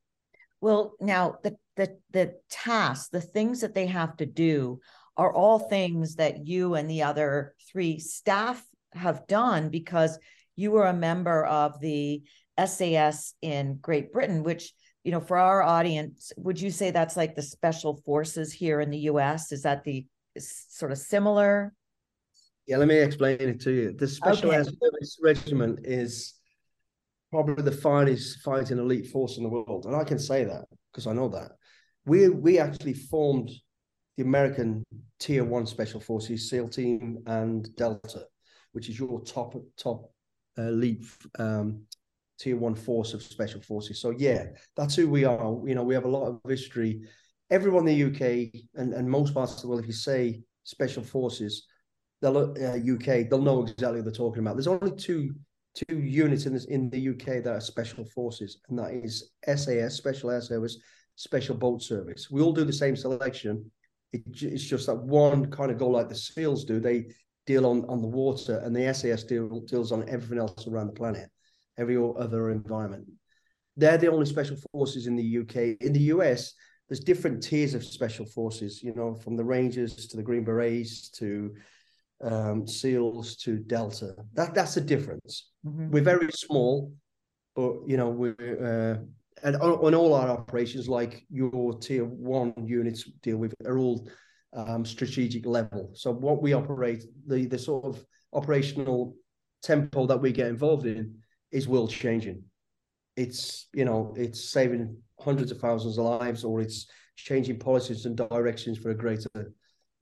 Well, 0.61 0.93
now 0.99 1.37
the 1.43 1.57
the 1.75 1.97
the 2.11 2.35
tasks, 2.49 3.09
the 3.09 3.21
things 3.21 3.61
that 3.61 3.73
they 3.73 3.87
have 3.87 4.17
to 4.17 4.25
do 4.25 4.79
are 5.15 5.33
all 5.33 5.59
things 5.59 6.15
that 6.15 6.47
you 6.47 6.75
and 6.75 6.89
the 6.89 7.03
other 7.03 7.55
three 7.71 7.99
staff 7.99 8.63
have 8.93 9.27
done 9.27 9.69
because 9.69 10.17
you 10.55 10.71
were 10.71 10.87
a 10.87 10.93
member 10.93 11.45
of 11.45 11.79
the 11.79 12.21
SAS 12.63 13.33
in 13.41 13.77
Great 13.81 14.11
Britain, 14.11 14.43
which 14.43 14.73
you 15.03 15.11
know 15.11 15.21
for 15.21 15.37
our 15.37 15.61
audience, 15.61 16.33
would 16.37 16.59
you 16.59 16.71
say 16.71 16.91
that's 16.91 17.17
like 17.17 17.35
the 17.35 17.41
special 17.41 18.01
forces 18.05 18.51
here 18.51 18.81
in 18.81 18.89
the 18.89 19.09
US? 19.11 19.51
Is 19.51 19.63
that 19.63 19.83
the 19.83 20.05
sort 20.37 20.91
of 20.91 20.97
similar? 20.97 21.73
Yeah, 22.69 22.77
let 22.77 22.87
me 22.87 22.97
explain 22.97 23.39
it 23.41 23.59
to 23.61 23.71
you. 23.71 23.93
The 23.93 24.07
Special 24.07 24.49
okay. 24.49 24.57
Air 24.57 24.63
Service 24.63 25.17
Regiment 25.23 25.79
is 25.85 26.35
probably 27.31 27.63
the 27.63 27.71
finest 27.71 28.39
fighting 28.39 28.79
elite 28.79 29.07
force 29.07 29.37
in 29.37 29.43
the 29.43 29.49
world, 29.49 29.85
and 29.85 29.95
I 29.95 30.03
can 30.03 30.19
say 30.19 30.43
that 30.43 30.65
because 30.91 31.07
I 31.07 31.13
know 31.13 31.29
that. 31.29 31.51
We 32.05 32.29
we 32.29 32.59
actually 32.59 32.93
formed 32.93 33.51
the 34.17 34.23
American 34.23 34.83
Tier 35.19 35.43
One 35.43 35.65
Special 35.65 35.99
Forces 35.99 36.49
SEAL 36.49 36.69
Team 36.69 37.19
and 37.27 37.73
Delta, 37.75 38.25
which 38.71 38.89
is 38.89 38.99
your 38.99 39.21
top 39.21 39.55
top 39.77 40.11
elite 40.57 41.05
um, 41.37 41.83
Tier 42.39 42.57
One 42.57 42.75
force 42.75 43.13
of 43.13 43.21
Special 43.21 43.61
Forces. 43.61 44.01
So 44.01 44.11
yeah, 44.11 44.45
that's 44.75 44.95
who 44.95 45.09
we 45.09 45.25
are. 45.25 45.57
You 45.65 45.75
know, 45.75 45.83
we 45.83 45.93
have 45.93 46.05
a 46.05 46.09
lot 46.09 46.27
of 46.27 46.39
history. 46.49 47.01
Everyone 47.51 47.87
in 47.87 47.97
the 47.97 48.05
UK 48.05 48.61
and, 48.75 48.93
and 48.93 49.09
most 49.09 49.33
parts 49.33 49.55
of 49.55 49.61
the 49.61 49.67
world, 49.67 49.81
if 49.81 49.87
you 49.87 49.93
say 49.93 50.41
Special 50.63 51.03
Forces, 51.03 51.67
they'll 52.21 52.37
uh, 52.37 52.77
UK, 52.77 53.29
they'll 53.29 53.41
know 53.41 53.63
exactly 53.63 54.01
what 54.01 54.05
they're 54.05 54.13
talking 54.13 54.41
about. 54.41 54.55
There's 54.55 54.67
only 54.67 54.95
two 54.95 55.33
two 55.87 55.99
units 55.99 56.45
in 56.45 56.53
this, 56.53 56.65
in 56.65 56.89
the 56.89 57.09
UK 57.09 57.43
that 57.43 57.47
are 57.47 57.61
special 57.61 58.05
forces, 58.05 58.59
and 58.69 58.79
that 58.79 58.91
is 58.91 59.31
SAS, 59.45 59.95
Special 59.95 60.31
Air 60.31 60.41
Service, 60.41 60.77
Special 61.15 61.55
Boat 61.55 61.81
Service. 61.81 62.29
We 62.29 62.41
all 62.41 62.53
do 62.53 62.63
the 62.63 62.73
same 62.73 62.95
selection. 62.95 63.69
It, 64.11 64.23
it's 64.41 64.63
just 64.63 64.87
that 64.87 64.95
one 64.95 65.49
kind 65.51 65.71
of 65.71 65.77
go 65.77 65.89
like 65.89 66.09
the 66.09 66.15
SEALs 66.15 66.65
do. 66.65 66.79
They 66.79 67.05
deal 67.45 67.65
on 67.65 67.85
on 67.89 68.01
the 68.01 68.07
water, 68.07 68.59
and 68.63 68.75
the 68.75 68.93
SAS 68.93 69.23
deal, 69.23 69.61
deals 69.61 69.91
on 69.91 70.07
everything 70.09 70.39
else 70.39 70.67
around 70.67 70.87
the 70.87 70.93
planet, 70.93 71.29
every 71.77 71.97
other 71.97 72.51
environment. 72.51 73.07
They're 73.77 73.97
the 73.97 74.11
only 74.11 74.25
special 74.25 74.57
forces 74.71 75.07
in 75.07 75.15
the 75.15 75.37
UK. 75.39 75.77
In 75.81 75.93
the 75.93 76.11
US, 76.15 76.53
there's 76.87 76.99
different 76.99 77.41
tiers 77.41 77.73
of 77.73 77.85
special 77.85 78.25
forces. 78.25 78.83
You 78.83 78.93
know, 78.95 79.15
from 79.15 79.37
the 79.37 79.43
Rangers 79.43 80.07
to 80.07 80.17
the 80.17 80.23
Green 80.23 80.43
Berets 80.43 81.09
to 81.11 81.53
um, 82.21 82.67
SEALs 82.67 83.35
to 83.37 83.57
Delta. 83.57 84.15
That 84.33 84.53
that's 84.53 84.75
the 84.75 84.81
difference. 84.81 85.49
Mm-hmm. 85.65 85.89
We're 85.91 86.03
very 86.03 86.31
small, 86.31 86.93
but 87.55 87.75
you 87.87 87.97
know 87.97 88.09
we're 88.09 88.35
uh, 88.35 89.03
and 89.43 89.55
on, 89.57 89.71
on, 89.71 89.95
all 89.95 90.13
our 90.13 90.29
operations, 90.29 90.89
like 90.89 91.25
your 91.29 91.77
tier 91.77 92.03
one 92.03 92.53
units 92.65 93.09
deal 93.21 93.37
with, 93.37 93.53
are 93.65 93.77
all 93.77 94.09
um, 94.53 94.83
strategic 94.85 95.45
level. 95.45 95.91
So 95.93 96.11
what 96.11 96.41
we 96.41 96.53
operate, 96.53 97.03
the 97.25 97.45
the 97.45 97.59
sort 97.59 97.85
of 97.85 98.03
operational 98.33 99.15
tempo 99.63 100.05
that 100.07 100.17
we 100.21 100.31
get 100.31 100.47
involved 100.47 100.85
in 100.85 101.19
is 101.51 101.67
world 101.67 101.89
changing. 101.89 102.43
It's 103.15 103.67
you 103.73 103.85
know 103.85 104.13
it's 104.17 104.49
saving 104.49 104.97
hundreds 105.19 105.51
of 105.51 105.59
thousands 105.59 105.97
of 105.97 106.05
lives, 106.05 106.43
or 106.43 106.59
it's 106.59 106.87
changing 107.15 107.59
policies 107.59 108.05
and 108.05 108.15
directions 108.15 108.77
for 108.77 108.91
a 108.91 108.95
greater 108.95 109.53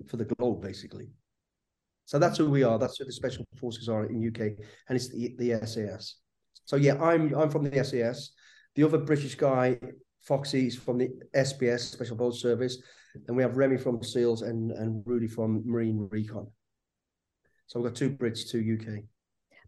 for 0.07 0.17
the 0.17 0.25
globe, 0.25 0.61
basically. 0.61 1.09
So 2.07 2.17
that's 2.17 2.37
who 2.37 2.49
we 2.49 2.63
are. 2.63 2.79
That's 2.79 2.97
who 2.97 3.03
the 3.03 3.11
special 3.11 3.45
forces 3.59 3.89
are 3.89 4.05
in 4.05 4.25
UK, 4.25 4.39
and 4.87 4.95
it's 4.95 5.09
the, 5.09 5.35
the 5.37 5.59
SAS. 5.67 6.15
So 6.63 6.77
yeah, 6.77 6.95
I'm 7.03 7.35
I'm 7.35 7.49
from 7.49 7.69
the 7.69 7.83
SAS. 7.83 8.29
The 8.75 8.83
other 8.83 8.97
British 8.97 9.35
guy, 9.35 9.77
Foxy, 10.21 10.67
is 10.67 10.75
from 10.77 10.99
the 10.99 11.09
SBS 11.35 11.81
Special 11.81 12.15
Boat 12.15 12.35
Service, 12.35 12.81
and 13.27 13.35
we 13.35 13.43
have 13.43 13.57
Remy 13.57 13.75
from 13.75 14.01
SEALs 14.01 14.41
and 14.41 14.71
and 14.71 15.03
Rudy 15.05 15.27
from 15.27 15.63
Marine 15.65 16.07
Recon. 16.09 16.47
So 17.65 17.81
we've 17.81 17.91
got 17.91 17.97
two 17.97 18.11
Brits, 18.11 18.49
two 18.49 18.79
UK. 18.79 19.03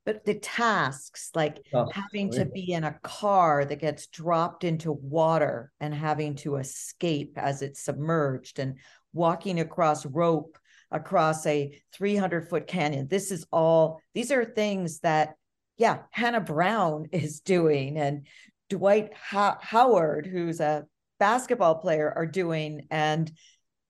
But 0.06 0.24
the 0.24 0.36
tasks, 0.36 1.32
like 1.36 1.60
Oh, 1.74 1.92
having 1.92 2.30
oh, 2.34 2.38
to 2.38 2.46
be 2.46 2.72
in 2.72 2.86
a 2.86 2.98
car 3.04 3.66
that 3.66 3.82
gets 3.82 4.08
dropped 4.08 4.64
into 4.64 4.94
water 4.94 5.74
and 5.82 5.94
having 5.94 6.36
to 6.36 6.56
escape 6.56 7.34
as 7.36 7.62
it's 7.62 7.82
submerged 7.82 8.60
and 8.60 8.78
walking 9.12 9.60
across 9.60 10.06
rope 10.06 10.58
across 10.92 11.46
a 11.46 11.82
300 11.94 12.50
foot 12.50 12.68
canyon. 12.68 13.08
This 13.08 13.32
is 13.32 13.46
all, 13.52 14.02
these 14.14 14.32
are 14.32 14.46
things 14.46 15.00
that, 15.00 15.36
yeah, 15.78 16.00
Hannah 16.12 16.42
Brown 16.42 17.08
is 17.12 17.40
doing 17.42 17.98
and 17.98 18.26
Dwight 18.70 19.12
Ho- 19.32 19.58
Howard, 19.62 20.28
who's 20.28 20.60
a 20.60 20.86
basketball 21.20 21.76
player, 21.76 22.12
are 22.16 22.26
doing. 22.28 22.88
And, 22.92 23.32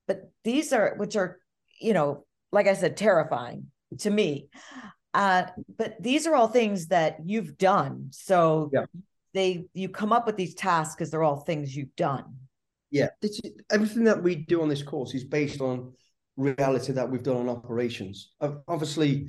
but 0.06 0.30
these 0.44 0.72
are, 0.72 0.94
which 0.96 1.16
are, 1.16 1.38
you 1.80 1.92
know, 1.92 2.24
like 2.52 2.66
I 2.66 2.74
said, 2.74 2.96
terrifying 2.96 3.66
to 3.98 4.10
me. 4.10 4.48
Uh, 5.12 5.44
but 5.76 6.00
these 6.02 6.26
are 6.26 6.34
all 6.34 6.48
things 6.48 6.86
that 6.88 7.18
you've 7.24 7.58
done. 7.58 8.08
So 8.12 8.70
Yeah. 8.72 8.84
they 9.34 9.66
you 9.74 9.88
come 9.88 10.12
up 10.12 10.26
with 10.26 10.36
these 10.36 10.54
tasks 10.54 10.94
because 10.94 11.10
they're 11.10 11.22
all 11.22 11.40
things 11.40 11.76
you've 11.76 11.94
done. 11.96 12.24
Yeah, 12.90 13.08
this 13.20 13.40
is, 13.44 13.52
everything 13.70 14.04
that 14.04 14.22
we 14.22 14.34
do 14.34 14.62
on 14.62 14.68
this 14.68 14.82
course 14.82 15.14
is 15.14 15.24
based 15.24 15.60
on 15.60 15.92
reality 16.40 16.92
that 16.92 17.08
we've 17.08 17.22
done 17.22 17.36
on 17.36 17.48
operations. 17.48 18.32
Obviously, 18.68 19.28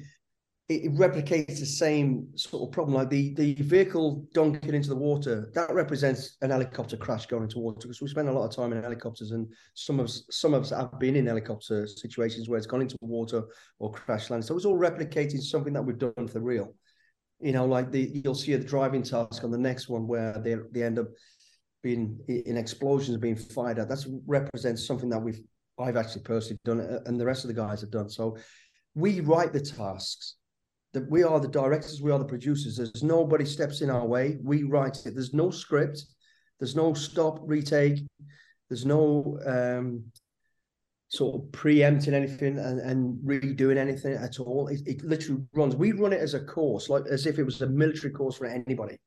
it, 0.70 0.94
replicates 0.94 1.60
the 1.60 1.66
same 1.66 2.28
sort 2.36 2.68
of 2.68 2.72
problem. 2.72 2.96
Like 2.96 3.10
the 3.10 3.34
the 3.34 3.54
vehicle 3.56 4.26
dunking 4.34 4.74
into 4.74 4.90
the 4.90 4.96
water, 4.96 5.52
that 5.54 5.74
represents 5.74 6.38
an 6.42 6.50
helicopter 6.50 6.98
crash 6.98 7.26
going 7.26 7.44
into 7.44 7.60
water 7.60 7.88
because 7.88 8.02
we 8.02 8.08
spend 8.08 8.30
a 8.30 8.34
lot 8.34 8.46
of 8.46 8.56
time 8.56 8.74
in 8.74 8.82
helicopters, 8.82 9.32
and 9.32 9.52
some 9.74 10.00
of 10.00 10.10
some 10.10 10.54
of 10.54 10.64
us 10.64 10.70
have 10.70 11.00
been 11.00 11.16
in 11.16 11.28
helicopter 11.28 11.88
situations 11.88 12.48
where 12.48 12.58
it's 12.58 12.68
gone 12.68 12.82
into 12.82 12.98
water 13.02 13.44
or 13.80 13.92
crash 13.92 14.30
land. 14.30 14.46
So 14.46 14.56
it's 14.56 14.66
all 14.66 14.78
replicating 14.78 15.42
something 15.42 15.74
that 15.74 15.84
we've 15.84 15.98
done 15.98 16.28
for 16.28 16.40
real. 16.40 16.74
You 17.40 17.52
know, 17.54 17.66
like 17.66 17.92
the 17.92 18.22
you'll 18.24 18.36
see 18.36 18.54
a 18.54 18.60
driving 18.60 19.04
task 19.04 19.44
on 19.44 19.52
the 19.52 19.58
next 19.58 19.90
one 19.90 20.08
where 20.08 20.40
they 20.40 20.56
they 20.72 20.84
end 20.84 21.00
up 21.00 21.08
being 21.84 22.20
in 22.28 22.58
explosions 22.58 23.18
being 23.18 23.36
fired 23.36 23.80
at. 23.80 23.90
That 23.90 24.06
represents 24.28 24.86
something 24.86 25.10
that 25.10 25.20
we've 25.20 25.42
I've 25.82 25.98
actually 25.98 26.24
personally 26.24 26.60
done, 26.64 26.80
it, 26.80 27.02
and 27.06 27.20
the 27.20 27.26
rest 27.26 27.44
of 27.44 27.48
the 27.50 27.54
guys 27.54 27.82
have 27.82 27.92
done. 27.92 28.10
So 28.10 28.38
we 28.96 29.20
write 29.22 29.54
the 29.54 29.60
tasks. 29.62 30.36
That 30.94 31.10
we 31.10 31.24
are 31.24 31.40
the 31.40 31.48
directors, 31.48 32.02
we 32.02 32.12
are 32.12 32.20
the 32.20 32.26
producers. 32.26 32.76
There's 32.76 33.02
nobody 33.02 33.46
steps 33.46 33.80
in 33.80 33.90
our 33.90 34.06
way. 34.06 34.38
We 34.44 34.64
write 34.64 35.06
it. 35.06 35.14
There's 35.14 35.34
no 35.34 35.50
script. 35.50 36.04
There's 36.60 36.76
no 36.76 36.94
stop, 36.94 37.40
retake. 37.44 38.06
There's 38.68 38.86
no 38.86 39.40
um, 39.46 40.04
sort 41.08 41.36
of 41.36 41.52
preempting 41.54 42.14
anything 42.14 42.60
and, 42.60 42.82
and 42.82 43.18
redoing 43.26 43.78
anything 43.78 44.16
at 44.16 44.42
all. 44.42 44.68
It, 44.68 44.82
it 44.86 45.02
literally 45.04 45.44
runs. 45.54 45.78
We 45.78 45.94
run 45.94 46.12
it 46.12 46.20
as 46.20 46.34
a 46.34 46.42
course, 46.42 46.90
like 46.90 47.06
as 47.10 47.26
if 47.26 47.40
it 47.40 47.44
was 47.44 47.62
a 47.62 47.68
military 47.68 48.12
course 48.12 48.36
for 48.36 48.46
anybody 48.46 48.98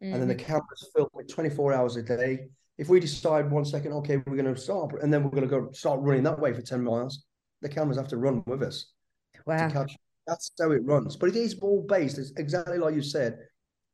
and 0.00 0.14
then 0.20 0.28
the 0.28 0.34
Mhm. 0.34 0.38
cameras 0.46 0.90
film 0.94 1.08
with 1.12 1.28
24 1.28 1.72
hours 1.72 1.96
a 1.96 2.02
day. 2.02 2.48
If 2.78 2.88
we 2.88 3.00
decide 3.00 3.50
one 3.50 3.64
second, 3.64 3.92
okay, 3.94 4.18
we're 4.18 4.36
going 4.36 4.54
to 4.54 4.60
stop, 4.60 4.92
and 5.02 5.12
then 5.12 5.24
we're 5.24 5.30
going 5.30 5.48
to 5.48 5.48
go 5.48 5.70
start 5.72 6.00
running 6.00 6.22
that 6.22 6.38
way 6.38 6.52
for 6.52 6.62
10 6.62 6.82
miles, 6.82 7.24
the 7.60 7.68
cameras 7.68 7.98
have 7.98 8.08
to 8.08 8.16
run 8.16 8.42
with 8.46 8.62
us 8.62 8.92
to 9.34 9.40
Wow. 9.46 9.68
catch. 9.68 9.96
That's 10.26 10.52
how 10.60 10.70
it 10.70 10.84
runs. 10.84 11.16
But 11.16 11.30
it 11.30 11.36
is 11.36 11.58
all 11.60 11.82
based, 11.82 12.18
it's 12.18 12.32
exactly 12.36 12.78
like 12.78 12.94
you 12.94 13.02
said, 13.02 13.38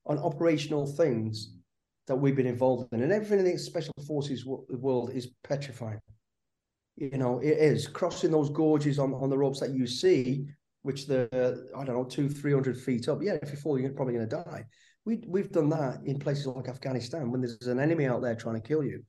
on 0.07 0.19
operational 0.19 0.87
things 0.87 1.57
that 2.07 2.17
we've 2.17 2.37
been 2.37 2.47
involved 2.47 2.93
in. 2.93 3.03
And 3.03 3.13
everything 3.13 3.39
in 3.39 3.45
the 3.47 3.59
special 3.59 3.95
forces 4.07 4.45
world 4.45 5.11
is 5.15 5.31
petrifying. 5.43 6.01
You 6.97 7.17
know, 7.17 7.39
it 7.39 7.57
is 7.59 7.89
crossing 7.89 8.31
those 8.31 8.51
gorges 8.51 8.99
on, 8.99 9.15
on 9.15 9.31
the 9.31 9.39
ropes 9.39 9.61
that 9.61 9.71
you 9.71 9.87
see, 9.87 10.47
which 10.83 11.07
the 11.07 11.29
I 11.75 11.85
don't 11.85 11.97
know, 11.97 12.05
two, 12.05 12.29
three 12.29 12.53
hundred 12.53 12.79
feet 12.79 13.09
up. 13.09 13.21
Yeah, 13.23 13.39
if 13.43 13.51
you 13.51 13.57
fall, 13.57 13.79
you're 13.79 13.91
probably 13.91 14.15
going 14.15 14.29
to 14.29 14.37
die. 14.45 14.65
We 15.05 15.23
we've 15.27 15.53
done 15.53 15.69
that 15.71 16.01
in 16.05 16.19
places 16.19 16.47
like 16.47 16.69
Afghanistan 16.69 17.31
when 17.31 17.41
there's 17.41 17.67
an 17.67 17.81
enemy 17.81 18.07
out 18.07 18.23
there 18.23 18.35
trying 18.35 18.61
to 18.61 18.67
kill 18.67 18.83
you, 18.83 19.03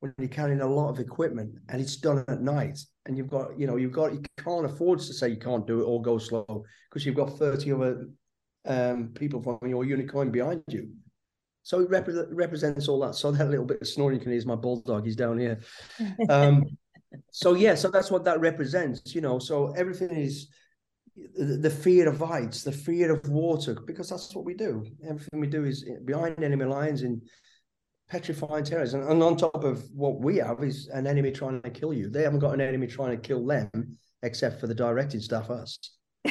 when 0.00 0.14
you're 0.18 0.28
carrying 0.28 0.60
a 0.60 0.66
lot 0.66 0.88
of 0.88 0.98
equipment 0.98 1.54
and 1.68 1.80
it's 1.80 1.96
done 1.96 2.24
at 2.28 2.40
night, 2.40 2.78
and 3.06 3.16
you've 3.16 3.30
got 3.30 3.58
you 3.58 3.66
know 3.66 3.76
you've 3.76 3.92
got 3.92 4.12
you 4.12 4.22
can't 4.38 4.64
afford 4.64 4.98
to 5.00 5.12
say 5.12 5.28
you 5.28 5.36
can't 5.36 5.66
do 5.66 5.80
it 5.80 5.84
or 5.84 6.00
go 6.00 6.18
slow 6.18 6.64
because 6.88 7.04
you've 7.04 7.16
got 7.16 7.38
thirty 7.38 7.72
other 7.72 8.08
um, 8.66 9.08
people 9.14 9.42
from 9.42 9.68
your 9.68 9.84
unit 9.84 10.10
coming 10.10 10.30
behind 10.30 10.62
you. 10.68 10.88
So 11.64 11.80
it 11.80 11.90
repre- 11.90 12.26
represents 12.30 12.88
all 12.88 13.00
that. 13.00 13.14
So 13.14 13.30
that 13.30 13.48
little 13.48 13.64
bit 13.64 13.80
of 13.80 13.88
snoring 13.88 14.16
you 14.16 14.22
can 14.22 14.32
hear 14.32 14.38
is 14.38 14.46
my 14.46 14.56
bulldog. 14.56 15.04
He's 15.04 15.16
down 15.16 15.38
here. 15.38 15.60
Um, 16.28 16.64
so 17.30 17.52
yeah, 17.54 17.74
so 17.74 17.90
that's 17.90 18.10
what 18.10 18.24
that 18.24 18.40
represents. 18.40 19.14
You 19.14 19.20
know, 19.20 19.38
so 19.38 19.72
everything 19.72 20.10
is 20.10 20.48
the 21.16 21.70
fear 21.70 22.08
of 22.08 22.18
heights, 22.18 22.62
the 22.62 22.72
fear 22.72 23.12
of 23.12 23.28
water, 23.28 23.76
because 23.86 24.08
that's 24.08 24.34
what 24.34 24.44
we 24.44 24.54
do. 24.54 24.84
Everything 25.06 25.40
we 25.40 25.46
do 25.46 25.64
is 25.64 25.84
behind 26.04 26.42
enemy 26.42 26.64
lines 26.64 27.02
in 27.02 27.20
petrifying 28.08 28.64
terrors. 28.64 28.94
And, 28.94 29.04
and 29.04 29.22
on 29.22 29.36
top 29.36 29.64
of 29.64 29.84
what 29.94 30.20
we 30.20 30.36
have 30.38 30.62
is 30.62 30.88
an 30.88 31.06
enemy 31.06 31.30
trying 31.30 31.60
to 31.62 31.70
kill 31.70 31.92
you. 31.92 32.08
They 32.08 32.22
haven't 32.22 32.40
got 32.40 32.54
an 32.54 32.60
enemy 32.60 32.86
trying 32.86 33.10
to 33.10 33.16
kill 33.16 33.44
them, 33.46 33.70
except 34.22 34.60
for 34.60 34.66
the 34.66 34.74
directing 34.74 35.20
stuff, 35.20 35.50
us. 35.50 35.78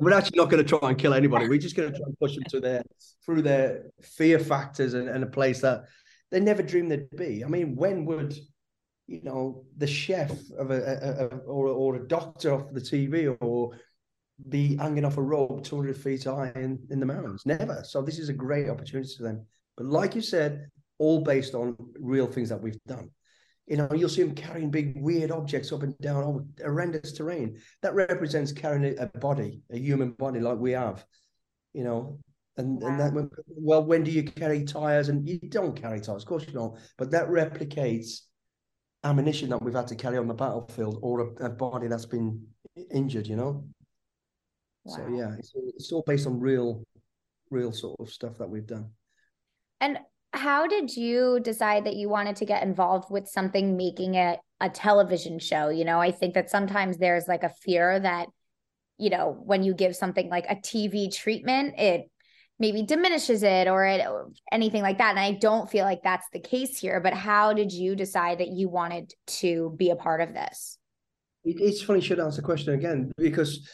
We're 0.00 0.12
actually 0.12 0.38
not 0.38 0.50
going 0.50 0.64
to 0.64 0.78
try 0.78 0.90
and 0.90 0.98
kill 0.98 1.14
anybody. 1.14 1.48
We're 1.48 1.58
just 1.58 1.76
going 1.76 1.92
to 1.92 1.98
try 1.98 2.06
and 2.06 2.18
push 2.18 2.34
them 2.34 2.44
to 2.50 2.60
their 2.60 2.82
through 3.24 3.42
their 3.42 3.84
fear 4.02 4.38
factors 4.38 4.94
and, 4.94 5.08
and 5.08 5.24
a 5.24 5.26
place 5.26 5.60
that 5.60 5.84
they 6.30 6.40
never 6.40 6.62
dreamed 6.62 6.90
they'd 6.90 7.10
be. 7.10 7.44
I 7.44 7.48
mean, 7.48 7.74
when 7.74 8.04
would 8.04 8.36
you 9.06 9.22
know 9.22 9.64
the 9.76 9.86
chef 9.86 10.30
of 10.58 10.70
a, 10.70 10.76
a, 10.76 11.24
a 11.24 11.38
or 11.46 11.68
or 11.68 11.96
a 11.96 12.06
doctor 12.06 12.52
off 12.52 12.72
the 12.72 12.80
TV 12.80 13.36
or 13.40 13.72
be 14.48 14.76
hanging 14.76 15.04
off 15.04 15.18
a 15.18 15.22
rope 15.22 15.64
200 15.64 15.96
feet 15.96 16.24
high 16.24 16.52
in, 16.54 16.78
in 16.90 17.00
the 17.00 17.06
mountains? 17.06 17.44
Never. 17.46 17.82
So 17.84 18.02
this 18.02 18.18
is 18.18 18.28
a 18.28 18.34
great 18.34 18.68
opportunity 18.68 19.14
for 19.16 19.24
them. 19.24 19.46
But 19.76 19.86
like 19.86 20.14
you 20.14 20.22
said, 20.22 20.68
all 20.98 21.20
based 21.20 21.54
on 21.54 21.76
real 21.98 22.26
things 22.26 22.48
that 22.48 22.62
we've 22.62 22.82
done. 22.86 23.10
You 23.66 23.76
know, 23.76 23.88
you'll 23.92 24.08
see 24.08 24.22
them 24.22 24.34
carrying 24.34 24.70
big 24.70 25.00
weird 25.00 25.30
objects 25.30 25.72
up 25.72 25.82
and 25.82 25.98
down 25.98 26.22
oh, 26.22 26.46
horrendous 26.62 27.12
terrain. 27.12 27.60
That 27.82 27.94
represents 27.94 28.52
carrying 28.52 28.96
a, 28.98 29.06
body, 29.06 29.62
a 29.72 29.78
human 29.78 30.12
body 30.12 30.40
like 30.40 30.58
we 30.58 30.72
have. 30.72 31.04
You 31.72 31.84
know, 31.84 32.18
and 32.56 32.82
and 32.82 33.00
that 33.00 33.30
well, 33.48 33.84
when 33.84 34.04
do 34.04 34.10
you 34.10 34.24
carry 34.24 34.64
tires? 34.64 35.08
And 35.08 35.26
you 35.28 35.38
don't 35.40 35.74
carry 35.74 36.00
tires, 36.00 36.22
of 36.22 36.28
course 36.28 36.44
you 36.46 36.52
don't. 36.52 36.78
But 36.98 37.10
that 37.12 37.28
replicates 37.28 38.20
ammunition 39.04 39.48
that 39.50 39.62
we've 39.62 39.74
had 39.74 39.88
to 39.88 39.96
carry 39.96 40.18
on 40.18 40.28
the 40.28 40.34
battlefield 40.34 40.98
or 41.02 41.20
a, 41.20 41.46
a 41.46 41.48
body 41.48 41.88
that's 41.88 42.06
been 42.06 42.46
injured. 42.92 43.26
You 43.26 43.36
know. 43.36 43.64
So 44.86 45.06
yeah, 45.14 45.34
it's, 45.38 45.52
all- 45.54 45.72
it's 45.76 45.92
all 45.92 46.04
based 46.06 46.26
on 46.26 46.40
real, 46.40 46.82
real 47.50 47.72
sort 47.72 48.00
of 48.00 48.10
stuff 48.10 48.38
that 48.38 48.48
we've 48.50 48.66
done. 48.66 48.90
And 49.80 49.98
how 50.32 50.66
did 50.66 50.96
you 50.96 51.40
decide 51.40 51.84
that 51.84 51.96
you 51.96 52.08
wanted 52.08 52.36
to 52.36 52.46
get 52.46 52.62
involved 52.62 53.10
with 53.10 53.28
something 53.28 53.76
making 53.76 54.14
it 54.14 54.40
a 54.60 54.70
television 54.70 55.38
show? 55.38 55.68
You 55.68 55.84
know, 55.84 56.00
I 56.00 56.10
think 56.10 56.34
that 56.34 56.50
sometimes 56.50 56.98
there's 56.98 57.28
like 57.28 57.42
a 57.42 57.52
fear 57.62 58.00
that, 58.00 58.28
you 58.98 59.10
know, 59.10 59.36
when 59.44 59.62
you 59.62 59.74
give 59.74 59.94
something 59.94 60.28
like 60.28 60.46
a 60.48 60.56
TV 60.56 61.12
treatment, 61.14 61.78
it 61.78 62.10
maybe 62.58 62.82
diminishes 62.82 63.42
it 63.42 63.68
or 63.68 63.84
it 63.84 64.06
or 64.06 64.30
anything 64.50 64.82
like 64.82 64.98
that. 64.98 65.10
And 65.10 65.18
I 65.18 65.32
don't 65.32 65.68
feel 65.68 65.84
like 65.84 66.02
that's 66.02 66.26
the 66.32 66.40
case 66.40 66.78
here. 66.78 67.00
But 67.00 67.12
how 67.12 67.52
did 67.52 67.72
you 67.72 67.96
decide 67.96 68.38
that 68.38 68.48
you 68.48 68.68
wanted 68.68 69.12
to 69.26 69.74
be 69.76 69.90
a 69.90 69.96
part 69.96 70.20
of 70.20 70.32
this? 70.32 70.78
It, 71.44 71.56
it's 71.60 71.82
funny 71.82 71.98
you 71.98 72.06
should 72.06 72.20
ask 72.20 72.36
the 72.36 72.42
question 72.42 72.74
again 72.74 73.10
because 73.16 73.68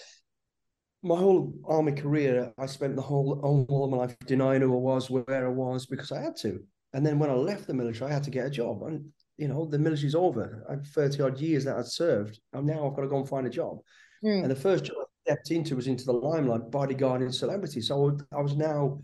my 1.03 1.17
whole 1.17 1.53
army 1.67 1.93
career, 1.93 2.53
I 2.59 2.67
spent 2.67 2.97
the 2.97 3.03
whole 3.03 3.41
all 3.43 3.85
of 3.85 3.91
my 3.91 3.97
life 3.99 4.17
denying 4.27 4.63
who 4.63 4.75
I 4.75 4.81
was, 4.81 5.11
where 5.11 5.47
I 5.47 5.51
was, 5.51 5.87
because 5.87 6.13
I 6.13 6.21
had 6.21 6.37
to. 6.39 6.61
And 6.93 7.07
then 7.07 7.19
when 7.19 7.31
I 7.31 7.35
left 7.35 7.67
the 7.67 7.75
military, 7.75 8.11
I 8.11 8.15
had 8.15 8.25
to 8.25 8.31
get 8.31 8.47
a 8.47 8.51
job. 8.51 8.83
And 8.83 9.05
you 9.37 9.47
know, 9.47 9.65
the 9.65 9.79
military's 9.79 10.15
over. 10.15 10.65
I've 10.69 10.87
thirty 10.89 11.23
odd 11.23 11.39
years 11.39 11.65
that 11.65 11.77
I'd 11.77 11.87
served. 11.87 12.41
And 12.53 12.67
now 12.67 12.87
I've 12.87 12.97
got 12.97 13.03
to 13.03 13.09
go 13.09 13.19
and 13.19 13.29
find 13.29 13.47
a 13.47 13.51
job. 13.51 13.79
Mm. 14.25 14.43
And 14.43 14.51
the 14.51 14.57
first 14.57 14.85
job 14.85 14.97
I 14.99 15.31
stepped 15.31 15.51
into 15.51 15.77
was 15.77 15.87
into 15.87 16.05
the 16.05 16.13
limelight, 16.13 16.71
bodyguarding 16.71 17.33
celebrity. 17.33 17.81
So 17.81 18.19
I 18.33 18.41
was 18.41 18.57
now 18.57 19.01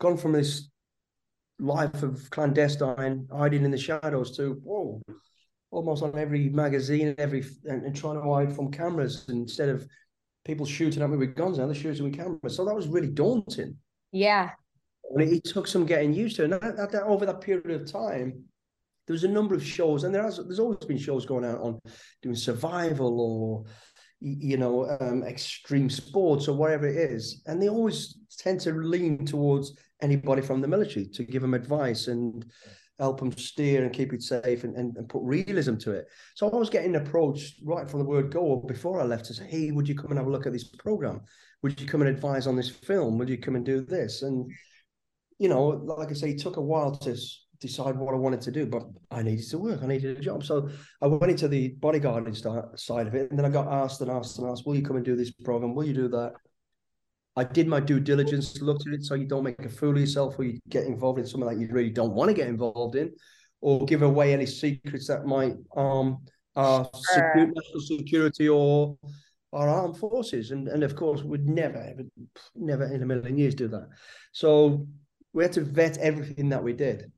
gone 0.00 0.16
from 0.16 0.32
this 0.32 0.68
life 1.58 2.02
of 2.02 2.28
clandestine, 2.30 3.28
hiding 3.30 3.64
in 3.64 3.70
the 3.70 3.78
shadows, 3.78 4.36
to 4.36 4.54
whoa, 4.64 5.00
almost 5.70 6.02
on 6.02 6.18
every 6.18 6.48
magazine, 6.48 7.14
every 7.18 7.44
and, 7.64 7.84
and 7.84 7.94
trying 7.94 8.16
to 8.16 8.22
hide 8.22 8.54
from 8.54 8.72
cameras 8.72 9.26
instead 9.28 9.68
of 9.68 9.86
people 10.46 10.64
shooting 10.66 11.02
at 11.02 11.10
me 11.10 11.16
with 11.16 11.34
guns. 11.34 11.58
Now 11.58 11.66
they're 11.66 11.74
shooting 11.74 12.04
with 12.04 12.16
cameras. 12.16 12.56
So 12.56 12.64
that 12.64 12.74
was 12.74 12.88
really 12.88 13.08
daunting. 13.08 13.76
Yeah. 14.12 14.50
And 15.10 15.22
it, 15.22 15.32
it 15.32 15.44
took 15.44 15.66
some 15.66 15.84
getting 15.84 16.14
used 16.14 16.36
to. 16.36 16.44
And 16.44 16.52
that, 16.54 16.76
that, 16.76 16.92
that- 16.92 17.02
over 17.02 17.26
that 17.26 17.40
period 17.40 17.70
of 17.70 17.90
time, 17.90 18.44
there 19.06 19.14
was 19.14 19.24
a 19.24 19.28
number 19.28 19.54
of 19.54 19.64
shows, 19.64 20.02
and 20.02 20.12
there 20.12 20.24
has 20.24 20.38
there's 20.38 20.58
always 20.58 20.78
been 20.78 20.98
shows 20.98 21.26
going 21.26 21.44
out 21.44 21.60
on 21.60 21.78
doing 22.22 22.34
survival 22.34 23.20
or 23.20 23.64
you 24.20 24.56
know, 24.56 24.88
um, 25.00 25.22
extreme 25.22 25.90
sports 25.90 26.48
or 26.48 26.56
whatever 26.56 26.86
it 26.86 26.96
is. 26.96 27.42
And 27.46 27.60
they 27.60 27.68
always 27.68 28.18
tend 28.38 28.60
to 28.62 28.72
lean 28.72 29.26
towards 29.26 29.78
anybody 30.00 30.42
from 30.42 30.60
the 30.60 30.68
military 30.68 31.06
to 31.06 31.24
give 31.24 31.42
them 31.42 31.54
advice 31.54 32.08
and 32.08 32.44
help 32.98 33.20
them 33.20 33.32
steer 33.32 33.84
and 33.84 33.92
keep 33.92 34.12
it 34.12 34.22
safe 34.22 34.64
and, 34.64 34.74
and, 34.76 34.96
and 34.96 35.08
put 35.08 35.22
realism 35.22 35.76
to 35.76 35.92
it. 35.92 36.06
So 36.34 36.50
I 36.50 36.56
was 36.56 36.70
getting 36.70 36.96
approached 36.96 37.60
right 37.64 37.88
from 37.88 38.00
the 38.00 38.06
word 38.06 38.32
go 38.32 38.56
before 38.56 39.00
I 39.00 39.04
left 39.04 39.26
to 39.26 39.34
say, 39.34 39.46
hey, 39.46 39.70
would 39.70 39.88
you 39.88 39.94
come 39.94 40.10
and 40.10 40.18
have 40.18 40.26
a 40.26 40.30
look 40.30 40.46
at 40.46 40.52
this 40.52 40.64
program? 40.64 41.20
Would 41.62 41.80
you 41.80 41.86
come 41.86 42.02
and 42.02 42.10
advise 42.10 42.46
on 42.46 42.56
this 42.56 42.70
film? 42.70 43.18
Would 43.18 43.28
you 43.28 43.38
come 43.38 43.56
and 43.56 43.64
do 43.64 43.80
this? 43.82 44.22
And, 44.22 44.50
you 45.38 45.48
know, 45.48 45.64
like 45.66 46.10
I 46.10 46.14
say, 46.14 46.30
it 46.30 46.40
took 46.40 46.56
a 46.56 46.60
while 46.62 46.96
to 46.96 47.16
decide 47.60 47.96
what 47.96 48.14
I 48.14 48.18
wanted 48.18 48.40
to 48.42 48.50
do, 48.50 48.66
but 48.66 48.84
I 49.10 49.22
needed 49.22 49.48
to 49.50 49.58
work. 49.58 49.82
I 49.82 49.86
needed 49.86 50.18
a 50.18 50.20
job. 50.20 50.44
So 50.44 50.68
I 51.02 51.06
went 51.06 51.30
into 51.30 51.48
the 51.48 51.74
bodyguarding 51.80 52.36
side 52.78 53.06
of 53.06 53.14
it. 53.14 53.30
And 53.30 53.38
then 53.38 53.46
I 53.46 53.50
got 53.50 53.68
asked 53.68 54.00
and 54.00 54.10
asked 54.10 54.38
and 54.38 54.48
asked, 54.48 54.66
will 54.66 54.76
you 54.76 54.82
come 54.82 54.96
and 54.96 55.04
do 55.04 55.16
this 55.16 55.32
program? 55.32 55.74
Will 55.74 55.84
you 55.84 55.94
do 55.94 56.08
that? 56.08 56.34
I 57.36 57.44
did 57.44 57.68
my 57.68 57.80
due 57.80 58.00
diligence, 58.00 58.60
looked 58.62 58.86
at 58.86 58.94
it 58.94 59.04
so 59.04 59.14
you 59.14 59.26
don't 59.26 59.44
make 59.44 59.62
a 59.64 59.68
fool 59.68 59.90
of 59.90 59.98
yourself 59.98 60.38
or 60.38 60.44
you 60.44 60.58
get 60.68 60.84
involved 60.84 61.18
in 61.18 61.26
something 61.26 61.48
that 61.48 61.60
you 61.60 61.68
really 61.70 61.90
don't 61.90 62.14
want 62.14 62.28
to 62.28 62.34
get 62.34 62.48
involved 62.48 62.96
in 62.96 63.12
or 63.60 63.84
give 63.84 64.02
away 64.02 64.32
any 64.32 64.46
secrets 64.46 65.08
that 65.08 65.26
might 65.26 65.54
um 65.76 66.18
our 66.56 66.88
sure. 67.14 67.34
national 67.36 67.80
security 67.80 68.48
or 68.48 68.96
our 69.52 69.68
armed 69.68 69.98
forces. 69.98 70.50
And 70.50 70.68
and 70.68 70.82
of 70.82 70.96
course 70.96 71.22
we'd 71.22 71.46
never 71.46 71.78
ever 71.78 72.02
never 72.54 72.84
in 72.84 73.02
a 73.02 73.06
million 73.06 73.36
years 73.36 73.54
do 73.54 73.68
that. 73.68 73.88
So 74.32 74.86
we 75.34 75.42
had 75.42 75.52
to 75.52 75.60
vet 75.60 75.98
everything 75.98 76.48
that 76.48 76.64
we 76.64 76.72
did. 76.72 77.12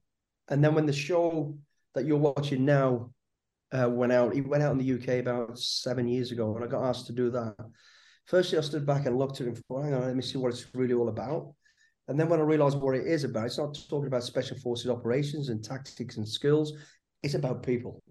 And 0.48 0.64
then 0.64 0.74
when 0.74 0.86
the 0.86 0.92
show 0.92 1.56
that 1.94 2.04
you're 2.04 2.18
watching 2.18 2.64
now 2.64 3.10
uh, 3.70 3.88
went 3.88 4.12
out, 4.12 4.34
it 4.34 4.46
went 4.46 4.62
out 4.62 4.72
in 4.72 4.78
the 4.78 4.94
UK 4.94 5.20
about 5.20 5.58
seven 5.58 6.08
years 6.08 6.32
ago, 6.32 6.56
and 6.56 6.64
I 6.64 6.68
got 6.68 6.84
asked 6.84 7.06
to 7.06 7.12
do 7.12 7.30
that. 7.30 7.54
Firstly, 8.28 8.58
I 8.58 8.60
stood 8.60 8.84
back 8.84 9.06
and 9.06 9.18
looked 9.18 9.40
at 9.40 9.46
it 9.46 9.48
and 9.48 9.64
thought, 9.64 9.84
hang 9.84 9.94
on, 9.94 10.02
let 10.02 10.14
me 10.14 10.22
see 10.22 10.36
what 10.36 10.52
it's 10.52 10.66
really 10.74 10.92
all 10.92 11.08
about. 11.08 11.54
And 12.08 12.20
then 12.20 12.28
when 12.28 12.40
I 12.40 12.42
realized 12.42 12.78
what 12.78 12.94
it 12.94 13.06
is 13.06 13.24
about, 13.24 13.46
it's 13.46 13.58
not 13.58 13.78
talking 13.88 14.06
about 14.06 14.22
special 14.22 14.58
forces 14.58 14.90
operations 14.90 15.48
and 15.48 15.64
tactics 15.64 16.18
and 16.18 16.28
skills. 16.28 16.74
It's 17.22 17.34
about 17.34 17.62
people. 17.62 18.02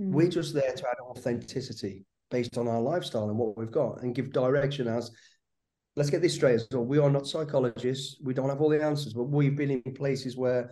Mm. 0.00 0.12
We're 0.12 0.28
just 0.28 0.54
there 0.54 0.72
to 0.72 0.88
add 0.88 0.98
authenticity 1.02 2.04
based 2.30 2.56
on 2.56 2.68
our 2.68 2.80
lifestyle 2.80 3.30
and 3.30 3.38
what 3.38 3.58
we've 3.58 3.70
got 3.70 4.02
and 4.02 4.14
give 4.14 4.32
direction 4.32 4.86
as 4.86 5.10
let's 5.96 6.10
get 6.10 6.22
this 6.22 6.34
straight 6.34 6.54
as 6.54 6.68
well. 6.70 6.84
We 6.84 6.98
are 6.98 7.10
not 7.10 7.26
psychologists. 7.26 8.20
We 8.22 8.34
don't 8.34 8.48
have 8.48 8.60
all 8.60 8.68
the 8.68 8.82
answers, 8.82 9.12
but 9.12 9.24
we've 9.24 9.56
been 9.56 9.70
in 9.70 9.94
places 9.94 10.36
where 10.36 10.70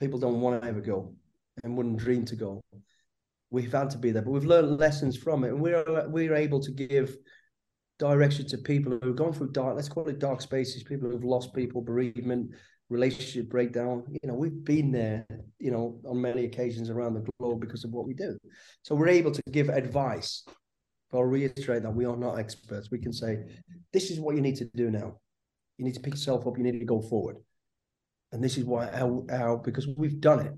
people 0.00 0.18
don't 0.18 0.40
want 0.40 0.62
to 0.62 0.66
ever 0.66 0.80
go 0.80 1.14
and 1.62 1.76
wouldn't 1.76 1.98
dream 1.98 2.24
to 2.24 2.36
go. 2.36 2.62
We've 3.50 3.72
had 3.72 3.90
to 3.90 3.98
be 3.98 4.12
there, 4.12 4.22
but 4.22 4.30
we've 4.30 4.44
learned 4.46 4.78
lessons 4.78 5.16
from 5.16 5.44
it, 5.44 5.48
and 5.48 5.60
we're 5.60 6.08
we're 6.08 6.34
able 6.34 6.60
to 6.60 6.72
give 6.72 7.14
direction 7.98 8.46
to 8.48 8.58
people 8.58 8.98
who've 9.02 9.16
gone 9.16 9.32
through 9.32 9.52
dark, 9.52 9.76
let's 9.76 9.88
call 9.88 10.08
it 10.08 10.18
dark 10.18 10.40
spaces, 10.40 10.82
people 10.82 11.10
who've 11.10 11.24
lost 11.24 11.54
people, 11.54 11.80
bereavement, 11.80 12.50
relationship 12.90 13.48
breakdown. 13.48 14.04
You 14.22 14.28
know, 14.28 14.34
we've 14.34 14.64
been 14.64 14.92
there, 14.92 15.26
you 15.58 15.70
know, 15.70 16.00
on 16.06 16.20
many 16.20 16.44
occasions 16.44 16.90
around 16.90 17.14
the 17.14 17.26
globe 17.38 17.60
because 17.60 17.84
of 17.84 17.90
what 17.90 18.06
we 18.06 18.14
do. 18.14 18.36
So 18.82 18.94
we're 18.94 19.08
able 19.08 19.32
to 19.32 19.42
give 19.50 19.68
advice. 19.68 20.44
But 21.10 21.18
I'll 21.18 21.24
reiterate 21.24 21.82
that 21.82 21.94
we 21.94 22.04
are 22.04 22.16
not 22.16 22.38
experts. 22.38 22.90
We 22.90 22.98
can 22.98 23.12
say, 23.12 23.38
this 23.92 24.10
is 24.10 24.20
what 24.20 24.34
you 24.34 24.42
need 24.42 24.56
to 24.56 24.64
do 24.74 24.90
now. 24.90 25.18
You 25.78 25.84
need 25.84 25.94
to 25.94 26.00
pick 26.00 26.14
yourself 26.14 26.46
up. 26.46 26.56
You 26.56 26.64
need 26.64 26.78
to 26.78 26.84
go 26.84 27.00
forward 27.00 27.36
and 28.34 28.42
this 28.42 28.58
is 28.58 28.64
why 28.64 28.90
how, 28.92 29.24
how 29.30 29.56
because 29.56 29.86
we've 29.96 30.20
done 30.20 30.40
it 30.40 30.52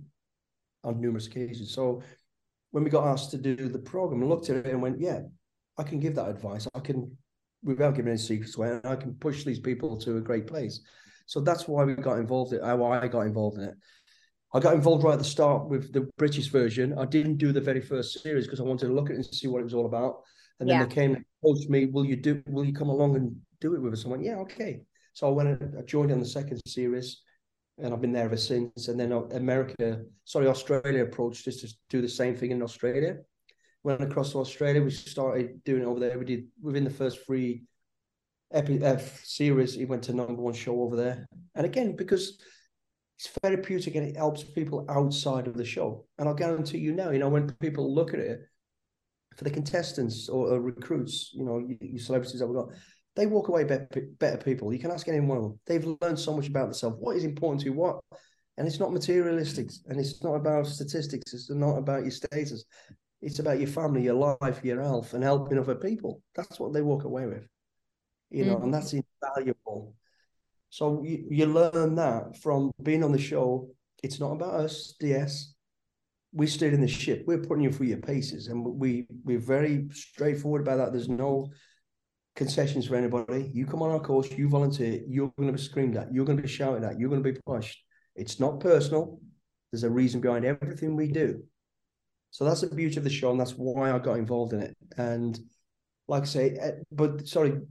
on 0.83 1.01
numerous 1.01 1.27
occasions. 1.27 1.73
So 1.73 2.03
when 2.71 2.83
we 2.83 2.91
got 2.91 3.07
asked 3.07 3.31
to 3.33 3.39
do 3.39 3.55
the 3.55 3.79
program, 3.79 4.23
I 4.23 4.27
looked 4.27 4.49
at 4.49 4.57
it 4.57 4.67
and 4.67 4.81
went, 4.81 4.99
yeah, 4.99 5.21
I 5.79 5.83
can 5.83 6.01
give 6.01 6.15
that 6.15 6.29
advice. 6.29 6.67
I 6.75 6.81
can, 6.81 7.17
without 7.67 7.95
giving 7.95 8.11
any 8.11 8.19
secrets 8.19 8.57
away, 8.57 8.71
and 8.71 8.87
I 8.87 8.97
can 8.97 9.15
push 9.15 9.45
these 9.45 9.61
people 9.61 9.99
to 9.99 10.17
a 10.17 10.21
great 10.21 10.47
place. 10.47 10.81
So 11.27 11.41
that's 11.41 11.67
why 11.67 11.85
we 11.85 11.95
got 11.95 12.19
involved 12.19 12.53
in 12.53 12.63
how 12.63 12.85
I 12.85 13.09
got 13.09 13.23
involved 13.27 13.59
in 13.59 13.65
it. 13.65 13.75
I 14.55 14.61
got 14.61 14.75
involved 14.75 15.05
right 15.05 15.15
at 15.15 15.19
the 15.19 15.25
start 15.25 15.69
with 15.69 15.93
the 15.93 16.09
British 16.17 16.49
version. 16.49 16.97
I 16.97 17.05
didn't 17.05 17.37
do 17.37 17.53
the 17.53 17.61
very 17.61 17.81
first 17.81 18.23
series 18.23 18.47
because 18.47 18.61
I 18.61 18.63
wanted 18.63 18.87
to 18.87 18.93
look 18.95 19.11
at 19.11 19.13
it 19.13 19.17
and 19.17 19.27
see 19.27 19.49
what 19.49 19.61
it 19.61 19.65
was 19.65 19.75
all 19.75 19.87
about. 19.87 20.23
And 20.61 20.69
then 20.69 20.79
yeah. 20.79 20.87
they 20.87 20.95
came 20.95 21.15
and 21.17 21.25
approached 21.43 21.69
me, 21.69 21.87
will 21.87 22.07
you 22.07 22.17
do 22.17 22.43
will 22.47 22.65
you 22.65 22.73
come 22.73 22.89
along 22.89 23.17
and 23.17 23.37
do 23.61 23.75
it 23.75 23.83
with 23.83 23.93
us? 23.93 24.07
I 24.07 24.09
went, 24.09 24.23
yeah, 24.23 24.37
okay. 24.37 24.81
So 25.13 25.27
I 25.27 25.31
went 25.31 25.61
and 25.61 25.79
I 25.79 25.83
joined 25.83 26.13
on 26.13 26.21
the 26.21 26.27
second 26.27 26.61
series 26.67 27.23
and 27.79 27.93
I've 27.93 28.01
been 28.01 28.13
there 28.13 28.25
ever 28.25 28.37
since. 28.37 28.89
And 28.89 28.99
then 28.99 29.13
America, 29.13 30.01
sorry, 30.25 30.47
Australia 30.47 31.03
approached 31.03 31.47
us 31.49 31.57
to 31.57 31.69
do 31.91 32.01
the 32.01 32.09
same 32.09 32.35
thing 32.35 32.53
in 32.53 32.63
Australia. 32.63 33.17
Went 33.87 34.03
across 34.03 34.33
to 34.33 34.41
Australia, 34.41 34.83
we 34.83 34.91
started 34.91 35.63
doing 35.63 35.83
it 35.83 35.85
over 35.85 36.01
there. 36.01 36.19
We 36.19 36.25
did 36.25 36.47
within 36.61 36.83
the 36.83 36.91
first 36.91 37.25
three 37.25 37.63
epi- 38.53 38.85
uh, 38.85 38.99
series, 39.23 39.77
it 39.77 39.85
went 39.85 40.03
to 40.03 40.13
number 40.13 40.43
one 40.43 40.55
show 40.55 40.81
over 40.83 40.97
there. 40.97 41.25
And 41.55 41.65
again, 41.65 41.95
because 41.95 42.37
it's 43.17 43.29
therapeutic 43.41 43.95
and 43.95 44.05
it 44.09 44.17
helps 44.17 44.43
people 44.43 44.85
outside 44.89 45.47
of 45.47 45.57
the 45.57 45.65
show. 45.65 46.05
And 46.19 46.29
I'll 46.29 46.35
guarantee 46.35 46.79
you 46.79 46.95
now, 46.95 47.11
you 47.11 47.21
know, 47.21 47.29
when 47.29 47.53
people 47.61 47.95
look 47.95 48.13
at 48.13 48.19
it, 48.19 48.41
for 49.37 49.45
the 49.45 49.51
contestants 49.51 50.29
or, 50.29 50.49
or 50.49 50.61
recruits, 50.61 51.31
you 51.33 51.45
know, 51.45 51.59
you, 51.59 51.79
you 51.81 52.01
celebrities 52.01 52.41
that 52.41 52.49
we've 52.49 52.57
got, 52.57 52.71
they 53.15 53.27
walk 53.27 53.47
away 53.47 53.63
better, 53.63 53.87
better 54.19 54.39
people. 54.39 54.73
You 54.73 54.81
can 54.81 54.91
ask 54.91 55.07
any 55.07 55.21
one 55.21 55.39
of 55.39 55.45
them. 55.45 55.61
They've 55.65 55.97
learned 56.03 56.19
so 56.19 56.35
much 56.35 56.49
about 56.49 56.65
themselves. 56.65 56.97
What 56.99 57.17
is 57.17 57.23
important 57.23 57.61
to 57.61 57.67
you? 57.67 57.75
What? 57.75 58.01
And 58.57 58.67
it's 58.67 58.81
not 58.81 58.93
materialistic, 58.93 59.71
and 59.87 60.01
it's 60.01 60.25
not 60.25 60.35
about 60.35 60.67
statistics. 60.67 61.35
It's 61.35 61.51
not 61.51 61.77
about 61.77 62.03
your 62.03 62.11
status. 62.11 62.65
It's 63.23 63.39
about 63.39 63.59
your 63.59 63.69
family, 63.69 64.03
your 64.03 64.37
life, 64.41 64.61
your 64.63 64.83
health, 64.83 65.15
and 65.15 65.23
helping 65.23 65.59
other 65.59 65.75
people. 65.75 66.23
That's 66.35 66.61
what 66.61 66.73
they 66.73 66.83
walk 66.83 67.05
away 67.05 67.27
with. 67.27 67.47
You 68.31 68.45
know, 68.45 68.57
mm. 68.57 68.65
and 68.65 68.75
that's 68.75 68.93
invaluable. 68.93 69.95
So 70.71 71.03
you, 71.03 71.27
you 71.31 71.47
learn 71.47 71.95
that 71.95 72.37
from 72.43 72.73
being 72.83 73.05
on 73.05 73.13
the 73.13 73.19
show. 73.19 73.69
It's 74.03 74.21
not 74.21 74.33
about 74.33 74.55
us, 74.55 74.95
DS. 75.01 75.55
We 76.33 76.47
stayed 76.47 76.75
in 76.75 76.81
the 76.81 76.89
ship. 76.89 77.25
We're 77.27 77.39
putting 77.39 77.65
you 77.65 77.73
through 77.73 77.87
your 77.87 77.99
paces, 77.99 78.49
and 78.49 78.65
we 78.65 79.07
we're 79.25 79.39
very 79.39 79.89
straightforward 79.93 80.63
about 80.63 80.77
that. 80.77 80.93
There's 80.93 81.09
no 81.09 81.49
concessions 82.37 82.87
for 82.87 82.95
anybody. 82.95 83.51
You 83.53 83.67
come 83.67 83.83
on 83.83 83.91
our 83.91 84.01
course, 84.01 84.31
you 84.31 84.49
volunteer, 84.49 85.01
you're 85.09 85.33
going 85.39 85.49
to 85.49 85.55
be 85.55 85.59
screamed 85.59 85.97
at, 85.97 86.13
you're 86.13 86.27
going 86.27 86.37
to 86.37 86.43
be 86.43 86.49
shouted 86.49 86.85
at, 86.85 87.01
you're 87.01 87.09
going 87.09 87.23
to 87.23 87.33
be 87.33 87.41
pushed. 87.47 87.83
It's 88.15 88.39
not 88.39 88.61
personal. 88.61 89.19
There's 89.73 89.85
a 89.85 89.91
reason 89.91 90.21
behind 90.21 90.45
everything 90.45 90.95
we 90.95 91.09
do. 91.09 91.43
So 92.37 92.45
that's 92.45 92.61
the 92.61 92.67
beauty 92.67 92.99
of 92.99 93.05
the 93.05 93.09
show, 93.09 93.31
and 93.31 93.41
that's 93.41 93.53
why 93.53 93.91
I 93.91 93.99
got 93.99 94.19
involved 94.19 94.53
in 94.53 94.61
it. 94.61 94.77
And 94.99 95.41
like 96.07 96.25
I 96.25 96.27
say, 96.27 96.51
eh, 96.51 96.73
but 96.93 97.27
sorry, 97.27 97.63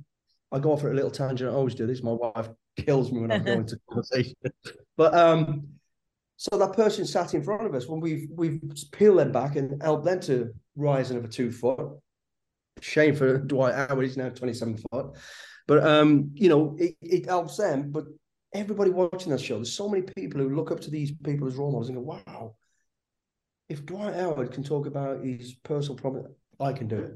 I 0.51 0.57
go 0.57 0.71
off 0.71 0.81
for 0.81 0.89
a 0.89 0.95
little 0.95 1.11
tangent. 1.11 1.51
I 1.51 1.53
always 1.53 1.75
do 1.75 1.85
this. 1.85 2.01
My 2.01 2.13
wife 2.13 2.49
kills 2.83 3.11
me 3.11 3.21
when 3.21 3.31
I 3.31 3.37
go 3.37 3.51
into 3.61 3.77
conversation. 3.87 4.33
But 4.97 5.13
um, 5.13 5.67
so 6.37 6.57
that 6.57 6.73
person 6.73 7.05
sat 7.05 7.35
in 7.35 7.43
front 7.43 7.67
of 7.67 7.75
us 7.75 7.85
when 7.85 7.99
we've 7.99 8.27
we've 8.31 8.59
peeled 8.91 9.19
them 9.19 9.31
back 9.31 9.55
and 9.55 9.79
helped 9.83 10.05
them 10.05 10.19
to 10.21 10.51
rise 10.75 11.11
another 11.11 11.27
two 11.27 11.51
foot 11.51 11.99
Shame 12.81 13.15
for 13.15 13.37
Dwight 13.37 13.75
Howard, 13.75 14.03
he's 14.03 14.17
now 14.17 14.29
27 14.29 14.79
foot. 14.91 15.15
But 15.67 15.85
um, 15.85 16.31
you 16.33 16.49
know, 16.49 16.75
it, 16.79 16.95
it 17.03 17.27
helps 17.27 17.57
them. 17.57 17.91
But 17.91 18.05
everybody 18.51 18.89
watching 18.89 19.31
that 19.31 19.41
show, 19.41 19.57
there's 19.57 19.73
so 19.73 19.87
many 19.87 20.07
people 20.17 20.41
who 20.41 20.55
look 20.55 20.71
up 20.71 20.79
to 20.81 20.89
these 20.89 21.11
people 21.11 21.47
as 21.47 21.55
role 21.55 21.71
models 21.71 21.89
and 21.89 21.99
go, 21.99 22.01
wow, 22.01 22.55
if 23.69 23.85
Dwight 23.85 24.15
Howard 24.15 24.51
can 24.51 24.63
talk 24.63 24.85
about 24.85 25.23
his 25.23 25.55
personal 25.63 25.97
problem, 25.97 26.27
I 26.59 26.73
can 26.73 26.87
do 26.87 26.97
it. 26.97 27.13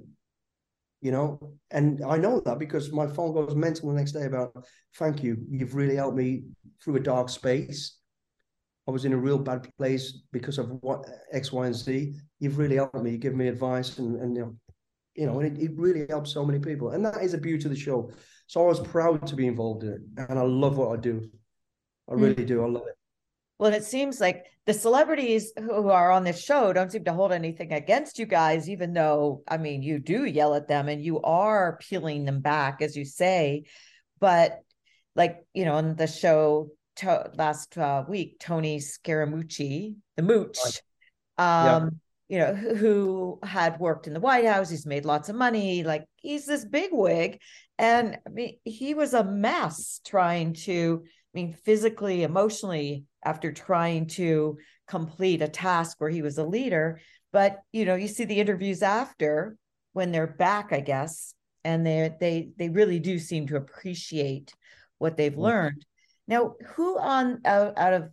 You 1.01 1.11
know, 1.11 1.53
and 1.71 2.03
I 2.03 2.17
know 2.17 2.41
that 2.41 2.59
because 2.59 2.91
my 2.91 3.07
phone 3.07 3.33
goes 3.33 3.55
mental 3.55 3.89
the 3.89 3.95
next 3.95 4.11
day 4.11 4.25
about 4.25 4.65
thank 4.95 5.23
you. 5.23 5.37
You've 5.49 5.75
really 5.75 5.95
helped 5.95 6.17
me 6.17 6.43
through 6.83 6.97
a 6.97 6.99
dark 7.01 7.29
space. 7.29 7.97
I 8.85 8.91
was 8.91 9.05
in 9.05 9.13
a 9.13 9.17
real 9.17 9.37
bad 9.37 9.69
place 9.77 10.23
because 10.33 10.57
of 10.57 10.71
what 10.81 11.05
X, 11.31 11.53
Y, 11.53 11.67
and 11.67 11.75
Z. 11.75 12.15
You've 12.39 12.57
really 12.57 12.75
helped 12.75 12.95
me. 12.95 13.11
You 13.11 13.17
give 13.17 13.35
me 13.35 13.47
advice 13.47 13.97
and, 13.99 14.19
and 14.19 14.35
you 14.35 14.41
know, 14.41 14.55
you 15.15 15.25
know, 15.25 15.39
and 15.39 15.57
it, 15.57 15.63
it 15.63 15.71
really 15.75 16.05
helps 16.09 16.33
so 16.33 16.43
many 16.43 16.59
people. 16.59 16.91
And 16.91 17.05
that 17.05 17.21
is 17.21 17.31
the 17.31 17.37
beauty 17.37 17.65
of 17.65 17.71
the 17.71 17.79
show. 17.79 18.11
So 18.47 18.63
I 18.63 18.67
was 18.67 18.79
proud 18.79 19.25
to 19.27 19.35
be 19.35 19.47
involved 19.47 19.83
in 19.83 19.89
it. 19.89 20.01
And 20.29 20.37
I 20.37 20.41
love 20.41 20.77
what 20.77 20.97
I 20.97 21.01
do. 21.01 21.29
I 22.09 22.15
really 22.15 22.35
mm. 22.35 22.47
do. 22.47 22.63
I 22.63 22.67
love 22.67 22.87
it. 22.87 22.98
Well, 23.59 23.73
it 23.73 23.83
seems 23.83 24.21
like 24.21 24.45
the 24.65 24.73
celebrities 24.73 25.51
who 25.57 25.89
are 25.89 26.11
on 26.11 26.23
this 26.23 26.41
show 26.41 26.71
don't 26.71 26.91
seem 26.91 27.03
to 27.03 27.13
hold 27.13 27.33
anything 27.33 27.73
against 27.73 28.17
you 28.17 28.25
guys, 28.25 28.69
even 28.69 28.93
though, 28.93 29.43
I 29.47 29.57
mean, 29.57 29.83
you 29.83 29.99
do 29.99 30.23
yell 30.25 30.55
at 30.55 30.69
them 30.69 30.87
and 30.87 31.03
you 31.03 31.21
are 31.21 31.77
peeling 31.81 32.23
them 32.23 32.39
back, 32.39 32.81
as 32.81 32.95
you 32.95 33.03
say. 33.03 33.63
But 34.19 34.59
like, 35.13 35.45
you 35.53 35.65
know, 35.65 35.73
on 35.73 35.95
the 35.95 36.07
show 36.07 36.69
to- 36.97 37.31
last 37.35 37.77
uh, 37.77 38.05
week, 38.07 38.39
Tony 38.39 38.79
Scaramucci, 38.79 39.95
the 40.15 40.23
mooch, 40.23 40.57
um, 41.37 41.99
you 42.29 42.39
know, 42.39 42.53
who 42.53 43.39
had 43.43 43.79
worked 43.79 44.07
in 44.07 44.13
the 44.13 44.19
White 44.21 44.45
House. 44.45 44.69
He's 44.69 44.85
made 44.85 45.03
lots 45.03 45.27
of 45.27 45.35
money. 45.35 45.83
Like 45.83 46.05
he's 46.15 46.45
this 46.45 46.63
big 46.63 46.91
wig. 46.93 47.41
And 47.77 48.17
I 48.25 48.29
mean, 48.29 48.57
he 48.63 48.93
was 48.93 49.13
a 49.13 49.23
mess 49.23 49.99
trying 50.05 50.53
to, 50.65 51.03
mean, 51.37 51.53
physically, 51.53 52.23
emotionally, 52.23 53.05
after 53.23 53.51
trying 53.51 54.07
to 54.07 54.57
complete 54.87 55.41
a 55.41 55.47
task 55.47 55.99
where 55.99 56.09
he 56.09 56.21
was 56.21 56.37
a 56.37 56.43
leader. 56.43 56.99
But, 57.31 57.59
you 57.71 57.85
know, 57.85 57.95
you 57.95 58.07
see 58.07 58.25
the 58.25 58.39
interviews 58.39 58.81
after 58.81 59.57
when 59.93 60.11
they're 60.11 60.27
back, 60.27 60.69
I 60.71 60.79
guess, 60.79 61.33
and 61.63 61.85
they 61.85 62.11
they 62.19 62.49
they 62.57 62.69
really 62.69 62.99
do 62.99 63.19
seem 63.19 63.47
to 63.47 63.57
appreciate 63.57 64.53
what 64.97 65.17
they've 65.17 65.31
mm-hmm. 65.31 65.41
learned. 65.41 65.85
Now, 66.27 66.55
who 66.75 66.97
on 66.99 67.41
out, 67.45 67.77
out 67.77 67.93
of 67.93 68.09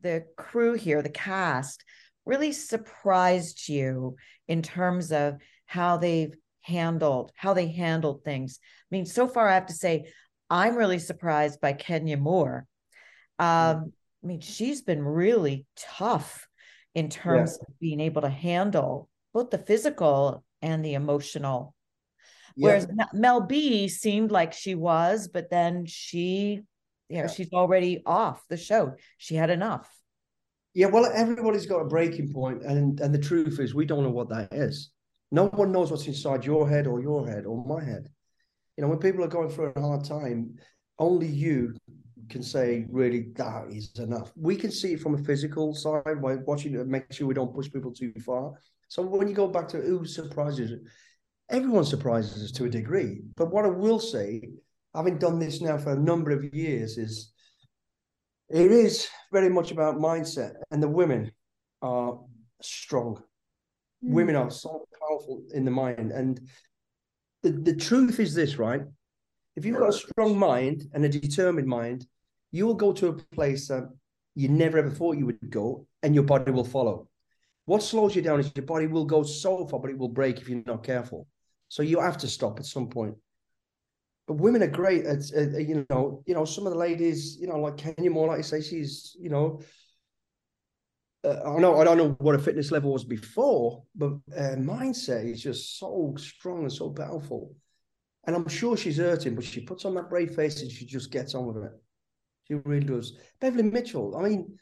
the 0.00 0.24
crew 0.36 0.74
here, 0.74 1.02
the 1.02 1.08
cast, 1.08 1.84
really 2.24 2.52
surprised 2.52 3.68
you 3.68 4.16
in 4.48 4.62
terms 4.62 5.12
of 5.12 5.36
how 5.66 5.96
they've 5.96 6.34
handled 6.62 7.32
how 7.34 7.54
they 7.54 7.68
handled 7.68 8.22
things? 8.22 8.60
I 8.62 8.94
mean, 8.94 9.06
so 9.06 9.26
far 9.26 9.48
I 9.48 9.54
have 9.54 9.66
to 9.66 9.72
say 9.72 10.12
I'm 10.50 10.74
really 10.74 10.98
surprised 10.98 11.60
by 11.60 11.72
Kenya 11.72 12.16
Moore. 12.16 12.66
Mm-hmm. 13.40 13.78
Um, 13.78 13.92
I 14.22 14.26
mean, 14.26 14.40
she's 14.40 14.82
been 14.82 15.02
really 15.02 15.66
tough 15.76 16.46
in 16.94 17.08
terms 17.08 17.58
yeah. 17.58 17.66
of 17.68 17.78
being 17.80 18.00
able 18.00 18.22
to 18.22 18.28
handle 18.28 19.08
both 19.32 19.50
the 19.50 19.58
physical 19.58 20.44
and 20.60 20.84
the 20.84 20.94
emotional. 20.94 21.74
Yeah. 22.56 22.66
Whereas 22.66 22.88
Mel 23.12 23.42
B 23.42 23.88
seemed 23.88 24.30
like 24.30 24.52
she 24.52 24.74
was, 24.74 25.28
but 25.28 25.50
then 25.50 25.86
she, 25.86 26.62
you 27.08 27.16
know, 27.16 27.22
yeah. 27.22 27.26
she's 27.28 27.52
already 27.52 28.02
off 28.04 28.42
the 28.48 28.56
show. 28.56 28.96
She 29.18 29.36
had 29.36 29.50
enough. 29.50 29.88
Yeah, 30.74 30.86
well, 30.86 31.06
everybody's 31.06 31.66
got 31.66 31.80
a 31.80 31.86
breaking 31.88 32.32
point, 32.32 32.62
and 32.62 33.00
and 33.00 33.12
the 33.12 33.18
truth 33.18 33.58
is, 33.58 33.74
we 33.74 33.86
don't 33.86 34.04
know 34.04 34.10
what 34.10 34.28
that 34.28 34.52
is. 34.52 34.90
No 35.32 35.46
one 35.46 35.72
knows 35.72 35.90
what's 35.90 36.06
inside 36.06 36.44
your 36.44 36.68
head 36.68 36.86
or 36.86 37.00
your 37.00 37.26
head 37.26 37.44
or 37.44 37.64
my 37.64 37.84
head. 37.84 38.08
You 38.80 38.86
know, 38.86 38.92
when 38.92 38.98
people 38.98 39.22
are 39.22 39.28
going 39.28 39.50
through 39.50 39.74
a 39.76 39.80
hard 39.82 40.06
time, 40.06 40.56
only 40.98 41.26
you 41.26 41.74
can 42.30 42.42
say 42.42 42.86
really 42.88 43.26
that 43.34 43.66
is 43.68 43.92
enough. 43.98 44.32
We 44.34 44.56
can 44.56 44.70
see 44.70 44.94
it 44.94 45.02
from 45.02 45.16
a 45.16 45.22
physical 45.22 45.74
side 45.74 46.22
by 46.22 46.36
watching 46.36 46.74
it, 46.74 46.86
make 46.86 47.12
sure 47.12 47.26
we 47.26 47.34
don't 47.34 47.54
push 47.54 47.70
people 47.70 47.92
too 47.92 48.14
far. 48.24 48.54
So 48.88 49.02
when 49.02 49.28
you 49.28 49.34
go 49.34 49.48
back 49.48 49.68
to 49.68 49.82
who 49.82 50.06
surprises, 50.06 50.80
everyone 51.50 51.84
surprises 51.84 52.42
us 52.42 52.52
to 52.52 52.64
a 52.64 52.70
degree. 52.70 53.20
But 53.36 53.50
what 53.52 53.66
I 53.66 53.68
will 53.68 53.98
say, 53.98 54.48
having 54.94 55.18
done 55.18 55.38
this 55.38 55.60
now 55.60 55.76
for 55.76 55.92
a 55.92 56.00
number 56.00 56.30
of 56.30 56.42
years, 56.54 56.96
is 56.96 57.34
it 58.48 58.72
is 58.72 59.08
very 59.30 59.50
much 59.50 59.72
about 59.72 59.96
mindset, 59.96 60.54
and 60.70 60.82
the 60.82 60.88
women 60.88 61.32
are 61.82 62.18
strong. 62.62 63.22
Mm. 64.02 64.12
Women 64.14 64.36
are 64.36 64.50
so 64.50 64.86
powerful 64.98 65.42
in 65.52 65.66
the 65.66 65.70
mind, 65.70 66.12
and 66.12 66.40
the, 67.42 67.50
the 67.50 67.76
truth 67.76 68.20
is 68.20 68.34
this, 68.34 68.58
right? 68.58 68.82
If 69.56 69.64
you've 69.64 69.78
got 69.78 69.88
a 69.88 69.92
strong 69.92 70.38
mind 70.38 70.84
and 70.92 71.04
a 71.04 71.08
determined 71.08 71.66
mind, 71.68 72.06
you 72.52 72.66
will 72.66 72.74
go 72.74 72.92
to 72.92 73.08
a 73.08 73.12
place 73.12 73.68
that 73.68 73.88
you 74.34 74.48
never 74.48 74.78
ever 74.78 74.90
thought 74.90 75.16
you 75.16 75.26
would 75.26 75.50
go, 75.50 75.86
and 76.02 76.14
your 76.14 76.24
body 76.24 76.50
will 76.50 76.64
follow. 76.64 77.08
What 77.66 77.82
slows 77.82 78.16
you 78.16 78.22
down 78.22 78.40
is 78.40 78.50
your 78.54 78.64
body 78.64 78.86
will 78.86 79.04
go 79.04 79.22
so 79.22 79.66
far, 79.66 79.80
but 79.80 79.90
it 79.90 79.98
will 79.98 80.08
break 80.08 80.38
if 80.38 80.48
you're 80.48 80.62
not 80.66 80.82
careful. 80.82 81.26
So 81.68 81.82
you 81.82 82.00
have 82.00 82.18
to 82.18 82.28
stop 82.28 82.58
at 82.58 82.66
some 82.66 82.88
point. 82.88 83.14
But 84.26 84.34
women 84.34 84.62
are 84.62 84.68
great 84.68 85.06
at, 85.06 85.22
uh, 85.36 85.58
you 85.58 85.86
know, 85.90 86.22
you 86.26 86.34
know, 86.34 86.44
some 86.44 86.66
of 86.66 86.72
the 86.72 86.78
ladies, 86.78 87.36
you 87.40 87.48
know, 87.48 87.58
like 87.58 87.76
Kenya 87.76 88.10
Moore, 88.10 88.28
like 88.28 88.38
you 88.38 88.42
say, 88.44 88.62
she's, 88.62 89.16
you 89.20 89.30
know, 89.30 89.60
uh, 91.24 91.40
I 91.44 91.58
know 91.58 91.80
I 91.80 91.84
don't 91.84 91.98
know 91.98 92.16
what 92.18 92.34
a 92.34 92.38
fitness 92.38 92.70
level 92.70 92.92
was 92.92 93.04
before, 93.04 93.82
but 93.94 94.12
uh, 94.36 94.56
mindset 94.56 95.30
is 95.30 95.42
just 95.42 95.78
so 95.78 96.14
strong 96.16 96.62
and 96.62 96.72
so 96.72 96.90
powerful. 96.90 97.54
And 98.26 98.36
I'm 98.36 98.48
sure 98.48 98.76
she's 98.76 98.98
hurting, 98.98 99.34
but 99.34 99.44
she 99.44 99.60
puts 99.60 99.84
on 99.84 99.94
that 99.94 100.10
brave 100.10 100.34
face 100.34 100.62
and 100.62 100.70
she 100.70 100.84
just 100.84 101.10
gets 101.10 101.34
on 101.34 101.46
with 101.46 101.64
it. 101.64 101.72
She 102.44 102.54
really 102.54 102.84
does. 102.84 103.16
Beverly 103.40 103.64
Mitchell, 103.64 104.16
I 104.16 104.22
mean, 104.28 104.58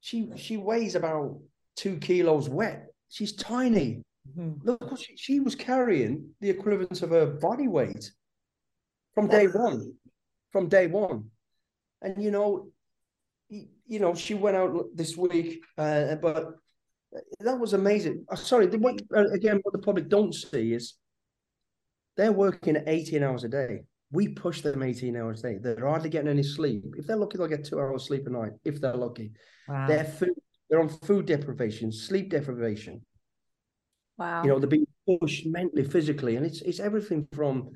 she 0.00 0.30
she 0.36 0.56
weighs 0.56 0.94
about 0.94 1.38
two 1.76 1.96
kilos 1.98 2.48
wet. 2.48 2.86
She's 3.08 3.34
tiny. 3.34 4.02
Mm-hmm. 4.28 4.66
Look, 4.66 4.98
she, 4.98 5.16
she 5.16 5.40
was 5.40 5.54
carrying 5.54 6.30
the 6.40 6.50
equivalent 6.50 7.02
of 7.02 7.10
her 7.10 7.26
body 7.26 7.68
weight 7.68 8.10
from 9.14 9.28
day 9.28 9.46
one. 9.46 9.94
From 10.52 10.68
day 10.68 10.88
one, 10.88 11.30
and 12.02 12.20
you 12.20 12.32
know, 12.32 12.70
you 13.50 13.98
know, 13.98 14.14
she 14.14 14.34
went 14.34 14.56
out 14.56 14.84
this 14.94 15.16
week, 15.16 15.62
uh, 15.76 16.14
but 16.16 16.54
that 17.40 17.58
was 17.58 17.72
amazing. 17.72 18.24
Uh, 18.30 18.36
sorry, 18.36 18.66
the, 18.66 18.78
what, 18.78 19.00
uh, 19.14 19.28
again, 19.32 19.60
what 19.62 19.72
the 19.72 19.78
public 19.78 20.08
don't 20.08 20.34
see 20.34 20.72
is 20.72 20.94
they're 22.16 22.32
working 22.32 22.76
18 22.86 23.22
hours 23.22 23.44
a 23.44 23.48
day. 23.48 23.80
We 24.12 24.28
push 24.28 24.60
them 24.60 24.82
18 24.82 25.16
hours 25.16 25.40
a 25.40 25.42
day. 25.42 25.58
They're 25.60 25.86
hardly 25.86 26.10
getting 26.10 26.28
any 26.28 26.42
sleep. 26.42 26.84
If 26.96 27.06
they're 27.06 27.16
lucky, 27.16 27.38
they'll 27.38 27.46
get 27.46 27.64
two 27.64 27.80
hours 27.80 28.06
sleep 28.06 28.26
a 28.26 28.30
night, 28.30 28.52
if 28.64 28.80
they're 28.80 28.94
lucky. 28.94 29.32
Wow. 29.68 29.86
Their 29.86 30.04
food, 30.04 30.34
they're 30.68 30.80
on 30.80 30.88
food 30.88 31.26
deprivation, 31.26 31.92
sleep 31.92 32.30
deprivation. 32.30 33.04
Wow. 34.18 34.42
You 34.42 34.50
know, 34.50 34.58
they're 34.58 34.68
being 34.68 34.86
pushed 35.06 35.46
mentally, 35.46 35.84
physically, 35.84 36.36
and 36.36 36.44
it's 36.44 36.60
it's 36.62 36.80
everything 36.80 37.26
from 37.32 37.70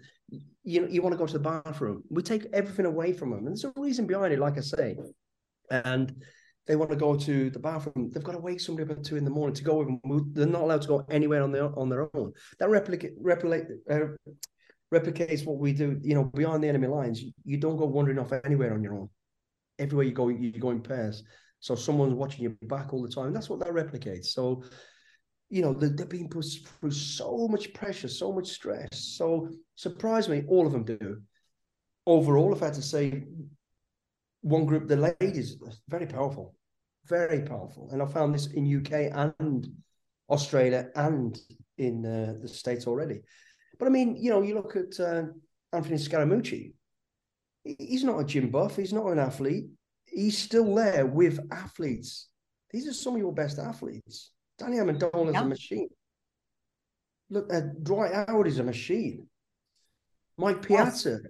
you 0.64 0.80
know, 0.80 0.88
you 0.88 1.02
want 1.02 1.12
to 1.12 1.18
go 1.18 1.26
to 1.26 1.32
the 1.32 1.38
bathroom. 1.38 2.02
We 2.10 2.22
take 2.22 2.46
everything 2.52 2.86
away 2.86 3.12
from 3.12 3.30
them. 3.30 3.40
And 3.40 3.48
there's 3.48 3.64
a 3.64 3.72
reason 3.76 4.06
behind 4.06 4.32
it, 4.32 4.38
like 4.38 4.56
I 4.56 4.62
say. 4.62 4.96
And 5.70 6.14
they 6.66 6.76
want 6.76 6.90
to 6.90 6.96
go 6.96 7.16
to 7.16 7.50
the 7.50 7.58
bathroom, 7.58 8.10
they've 8.12 8.24
got 8.24 8.32
to 8.32 8.38
wake 8.38 8.60
somebody 8.60 8.90
up 8.90 8.98
at 8.98 9.04
two 9.04 9.16
in 9.16 9.24
the 9.24 9.30
morning 9.30 9.54
to 9.54 9.64
go. 9.64 10.00
They're 10.32 10.46
not 10.46 10.62
allowed 10.62 10.82
to 10.82 10.88
go 10.88 11.06
anywhere 11.10 11.42
on 11.42 11.52
their 11.52 11.78
on 11.78 11.88
their 11.88 12.08
own. 12.16 12.32
That 12.58 12.70
replicate 12.70 13.12
replicate 13.20 13.66
uh, 13.90 14.00
replicates 14.92 15.44
what 15.44 15.58
we 15.58 15.72
do. 15.72 15.98
You 16.02 16.14
know, 16.14 16.24
beyond 16.24 16.64
the 16.64 16.68
enemy 16.68 16.88
lines, 16.88 17.22
you, 17.22 17.32
you 17.44 17.58
don't 17.58 17.76
go 17.76 17.84
wandering 17.84 18.18
off 18.18 18.32
anywhere 18.44 18.72
on 18.72 18.82
your 18.82 18.94
own. 18.94 19.10
Everywhere 19.78 20.06
you 20.06 20.12
go, 20.12 20.28
you 20.28 20.52
go 20.52 20.70
in 20.70 20.80
pairs. 20.80 21.22
So 21.60 21.74
someone's 21.74 22.14
watching 22.14 22.42
your 22.42 22.52
back 22.62 22.92
all 22.92 23.02
the 23.02 23.08
time. 23.08 23.32
That's 23.32 23.48
what 23.48 23.58
that 23.60 23.68
replicates. 23.68 24.26
So, 24.26 24.62
you 25.48 25.62
know, 25.62 25.72
they're, 25.72 25.88
they're 25.88 26.06
being 26.06 26.28
put 26.28 26.44
through 26.80 26.90
so 26.90 27.48
much 27.48 27.72
pressure, 27.72 28.08
so 28.08 28.32
much 28.32 28.48
stress. 28.48 28.88
So, 28.92 29.48
surprise 29.74 30.28
me, 30.28 30.44
all 30.46 30.66
of 30.66 30.72
them 30.72 30.84
do. 30.84 31.22
Overall, 32.06 32.52
if 32.52 32.62
I 32.62 32.66
had 32.66 32.74
to 32.74 32.82
say, 32.82 33.24
one 34.44 34.66
group, 34.66 34.86
the 34.86 35.14
ladies, 35.20 35.56
very 35.88 36.06
powerful, 36.06 36.54
very 37.06 37.40
powerful. 37.40 37.88
And 37.90 38.02
I 38.02 38.06
found 38.06 38.34
this 38.34 38.46
in 38.48 38.76
UK 38.78 39.10
and 39.10 39.66
Australia 40.28 40.90
and 40.94 41.38
in 41.78 42.04
uh, 42.04 42.34
the 42.42 42.48
States 42.48 42.86
already. 42.86 43.22
But 43.78 43.86
I 43.86 43.90
mean, 43.90 44.16
you 44.16 44.30
know, 44.30 44.42
you 44.42 44.54
look 44.54 44.76
at 44.76 45.00
uh, 45.00 45.24
Anthony 45.72 45.96
Scaramucci, 45.96 46.74
he's 47.64 48.04
not 48.04 48.20
a 48.20 48.24
gym 48.24 48.50
buff, 48.50 48.76
he's 48.76 48.92
not 48.92 49.06
an 49.06 49.18
athlete. 49.18 49.64
He's 50.04 50.36
still 50.36 50.74
there 50.74 51.06
with 51.06 51.40
athletes. 51.50 52.28
These 52.70 52.86
are 52.86 52.92
some 52.92 53.14
of 53.14 53.20
your 53.20 53.32
best 53.32 53.58
athletes. 53.58 54.30
Danny 54.58 54.76
Amendola 54.76 55.28
is 55.28 55.32
yeah. 55.32 55.40
a 55.40 55.44
machine. 55.46 55.88
Look, 57.30 57.52
uh, 57.52 57.62
Dwight 57.82 58.12
Howard 58.12 58.46
is 58.46 58.58
a 58.58 58.62
machine. 58.62 59.26
Mike 60.36 60.60
Piazza, 60.60 61.20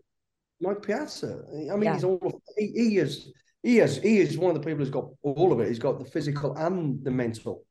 Mike 0.60 0.82
Piazza. 0.82 1.42
I 1.52 1.74
mean, 1.74 1.82
yeah. 1.82 1.94
he's 1.94 2.04
all 2.04 2.42
he, 2.56 2.66
he, 2.68 2.98
is 2.98 3.32
he 3.62 3.78
is 3.78 3.98
he 3.98 4.18
is 4.18 4.38
one 4.38 4.54
of 4.54 4.60
the 4.60 4.66
people 4.66 4.78
who's 4.78 4.90
got 4.90 5.08
all 5.22 5.52
of 5.52 5.60
it. 5.60 5.68
He's 5.68 5.78
got 5.78 5.98
the 5.98 6.10
physical 6.10 6.56
and 6.56 7.02
the 7.04 7.10
mental. 7.10 7.64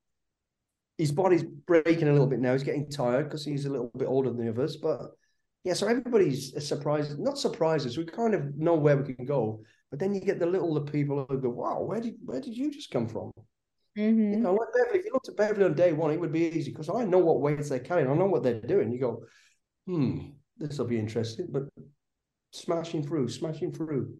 His 0.97 1.11
body's 1.11 1.43
breaking 1.43 2.07
a 2.07 2.11
little 2.11 2.27
bit 2.27 2.39
now. 2.39 2.53
He's 2.53 2.63
getting 2.63 2.89
tired 2.89 3.25
because 3.25 3.43
he's 3.43 3.65
a 3.65 3.69
little 3.69 3.91
bit 3.97 4.07
older 4.07 4.29
than 4.29 4.45
the 4.45 4.51
others. 4.51 4.77
But 4.77 5.01
yeah, 5.63 5.73
so 5.73 5.87
everybody's 5.87 6.53
surprised, 6.67 7.17
not 7.19 7.37
surprises. 7.37 7.97
We 7.97 8.05
kind 8.05 8.33
of 8.33 8.55
know 8.55 8.75
where 8.75 8.97
we 8.97 9.13
can 9.13 9.25
go, 9.25 9.63
but 9.89 9.99
then 9.99 10.13
you 10.13 10.19
get 10.19 10.39
the 10.39 10.45
little 10.45 10.73
the 10.73 10.81
people 10.81 11.25
who 11.29 11.39
go, 11.39 11.49
"Wow, 11.49 11.81
where 11.81 12.01
did 12.01 12.15
where 12.25 12.41
did 12.41 12.55
you 12.55 12.71
just 12.71 12.91
come 12.91 13.07
from?" 13.07 13.31
Mm-hmm. 13.97 14.33
You 14.33 14.39
know, 14.39 14.53
like 14.53 14.69
Beverly. 14.73 14.99
If 14.99 15.05
you 15.05 15.11
looked 15.13 15.29
at 15.29 15.37
Beverly 15.37 15.65
on 15.65 15.73
day 15.73 15.93
one, 15.93 16.11
it 16.11 16.19
would 16.19 16.31
be 16.31 16.47
easy 16.47 16.71
because 16.71 16.89
I 16.89 17.05
know 17.05 17.19
what 17.19 17.41
weights 17.41 17.69
they're 17.69 17.79
carrying. 17.79 18.09
I 18.09 18.15
know 18.15 18.25
what 18.25 18.43
they're 18.43 18.59
doing. 18.59 18.91
You 18.91 18.99
go, 18.99 19.23
"Hmm, 19.85 20.31
this 20.57 20.77
will 20.77 20.85
be 20.85 20.99
interesting." 20.99 21.47
But 21.49 21.63
smashing 22.53 23.05
through, 23.05 23.29
smashing 23.29 23.73
through. 23.73 24.13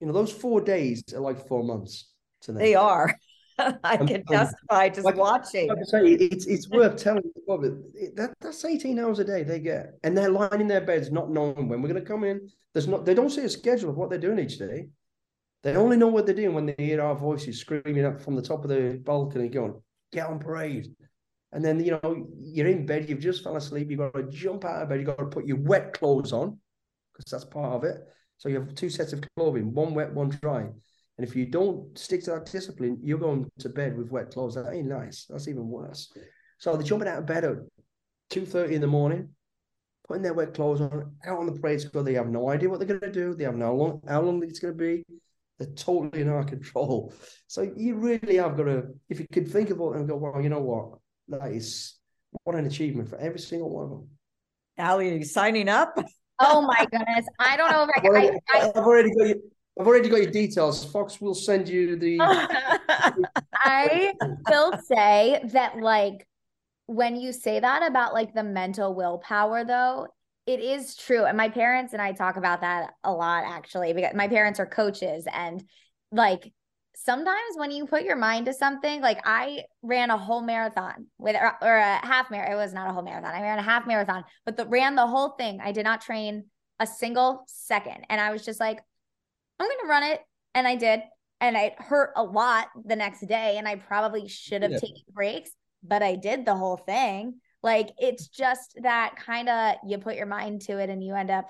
You 0.00 0.06
know, 0.06 0.12
those 0.12 0.32
four 0.32 0.60
days 0.60 1.02
are 1.14 1.20
like 1.20 1.48
four 1.48 1.64
months 1.64 2.10
to 2.42 2.52
them. 2.52 2.60
They 2.60 2.74
are. 2.74 3.14
I 3.58 3.96
can 3.96 4.24
testify 4.24 4.88
just 4.88 5.04
like, 5.04 5.16
watching. 5.16 5.68
Like 5.68 5.78
say, 5.84 6.00
it's 6.04 6.46
it's 6.46 6.68
worth 6.68 6.96
telling 6.96 7.22
you 7.46 8.12
that 8.16 8.34
that's 8.40 8.64
18 8.64 8.98
hours 8.98 9.20
a 9.20 9.24
day 9.24 9.44
they 9.44 9.60
get. 9.60 9.94
And 10.02 10.16
they're 10.16 10.30
lying 10.30 10.60
in 10.60 10.66
their 10.66 10.80
beds 10.80 11.12
not 11.12 11.30
knowing 11.30 11.68
when 11.68 11.80
we're 11.80 11.88
gonna 11.88 12.00
come 12.00 12.24
in. 12.24 12.48
There's 12.72 12.88
not 12.88 13.04
they 13.04 13.14
don't 13.14 13.30
see 13.30 13.42
a 13.42 13.48
schedule 13.48 13.90
of 13.90 13.96
what 13.96 14.10
they're 14.10 14.18
doing 14.18 14.40
each 14.40 14.58
day. 14.58 14.88
They 15.62 15.76
only 15.76 15.96
know 15.96 16.08
what 16.08 16.26
they're 16.26 16.34
doing 16.34 16.54
when 16.54 16.66
they 16.66 16.74
hear 16.76 17.00
our 17.00 17.14
voices 17.14 17.58
screaming 17.58 18.04
up 18.04 18.20
from 18.20 18.34
the 18.34 18.42
top 18.42 18.64
of 18.64 18.70
the 18.70 19.00
balcony, 19.02 19.48
going, 19.48 19.80
get 20.12 20.26
on 20.26 20.38
parade. 20.38 20.88
And 21.52 21.64
then, 21.64 21.82
you 21.82 21.92
know, 21.92 22.26
you're 22.38 22.66
in 22.66 22.84
bed, 22.84 23.08
you've 23.08 23.20
just 23.20 23.44
fell 23.44 23.56
asleep, 23.56 23.88
you've 23.88 24.00
got 24.00 24.12
to 24.12 24.24
jump 24.24 24.64
out 24.64 24.82
of 24.82 24.88
bed, 24.88 24.98
you've 24.98 25.06
got 25.06 25.18
to 25.18 25.26
put 25.26 25.46
your 25.46 25.56
wet 25.58 25.94
clothes 25.94 26.32
on 26.32 26.58
because 27.14 27.30
that's 27.30 27.44
part 27.44 27.74
of 27.74 27.84
it. 27.84 27.96
So 28.38 28.48
you 28.48 28.56
have 28.56 28.74
two 28.74 28.90
sets 28.90 29.12
of 29.12 29.24
clothing, 29.36 29.72
one 29.72 29.94
wet, 29.94 30.12
one 30.12 30.28
dry. 30.28 30.62
And 31.16 31.26
if 31.26 31.36
you 31.36 31.46
don't 31.46 31.96
stick 31.96 32.24
to 32.24 32.32
that 32.32 32.46
discipline, 32.46 32.98
you're 33.02 33.18
going 33.18 33.50
to 33.60 33.68
bed 33.68 33.96
with 33.96 34.10
wet 34.10 34.32
clothes. 34.32 34.56
That 34.56 34.72
ain't 34.72 34.88
nice. 34.88 35.26
That's 35.30 35.48
even 35.48 35.68
worse. 35.68 36.12
So 36.58 36.74
they're 36.74 36.82
jumping 36.82 37.08
out 37.08 37.18
of 37.18 37.26
bed 37.26 37.44
at 37.44 37.56
2.30 38.30 38.72
in 38.72 38.80
the 38.80 38.86
morning, 38.86 39.28
putting 40.08 40.22
their 40.22 40.34
wet 40.34 40.54
clothes 40.54 40.80
on, 40.80 41.12
out 41.24 41.38
on 41.38 41.46
the 41.46 41.52
parade 41.52 41.80
square. 41.80 42.02
They 42.02 42.14
have 42.14 42.28
no 42.28 42.50
idea 42.50 42.68
what 42.68 42.80
they're 42.80 42.88
going 42.88 43.00
to 43.00 43.12
do. 43.12 43.34
They 43.34 43.44
have 43.44 43.54
no 43.54 43.74
long, 43.74 44.02
how 44.08 44.22
long 44.22 44.42
it's 44.42 44.58
going 44.58 44.76
to 44.76 44.78
be. 44.78 45.04
They're 45.58 45.72
totally 45.74 46.22
in 46.22 46.28
our 46.28 46.44
control. 46.54 47.12
So 47.46 47.62
you 47.62 47.94
really 47.94 48.36
have 48.36 48.56
got 48.56 48.64
to, 48.64 48.86
if 49.08 49.20
you 49.20 49.26
could 49.32 49.48
think 49.48 49.70
of 49.70 49.80
it 49.80 49.96
and 49.96 50.08
go, 50.08 50.16
well, 50.16 50.42
you 50.42 50.48
know 50.48 50.60
what? 50.60 50.98
That 51.28 51.52
is, 51.52 51.94
what 52.42 52.56
an 52.56 52.66
achievement 52.66 53.08
for 53.08 53.18
every 53.18 53.38
single 53.38 53.70
one 53.70 53.84
of 53.84 53.90
them. 53.90 54.08
Ali, 54.76 55.22
signing 55.22 55.68
up? 55.68 55.96
Oh 56.40 56.62
my 56.62 56.86
goodness. 56.90 57.26
I 57.38 57.56
don't 57.56 57.70
know 57.70 57.84
if 57.84 57.90
I've 57.96 58.04
already, 58.04 58.28
I, 58.52 58.58
I, 58.58 58.68
I've 58.68 58.76
already 58.76 59.14
got 59.14 59.28
you. 59.28 59.42
I've 59.78 59.86
already 59.88 60.08
got 60.08 60.22
your 60.22 60.30
details. 60.30 60.84
Fox 60.84 61.20
will 61.20 61.34
send 61.34 61.68
you 61.68 61.96
the. 61.96 62.18
I 63.54 64.12
will 64.48 64.78
say 64.86 65.40
that 65.52 65.78
like 65.78 66.26
when 66.86 67.16
you 67.16 67.32
say 67.32 67.58
that 67.60 67.82
about 67.88 68.14
like 68.14 68.34
the 68.34 68.44
mental 68.44 68.94
willpower 68.94 69.64
though, 69.64 70.06
it 70.46 70.60
is 70.60 70.94
true. 70.94 71.24
And 71.24 71.36
my 71.36 71.48
parents 71.48 71.92
and 71.92 72.02
I 72.02 72.12
talk 72.12 72.36
about 72.36 72.60
that 72.60 72.92
a 73.02 73.12
lot 73.12 73.44
actually 73.46 73.92
because 73.94 74.14
my 74.14 74.28
parents 74.28 74.60
are 74.60 74.66
coaches 74.66 75.26
and 75.32 75.64
like 76.12 76.52
sometimes 76.96 77.56
when 77.56 77.70
you 77.70 77.86
put 77.86 78.04
your 78.04 78.16
mind 78.16 78.46
to 78.46 78.54
something, 78.54 79.00
like 79.00 79.20
I 79.24 79.64
ran 79.82 80.10
a 80.10 80.18
whole 80.18 80.42
marathon 80.42 81.06
with 81.18 81.36
or, 81.36 81.52
or 81.60 81.76
a 81.76 82.04
half 82.06 82.30
marathon. 82.30 82.52
It 82.52 82.56
was 82.56 82.72
not 82.72 82.88
a 82.88 82.92
whole 82.92 83.02
marathon. 83.02 83.34
I 83.34 83.42
ran 83.42 83.58
a 83.58 83.62
half 83.62 83.86
marathon, 83.86 84.24
but 84.44 84.56
the 84.56 84.66
ran 84.66 84.94
the 84.94 85.06
whole 85.06 85.30
thing. 85.30 85.60
I 85.62 85.72
did 85.72 85.84
not 85.84 86.00
train 86.00 86.44
a 86.80 86.86
single 86.86 87.44
second. 87.46 88.04
And 88.08 88.20
I 88.20 88.30
was 88.32 88.44
just 88.44 88.60
like, 88.60 88.80
I'm 89.58 89.68
gonna 89.68 89.88
run 89.88 90.02
it. 90.04 90.20
And 90.54 90.66
I 90.66 90.76
did. 90.76 91.02
And 91.40 91.56
it 91.56 91.74
hurt 91.78 92.12
a 92.16 92.22
lot 92.22 92.68
the 92.84 92.96
next 92.96 93.26
day. 93.26 93.56
And 93.58 93.66
I 93.68 93.76
probably 93.76 94.28
should 94.28 94.62
have 94.62 94.72
Yeah. 94.72 94.78
taken 94.78 95.02
breaks, 95.12 95.50
but 95.82 96.02
I 96.02 96.16
did 96.16 96.44
the 96.46 96.54
whole 96.54 96.76
thing. 96.76 97.40
Like 97.62 97.90
it's 97.98 98.28
just 98.28 98.78
that 98.82 99.16
kind 99.16 99.48
of 99.48 99.76
you 99.86 99.98
put 99.98 100.16
your 100.16 100.26
mind 100.26 100.62
to 100.62 100.78
it 100.78 100.90
and 100.90 101.02
you 101.02 101.14
end 101.14 101.30
up 101.30 101.46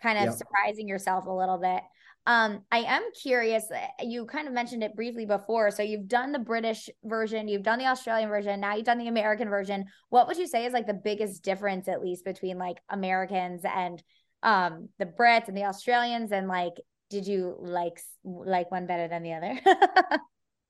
kind 0.00 0.18
of 0.18 0.24
Yeah. 0.24 0.30
surprising 0.30 0.88
yourself 0.88 1.26
a 1.26 1.30
little 1.32 1.58
bit. 1.58 1.82
Um, 2.26 2.62
I 2.70 2.78
am 2.80 3.02
curious. 3.20 3.64
uh, 3.70 3.86
You 4.02 4.26
kind 4.26 4.46
of 4.46 4.54
mentioned 4.54 4.82
it 4.82 4.94
briefly 4.94 5.26
before. 5.26 5.70
So 5.70 5.82
you've 5.82 6.08
done 6.08 6.32
the 6.32 6.38
British 6.38 6.88
version, 7.04 7.48
you've 7.48 7.62
done 7.62 7.78
the 7.78 7.86
Australian 7.86 8.28
version, 8.28 8.60
now 8.60 8.74
you've 8.74 8.84
done 8.86 8.98
the 8.98 9.08
American 9.08 9.48
version. 9.48 9.86
What 10.10 10.26
would 10.26 10.36
you 10.36 10.46
say 10.46 10.66
is 10.66 10.72
like 10.72 10.86
the 10.86 10.94
biggest 10.94 11.42
difference, 11.42 11.88
at 11.88 12.02
least 12.02 12.24
between 12.24 12.58
like 12.58 12.78
Americans 12.88 13.62
and 13.64 14.02
um 14.42 14.88
the 14.98 15.06
Brits 15.06 15.48
and 15.48 15.56
the 15.56 15.64
Australians? 15.64 16.30
And 16.32 16.46
like, 16.46 16.74
did 17.08 17.26
you 17.26 17.56
like 17.58 18.00
like 18.22 18.70
one 18.70 18.86
better 18.86 19.08
than 19.08 19.22
the 19.22 19.32
other? 19.32 19.58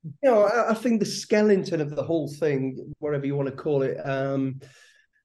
you 0.03 0.11
know, 0.23 0.43
I, 0.43 0.71
I 0.71 0.73
think 0.73 0.99
the 0.99 1.05
skeleton 1.05 1.81
of 1.81 1.95
the 1.95 2.03
whole 2.03 2.27
thing, 2.27 2.93
whatever 2.99 3.25
you 3.25 3.35
want 3.35 3.49
to 3.49 3.55
call 3.55 3.81
it, 3.83 3.97
um, 4.03 4.59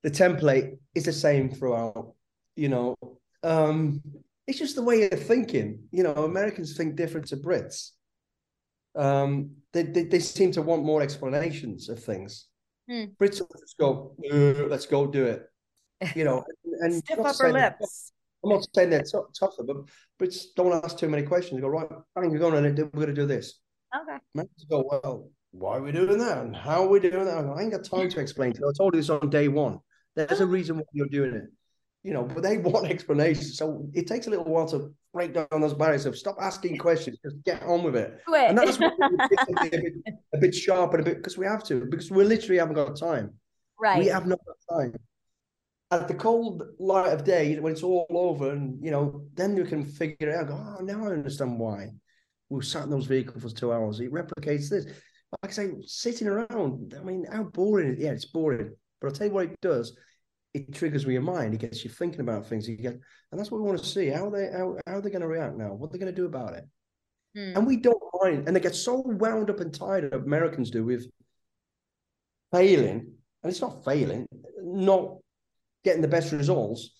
the 0.03 0.11
template 0.11 0.79
is 0.95 1.05
the 1.05 1.13
same 1.13 1.51
throughout. 1.51 2.15
You 2.57 2.69
know, 2.69 2.97
um, 3.43 4.03
it's 4.47 4.59
just 4.59 4.77
the 4.77 4.83
way 4.83 5.09
of 5.11 5.23
thinking. 5.27 5.85
You 5.91 6.03
know, 6.05 6.13
Americans 6.13 6.77
think 6.77 6.97
different 6.97 7.27
to 7.29 7.37
Brits. 7.37 7.91
Um, 8.95 9.51
they, 9.73 9.83
they 9.83 10.05
they 10.05 10.21
seem 10.21 10.53
to 10.53 10.63
want 10.63 10.85
more 10.85 11.03
explanations 11.03 11.89
of 11.89 12.03
things. 12.03 12.47
Hmm. 12.89 13.05
Brits 13.21 13.41
will 13.41 13.49
just 13.61 13.77
go, 13.79 14.15
"Uh, 14.33 14.67
let's 14.69 14.87
go 14.87 15.07
do 15.07 15.27
it. 15.27 15.43
You 16.15 16.25
know, 16.25 16.45
and, 16.65 16.93
and 16.93 17.05
Stiff 17.05 17.19
upper 17.19 17.53
lips. 17.53 18.13
I'm 18.45 18.51
not 18.51 18.67
saying 18.75 18.91
they're 18.91 19.03
tou- 19.03 19.29
tougher, 19.39 19.65
but 19.65 19.77
Brits 20.21 20.45
don't 20.55 20.85
ask 20.85 20.97
too 20.99 21.09
many 21.09 21.25
questions. 21.25 21.57
They 21.57 21.63
go 21.63 21.69
right, 21.69 21.89
bang, 22.15 22.31
you're 22.31 22.39
going 22.39 22.63
to 22.63 22.83
we're 22.85 22.91
going 22.91 23.09
to 23.09 23.15
do 23.15 23.27
this. 23.27 23.61
okay. 23.95 24.19
Americans 24.35 24.67
go, 24.71 24.85
well, 24.89 25.31
why 25.53 25.79
are 25.79 25.83
we 25.83 25.93
doing 25.93 26.19
that? 26.19 26.39
And 26.39 26.55
how 26.55 26.85
are 26.85 26.89
we 26.89 27.01
doing 27.01 27.25
that? 27.25 27.45
I 27.45 27.63
ain't 27.63 27.73
got 27.73 27.85
time 27.85 28.09
to 28.11 28.21
explain 28.21 28.53
to 28.53 28.61
you. 28.61 28.69
I 28.69 28.73
told 28.77 28.95
you 28.95 29.01
this 29.01 29.11
on 29.11 29.31
day 29.31 29.49
one. 29.49 29.81
There's 30.15 30.41
a 30.41 30.47
reason 30.47 30.77
why 30.77 30.85
you're 30.93 31.09
doing 31.09 31.35
it. 31.35 31.45
You 32.07 32.13
know, 32.15 32.23
but 32.23 32.43
they 32.45 32.57
want 32.73 32.87
explanations. 32.87 33.59
So 33.59 33.89
it 33.93 34.07
takes 34.07 34.29
a 34.29 34.31
little 34.31 34.45
while 34.45 34.69
to 34.69 34.95
break 35.13 35.35
down 35.35 35.49
those 35.51 35.75
barriers 35.75 36.07
of 36.07 36.17
stop 36.17 36.37
asking 36.41 36.79
questions, 36.79 37.19
just 37.25 37.43
get 37.45 37.63
on 37.65 37.83
with 37.83 37.97
it. 37.97 38.21
Do 38.29 38.35
it. 38.35 38.51
And 38.51 38.57
that's 38.57 38.77
a 38.77 38.93
bit, 39.63 39.95
a 40.33 40.39
bit 40.39 40.55
sharp 40.55 40.93
and 40.95 41.01
a 41.01 41.05
bit 41.05 41.17
because 41.17 41.37
we 41.37 41.47
have 41.47 41.65
to, 41.65 41.85
because 41.91 42.09
we 42.11 42.23
literally 42.23 42.59
haven't 42.59 42.77
got 42.77 42.97
time. 42.97 43.35
right. 43.81 43.99
We 43.99 44.07
have 44.07 44.27
no 44.27 44.37
time. 44.71 44.95
At 45.91 46.07
the 46.07 46.15
cold 46.15 46.63
light 46.79 47.13
of 47.13 47.25
day, 47.25 47.59
when 47.59 47.73
it's 47.73 47.83
all 47.83 48.07
over, 48.11 48.51
and 48.53 48.79
you 48.85 48.91
know, 48.93 49.25
then 49.35 49.57
you 49.57 49.65
can 49.65 49.85
figure 49.85 50.29
it 50.31 50.35
out. 50.37 50.49
Go, 50.49 50.55
oh, 50.55 50.83
now 50.85 51.05
I 51.05 51.13
understand 51.13 51.59
why 51.59 51.91
we 52.49 52.63
sat 52.63 52.85
in 52.85 52.91
those 52.91 53.07
vehicles 53.07 53.43
for 53.43 53.57
two 53.57 53.73
hours. 53.73 53.99
It 53.99 54.13
replicates 54.13 54.69
this. 54.69 54.87
Like 55.43 55.51
I 55.51 55.55
say, 55.55 55.71
sitting 55.85 56.29
around. 56.29 56.95
I 56.99 57.03
mean, 57.03 57.27
how 57.33 57.45
boring? 57.45 57.97
Yeah, 57.99 58.13
it's 58.13 58.27
boring. 58.27 58.75
But 59.01 59.09
I'll 59.09 59.15
tell 59.15 59.27
you 59.27 59.33
what 59.33 59.47
it 59.47 59.61
does. 59.61 59.97
It 60.57 60.73
triggers 60.73 61.05
with 61.05 61.13
your 61.13 61.23
mind. 61.23 61.55
It 61.55 61.61
gets 61.61 61.85
you 61.85 61.91
thinking 61.91 62.21
about 62.21 62.47
things. 62.47 62.67
You 62.67 62.77
get, 62.77 62.95
and 63.31 63.39
that's 63.39 63.51
what 63.51 63.61
we 63.61 63.67
want 63.67 63.79
to 63.79 63.85
see. 63.85 64.09
How 64.09 64.31
they 64.31 64.51
how, 64.51 64.77
how 64.87 64.97
are 64.97 65.01
they 65.03 65.11
going 65.11 65.21
to 65.21 65.29
react 65.29 65.57
now? 65.57 65.73
What 65.75 65.89
are 65.89 65.91
they're 65.91 66.01
going 66.01 66.15
to 66.15 66.21
do 66.21 66.27
about 66.27 66.55
it? 66.55 66.65
Hmm. 67.35 67.57
And 67.57 67.67
we 67.67 67.77
don't 67.77 68.03
mind. 68.23 68.47
And 68.47 68.57
they 68.57 68.61
get 68.61 68.75
so 68.75 69.03
wound 69.05 69.51
up 69.51 69.61
and 69.61 69.73
tired. 69.73 70.15
Americans 70.15 70.71
do 70.71 70.85
with 70.85 71.07
failing, 72.53 73.13
and 73.43 73.51
it's 73.51 73.61
not 73.61 73.85
failing, 73.85 74.27
not 74.63 75.19
getting 75.85 76.03
the 76.03 76.09
best 76.09 76.33
results, 76.33 76.91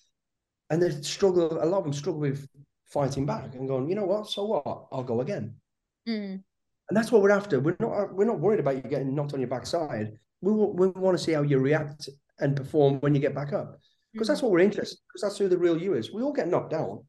and 0.69 0.83
they 0.83 0.91
struggle. 1.03 1.63
A 1.63 1.65
lot 1.65 1.79
of 1.79 1.85
them 1.85 1.93
struggle 1.95 2.21
with 2.21 2.47
fighting 2.87 3.27
back 3.27 3.55
and 3.55 3.67
going, 3.67 3.89
you 3.89 3.95
know 3.95 4.05
what? 4.05 4.29
So 4.29 4.45
what? 4.45 4.87
I'll 4.93 5.03
go 5.03 5.21
again. 5.23 5.55
Mm. 6.09 6.43
And 6.89 6.97
that's 6.97 7.11
what 7.11 7.23
we're 7.23 7.31
after. 7.31 7.59
We're 7.59 7.77
not 7.81 8.15
we're 8.15 8.27
not 8.27 8.39
worried 8.39 8.61
about 8.61 8.77
you 8.77 8.83
getting 8.83 9.15
knocked 9.15 9.35
on 9.35 9.41
your 9.41 9.49
backside. 9.49 10.19
We 10.41 10.53
we 10.53 10.89
want 10.89 11.17
to 11.17 11.25
see 11.25 11.33
how 11.33 11.43
you 11.43 11.59
react 11.59 12.09
and 12.39 12.57
perform 12.57 12.99
when 13.01 13.15
you 13.15 13.21
get 13.21 13.35
back 13.35 13.53
up, 13.53 13.79
because 14.13 14.29
that's 14.29 14.43
what 14.43 14.53
we're 14.53 14.61
interested. 14.61 14.99
Because 15.09 15.23
that's 15.23 15.39
who 15.39 15.49
the 15.49 15.59
real 15.59 15.81
you 15.81 15.95
is. 15.95 16.13
We 16.13 16.23
all 16.23 16.33
get 16.33 16.49
knocked 16.49 16.71
down, 16.71 17.05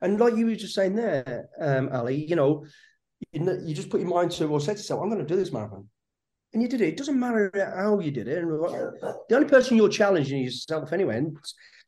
and 0.00 0.18
like 0.18 0.36
you 0.36 0.46
were 0.46 0.54
just 0.54 0.74
saying 0.74 0.94
there, 0.94 1.48
um, 1.60 1.88
Ali, 1.92 2.24
you 2.24 2.36
know, 2.36 2.64
you, 3.32 3.60
you 3.64 3.74
just 3.74 3.90
put 3.90 4.00
your 4.00 4.10
mind 4.10 4.30
to 4.32 4.46
or 4.46 4.60
say 4.60 4.72
to 4.72 4.78
yourself, 4.78 5.02
I'm 5.02 5.08
going 5.10 5.20
to 5.20 5.26
do 5.26 5.36
this 5.36 5.52
marathon, 5.52 5.88
and 6.52 6.62
you 6.62 6.68
did 6.68 6.80
it. 6.80 6.88
It 6.88 6.96
doesn't 6.96 7.18
matter 7.18 7.50
how 7.76 7.98
you 7.98 8.10
did 8.10 8.28
it. 8.28 8.38
And 8.38 8.50
the 8.50 9.34
only 9.36 9.48
person 9.48 9.76
you're 9.76 9.88
challenging 9.88 10.44
is 10.44 10.54
yourself 10.68 10.92
anyway. 10.92 11.18
And 11.18 11.36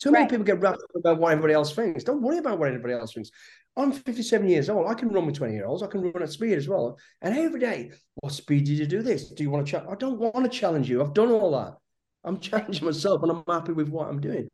too 0.00 0.10
many 0.10 0.22
Right. 0.24 0.30
people 0.30 0.44
get 0.44 0.60
wrapped 0.60 0.82
up 0.82 0.90
about 0.96 1.18
what 1.18 1.32
everybody 1.32 1.54
else 1.54 1.74
thinks. 1.74 2.04
Don't 2.04 2.22
worry 2.22 2.38
about 2.38 2.58
what 2.58 2.68
anybody 2.68 2.94
else 2.94 3.12
thinks. 3.12 3.30
I'm 3.76 3.92
57 3.92 4.48
years 4.48 4.68
old. 4.68 4.88
I 4.88 4.94
can 4.94 5.08
run 5.10 5.26
with 5.26 5.36
20 5.36 5.54
year 5.54 5.66
olds. 5.66 5.82
I 5.82 5.86
can 5.86 6.02
run 6.02 6.22
at 6.22 6.32
speed 6.32 6.54
as 6.58 6.68
well. 6.68 6.98
And 7.22 7.38
every 7.38 7.60
day, 7.60 7.92
what 8.16 8.32
speed 8.32 8.64
did 8.64 8.78
you 8.78 8.86
do 8.86 9.00
this? 9.02 9.30
Do 9.30 9.42
you 9.44 9.50
want 9.50 9.64
to 9.64 9.70
challenge? 9.70 9.92
I 9.92 9.94
don't 9.96 10.18
want 10.18 10.44
to 10.44 10.58
challenge 10.58 10.90
you. 10.90 11.00
I've 11.02 11.14
done 11.14 11.30
all 11.30 11.52
that. 11.52 11.76
I'm 12.24 12.38
challenging 12.38 12.84
myself 12.84 13.22
and 13.22 13.32
I'm 13.32 13.44
happy 13.46 13.72
with 13.72 13.88
what 13.88 14.08
I'm 14.08 14.20
doing. 14.20 14.48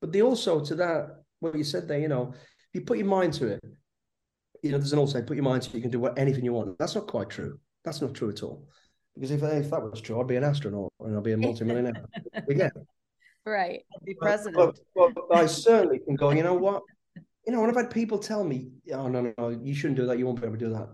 But 0.00 0.12
the 0.12 0.22
also 0.22 0.64
to 0.64 0.74
that, 0.76 1.22
what 1.40 1.56
you 1.56 1.64
said 1.64 1.88
there, 1.88 1.98
you 1.98 2.08
know, 2.08 2.32
if 2.32 2.74
you 2.74 2.80
put 2.82 2.98
your 2.98 3.06
mind 3.06 3.34
to 3.34 3.46
it, 3.46 3.60
you 4.62 4.70
know, 4.70 4.78
there's 4.78 4.92
an 4.92 4.98
old 4.98 5.10
saying, 5.10 5.26
put 5.26 5.36
your 5.36 5.44
mind 5.44 5.62
to 5.62 5.70
it, 5.70 5.74
you 5.74 5.82
can 5.82 5.90
do 5.90 6.00
what, 6.00 6.18
anything 6.18 6.44
you 6.44 6.52
want. 6.52 6.78
That's 6.78 6.94
not 6.94 7.06
quite 7.06 7.30
true. 7.30 7.58
That's 7.84 8.00
not 8.00 8.14
true 8.14 8.30
at 8.30 8.42
all. 8.42 8.66
Because 9.14 9.30
if, 9.30 9.42
if 9.42 9.70
that 9.70 9.82
was 9.82 10.00
true, 10.00 10.20
I'd 10.20 10.26
be 10.26 10.36
an 10.36 10.44
astronaut 10.44 10.92
and 11.00 11.16
I'd 11.16 11.22
be 11.22 11.32
a 11.32 11.36
multimillionaire. 11.36 12.04
Again, 12.48 12.70
Right. 13.44 13.80
Be 14.04 14.14
but, 14.18 14.24
president. 14.24 14.78
but, 14.94 15.14
but 15.14 15.36
I 15.36 15.46
certainly 15.46 15.98
can 15.98 16.14
go, 16.14 16.30
you 16.30 16.42
know 16.42 16.54
what? 16.54 16.82
You 17.46 17.52
know, 17.52 17.60
when 17.60 17.70
I've 17.70 17.76
had 17.76 17.90
people 17.90 18.18
tell 18.18 18.44
me, 18.44 18.68
oh, 18.92 19.08
no, 19.08 19.20
no, 19.20 19.34
no, 19.36 19.48
you 19.48 19.74
shouldn't 19.74 19.98
do 19.98 20.06
that. 20.06 20.18
You 20.18 20.26
won't 20.26 20.40
be 20.40 20.46
able 20.46 20.58
to 20.58 20.64
do 20.64 20.72
that. 20.72 20.88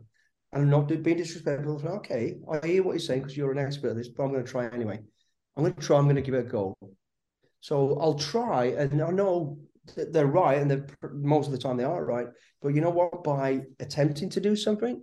And 0.53 0.63
I'm 0.63 0.71
not 0.71 0.89
being 0.89 1.19
disrespectful. 1.19 1.83
Okay, 1.87 2.37
I 2.51 2.67
hear 2.67 2.83
what 2.83 2.93
you're 2.93 3.01
saying 3.01 3.21
because 3.21 3.37
you're 3.37 3.53
an 3.53 3.59
expert 3.59 3.91
at 3.91 3.97
this, 3.97 4.09
but 4.09 4.23
I'm 4.23 4.33
going 4.33 4.45
to 4.45 4.51
try 4.51 4.67
anyway. 4.69 5.01
I'm 5.59 5.65
going 5.65 5.75
to 5.75 5.81
try. 5.81 5.99
I'm 5.99 6.05
going 6.05 6.17
to 6.17 6.23
give 6.23 6.35
it 6.35 6.47
a 6.47 6.49
go. 6.49 6.77
So 7.61 7.99
I'll 8.01 8.15
try. 8.15 8.67
And 8.67 9.03
I 9.03 9.11
know 9.11 9.59
that 9.97 10.13
they're 10.13 10.27
right. 10.27 10.59
And 10.59 10.71
they're, 10.71 10.87
most 11.13 11.47
of 11.47 11.53
the 11.53 11.59
time 11.59 11.77
they 11.77 11.85
are 11.85 12.05
right. 12.05 12.29
But 12.63 12.75
you 12.75 12.81
know 12.81 12.91
what? 12.91 13.25
By 13.25 13.63
attempting 13.81 14.31
to 14.31 14.41
do 14.41 14.55
something, 14.55 15.03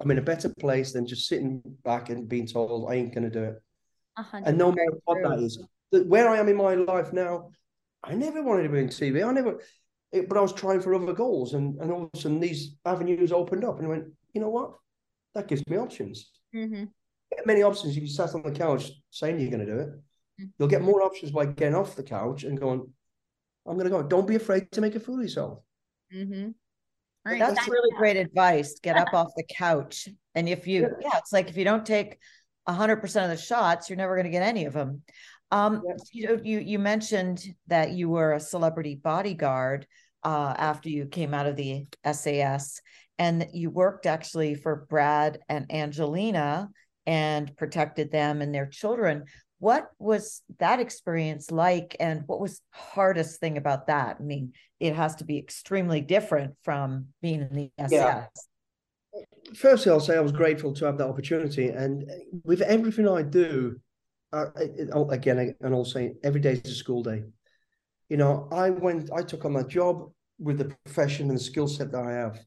I'm 0.00 0.10
in 0.10 0.18
a 0.18 0.22
better 0.22 0.48
place 0.58 0.92
than 0.92 1.06
just 1.06 1.28
sitting 1.28 1.62
back 1.84 2.08
and 2.08 2.26
being 2.26 2.46
told 2.46 2.90
I 2.90 2.94
ain't 2.94 3.14
going 3.14 3.24
to 3.24 3.30
do 3.30 3.44
it. 3.44 3.62
A 4.16 4.22
hundred 4.22 4.48
And 4.48 4.58
no 4.58 4.72
matter 4.72 4.92
what 5.04 5.18
that 5.22 5.38
is, 5.40 5.62
where 5.90 6.28
I 6.28 6.38
am 6.38 6.48
in 6.48 6.56
my 6.56 6.74
life 6.74 7.12
now, 7.12 7.50
I 8.02 8.14
never 8.14 8.42
wanted 8.42 8.62
to 8.64 8.68
be 8.70 8.78
in 8.78 8.88
TV. 8.88 9.22
I 9.22 9.30
never, 9.30 9.60
it, 10.10 10.28
but 10.28 10.38
I 10.38 10.40
was 10.40 10.54
trying 10.54 10.80
for 10.80 10.94
other 10.94 11.12
goals, 11.12 11.54
and 11.54 11.78
and 11.80 11.92
all 11.92 12.04
of 12.04 12.10
a 12.14 12.18
sudden 12.18 12.40
these 12.40 12.76
avenues 12.84 13.30
opened 13.30 13.64
up, 13.64 13.76
and 13.78 13.86
I 13.86 13.90
went, 13.90 14.04
you 14.32 14.40
know 14.40 14.48
what? 14.48 14.72
That 15.34 15.48
gives 15.48 15.66
me 15.66 15.76
options. 15.76 16.30
Mhm. 16.54 16.88
Get 17.36 17.46
many 17.46 17.62
options. 17.62 17.96
If 17.96 18.02
you 18.02 18.08
sat 18.08 18.34
on 18.34 18.42
the 18.42 18.50
couch 18.52 18.90
saying 19.10 19.40
you're 19.40 19.50
going 19.50 19.64
to 19.66 19.72
do 19.72 19.78
it, 19.78 19.88
Mhm. 20.40 20.52
you'll 20.58 20.68
get 20.68 20.82
more 20.82 21.02
options 21.02 21.32
by 21.32 21.46
getting 21.46 21.74
off 21.74 21.96
the 21.96 22.02
couch 22.02 22.44
and 22.44 22.58
going. 22.58 22.92
I'm 23.66 23.74
going 23.76 23.84
to 23.84 23.90
go. 23.90 24.02
Don't 24.02 24.26
be 24.26 24.34
afraid 24.36 24.70
to 24.72 24.80
make 24.80 24.94
a 24.96 25.00
fool 25.00 25.16
of 25.16 25.22
yourself. 25.22 25.60
Mhm. 26.12 26.54
All 27.24 27.32
right, 27.32 27.38
That's 27.38 27.54
that- 27.54 27.70
really 27.70 27.90
great 27.96 28.16
advice. 28.16 28.80
Get 28.80 28.96
up 28.96 29.08
off 29.14 29.28
the 29.36 29.44
couch. 29.44 30.08
And 30.34 30.48
if 30.48 30.66
you, 30.66 30.88
yeah, 31.00 31.18
it's 31.18 31.32
like 31.32 31.48
if 31.48 31.56
you 31.56 31.64
don't 31.64 31.86
take 31.86 32.18
hundred 32.68 32.96
percent 32.96 33.30
of 33.30 33.36
the 33.38 33.42
shots, 33.42 33.88
you're 33.88 33.96
never 33.96 34.14
going 34.16 34.24
to 34.24 34.30
get 34.30 34.42
any 34.42 34.64
of 34.66 34.72
them. 34.72 35.02
Um, 35.50 35.82
Yeah. 35.86 35.94
you 36.12 36.26
know, 36.26 36.40
you 36.42 36.58
you 36.60 36.78
mentioned 36.78 37.44
that 37.68 37.90
you 37.92 38.08
were 38.08 38.32
a 38.32 38.40
celebrity 38.40 38.94
bodyguard 38.96 39.86
uh, 40.24 40.54
after 40.56 40.88
you 40.88 41.06
came 41.06 41.34
out 41.34 41.46
of 41.46 41.56
the 41.56 41.86
SAS, 42.04 42.80
and 43.18 43.46
you 43.52 43.70
worked 43.70 44.06
actually 44.06 44.54
for 44.54 44.86
Brad 44.88 45.40
and 45.48 45.70
Angelina 45.70 46.70
and 47.06 47.56
protected 47.56 48.10
them 48.10 48.42
and 48.42 48.54
their 48.54 48.66
children. 48.66 49.24
What 49.58 49.90
was 49.98 50.42
that 50.58 50.80
experience 50.80 51.50
like, 51.50 51.96
and 52.00 52.22
what 52.26 52.40
was 52.40 52.60
hardest 52.70 53.38
thing 53.38 53.56
about 53.56 53.86
that? 53.86 54.16
I 54.18 54.22
mean, 54.22 54.52
it 54.80 54.94
has 54.96 55.16
to 55.16 55.24
be 55.24 55.38
extremely 55.38 56.00
different 56.00 56.54
from 56.64 57.06
being 57.20 57.42
in 57.42 57.54
the 57.54 57.70
SAS. 57.78 57.92
Yeah. 57.92 58.24
Firstly, 59.54 59.92
I'll 59.92 60.00
say 60.00 60.16
I 60.16 60.20
was 60.20 60.32
grateful 60.32 60.72
to 60.74 60.84
have 60.86 60.98
that 60.98 61.06
opportunity, 61.06 61.68
and 61.68 62.10
with 62.44 62.60
everything 62.62 63.08
I 63.08 63.22
do, 63.22 63.78
uh, 64.32 64.46
oh, 64.92 65.08
again, 65.10 65.54
and 65.60 65.74
I'll 65.74 65.84
say 65.84 66.14
every 66.24 66.40
day 66.40 66.52
is 66.52 66.72
a 66.72 66.74
school 66.74 67.02
day. 67.02 67.22
You 68.08 68.16
know, 68.16 68.48
I 68.50 68.70
went, 68.70 69.10
I 69.12 69.22
took 69.22 69.44
on 69.44 69.54
that 69.54 69.68
job 69.68 70.10
with 70.38 70.58
the 70.58 70.74
profession 70.84 71.28
and 71.28 71.38
the 71.38 71.42
skill 71.42 71.68
set 71.68 71.92
that 71.92 72.04
I 72.04 72.12
have. 72.12 72.40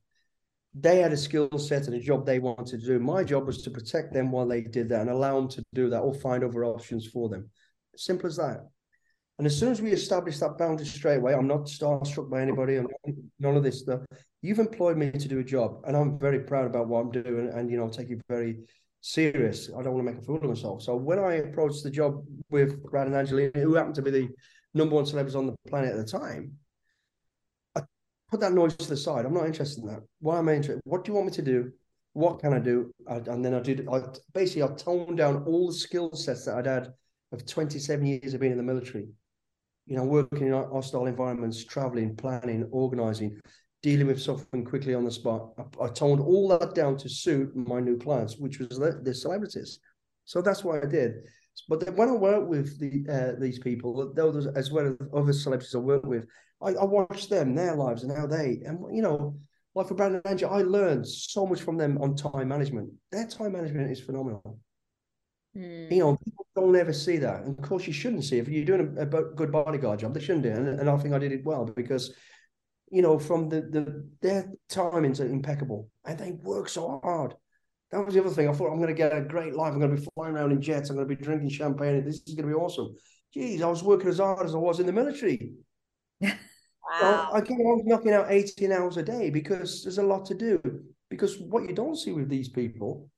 They 0.78 1.00
had 1.00 1.14
a 1.14 1.18
skill 1.18 1.50
set 1.58 1.88
and 1.88 1.96
a 1.96 2.00
job 2.00 2.26
they 2.26 2.40
wanted 2.40 2.82
to 2.82 2.86
do. 2.86 3.00
My 3.00 3.24
job 3.24 3.48
was 3.48 3.62
to 3.62 3.72
protect 3.72 4.14
them 4.14 4.32
while 4.32 4.48
they 4.48 4.62
did 4.62 4.90
that 4.90 5.02
and 5.02 5.10
allow 5.10 5.36
them 5.36 5.48
to 5.50 5.64
do 5.74 5.90
that 5.90 6.02
or 6.02 6.14
find 6.14 6.44
other 6.44 6.66
options 6.66 7.08
for 7.08 7.30
them. 7.30 7.50
Simple 7.96 8.28
as 8.28 8.36
that. 8.36 8.68
And 9.38 9.46
as 9.46 9.58
soon 9.58 9.72
as 9.72 9.82
we 9.82 9.92
establish 9.92 10.40
that 10.40 10.58
boundary 10.58 10.86
straight 10.86 11.18
away, 11.18 11.34
I'm 11.34 11.48
not 11.48 11.66
starstruck 11.66 12.30
by 12.30 12.42
anybody 12.42 12.76
and 12.76 12.88
none 13.40 13.58
of 13.58 13.64
this 13.64 13.80
stuff. 13.80 14.02
You've 14.42 14.60
employed 14.60 14.98
me 14.98 15.12
to 15.12 15.28
do 15.28 15.40
a 15.40 15.44
job, 15.44 15.82
and 15.86 15.96
I'm 15.96 16.20
very 16.20 16.40
proud 16.40 16.68
about 16.68 16.88
what 16.88 17.00
I'm 17.00 17.12
doing, 17.12 17.50
and 17.54 17.70
you 17.70 17.78
know, 17.78 17.88
I 17.88 17.90
take 17.90 18.12
it 18.12 18.22
very 18.30 18.60
serious. 19.02 19.70
I 19.78 19.82
don't 19.82 19.94
want 19.94 20.08
to 20.08 20.14
make 20.14 20.22
a 20.22 20.26
fool 20.26 20.38
of 20.38 20.44
myself. 20.44 20.84
So 20.84 20.96
when 20.96 21.20
I 21.20 21.36
approached 21.36 21.84
the 21.84 21.90
job 21.90 22.24
with 22.50 22.82
Brad 22.84 23.08
and 23.08 23.16
Angelina, 23.16 23.52
who 23.56 23.76
happened 23.76 23.96
to 23.96 24.02
be 24.02 24.12
the 24.12 24.30
number 24.74 24.96
one 24.96 25.06
celebrities 25.06 25.36
on 25.36 25.48
the 25.48 25.56
planet 25.68 25.92
at 25.92 25.98
the 25.98 26.06
time, 26.06 26.54
put 28.36 28.42
that 28.42 28.54
noise 28.54 28.76
to 28.76 28.90
the 28.90 28.98
side. 28.98 29.26
I'm 29.26 29.34
not 29.34 29.46
interested 29.46 29.84
in 29.84 29.90
that. 29.90 30.04
Why 30.20 30.40
am 30.40 30.50
I 30.50 30.56
interested? 30.56 30.82
What 30.86 31.04
do 31.04 31.12
you 31.12 31.16
want 31.16 31.28
me 31.28 31.34
to 31.34 31.42
do? 31.42 31.72
What 32.14 32.40
can 32.40 32.54
I 32.54 32.60
do? 32.60 32.92
I, 33.08 33.16
and 33.16 33.44
then 33.44 33.54
I 33.54 33.60
did. 33.60 33.88
I 33.92 34.02
basically 34.34 34.64
I 34.64 34.68
toned 34.68 35.18
down 35.18 35.44
all 35.46 35.68
the 35.68 35.74
skill 35.74 36.12
sets 36.14 36.46
that 36.46 36.56
I'd 36.56 36.66
had 36.66 36.94
of 37.32 37.46
27 37.46 38.06
years 38.06 38.34
of 38.34 38.40
being 38.40 38.52
in 38.52 38.58
the 38.58 38.64
military 38.64 39.08
you 39.86 39.96
know, 39.96 40.04
working 40.04 40.48
in 40.48 40.54
hostile 40.54 41.06
environments, 41.06 41.64
traveling, 41.64 42.16
planning, 42.16 42.68
organizing, 42.72 43.40
dealing 43.84 44.08
with 44.08 44.22
something 44.22 44.66
quickly 44.66 44.96
on 44.96 45.06
the 45.06 45.12
spot. 45.12 45.52
I, 45.58 45.86
I 45.86 45.88
toned 45.90 46.22
all 46.22 46.48
that 46.50 46.74
down 46.74 46.98
to 46.98 47.10
suit 47.10 47.56
my 47.56 47.80
new 47.80 47.98
clients, 47.98 48.38
which 48.38 48.60
was 48.60 48.80
the, 48.80 49.00
the 49.04 49.14
celebrities. 49.14 49.80
So 50.26 50.42
that's 50.42 50.64
what 50.64 50.84
I 50.84 50.88
did. 50.88 51.14
But 51.70 51.86
then 51.86 51.96
when 51.96 52.10
I 52.10 52.14
worked 52.14 52.48
with 52.48 52.80
the 52.80 53.06
uh, 53.10 53.40
these 53.40 53.60
people, 53.60 54.12
those 54.14 54.48
as 54.48 54.72
well 54.72 54.88
as 54.88 55.08
other 55.14 55.34
celebrities 55.34 55.76
I 55.76 55.80
worked 55.80 56.06
with, 56.06 56.26
I, 56.62 56.70
I 56.70 56.86
watch 56.86 57.30
them, 57.30 57.56
their 57.56 57.76
lives, 57.76 58.04
and 58.04 58.16
how 58.16 58.28
they, 58.28 58.62
and 58.66 58.80
you 58.96 59.02
know, 59.02 59.38
like 59.76 59.88
for 59.88 59.96
Brad 59.96 60.14
and 60.14 60.22
Angel, 60.26 60.50
I 60.50 60.62
learned 60.62 61.08
so 61.08 61.46
much 61.46 61.62
from 61.62 61.78
them 61.78 61.98
on 62.02 62.16
time 62.16 62.48
management. 62.48 62.90
Their 63.12 63.28
time 63.28 63.52
management 63.52 63.92
is 63.92 64.00
phenomenal. 64.00 64.60
Mm. 65.56 65.92
You 65.92 66.00
know, 66.00 66.18
people 66.24 66.48
don't 66.56 66.76
ever 66.76 66.94
see 66.94 67.18
that. 67.18 67.44
And 67.44 67.60
of 67.60 67.66
course, 67.66 67.86
you 67.86 67.94
shouldn't 67.94 68.24
see. 68.24 68.38
If 68.38 68.48
you're 68.48 68.66
doing 68.66 68.96
a, 68.98 69.02
a 69.02 69.06
good 69.06 69.52
bodyguard 69.52 70.00
job, 70.00 70.14
they 70.14 70.22
shouldn't 70.22 70.44
do. 70.44 70.52
And, 70.52 70.80
and 70.80 70.90
I 70.90 70.98
think 70.98 71.14
I 71.14 71.20
did 71.20 71.34
it 71.34 71.46
well 71.46 71.66
because, 71.66 72.14
you 72.90 73.02
know, 73.02 73.20
from 73.20 73.50
the, 73.50 73.62
the 73.62 74.10
their 74.22 74.50
timings 74.70 75.20
are 75.20 75.28
impeccable 75.28 75.90
and 76.06 76.18
they 76.18 76.32
work 76.32 76.70
so 76.70 77.02
hard. 77.04 77.34
That 77.92 78.06
was 78.06 78.14
the 78.14 78.22
other 78.22 78.30
thing. 78.30 78.50
I 78.50 78.54
thought 78.54 78.72
I'm 78.72 78.80
going 78.80 78.88
to 78.88 78.94
get 78.94 79.16
a 79.16 79.22
great 79.22 79.56
life. 79.56 79.74
I'm 79.74 79.80
going 79.80 79.96
to 79.96 80.02
be 80.02 80.08
flying 80.16 80.36
around 80.36 80.52
in 80.52 80.62
jets. 80.62 80.90
I'm 80.90 80.96
going 80.96 81.08
to 81.08 81.16
be 81.16 81.22
drinking 81.22 81.50
champagne. 81.50 82.04
This 82.04 82.22
is 82.28 82.36
going 82.36 82.48
to 82.50 82.56
be 82.56 82.62
awesome. 82.62 82.96
Geez, 83.34 83.62
I 83.62 83.68
was 83.68 83.84
working 83.84 84.10
as 84.10 84.20
hard 84.20 84.46
as 84.46 84.56
I 84.56 84.58
was 84.58 84.80
in 84.80 84.86
the 84.86 84.94
military. 84.94 85.54
Wow. 86.22 87.32
I, 87.34 87.38
I 87.38 87.42
keep 87.42 87.58
on 87.58 87.82
knocking 87.86 88.14
out 88.14 88.28
18 88.30 88.72
hours 88.72 88.98
a 88.98 89.04
day 89.04 89.30
because 89.30 89.84
there's 89.84 89.98
a 89.98 90.04
lot 90.04 90.26
to 90.28 90.36
do. 90.36 90.62
Because 91.10 91.40
what 91.40 91.68
you 91.68 91.74
don't 91.74 91.96
see 91.96 92.12
with 92.12 92.30
these 92.30 92.50
people 92.50 93.10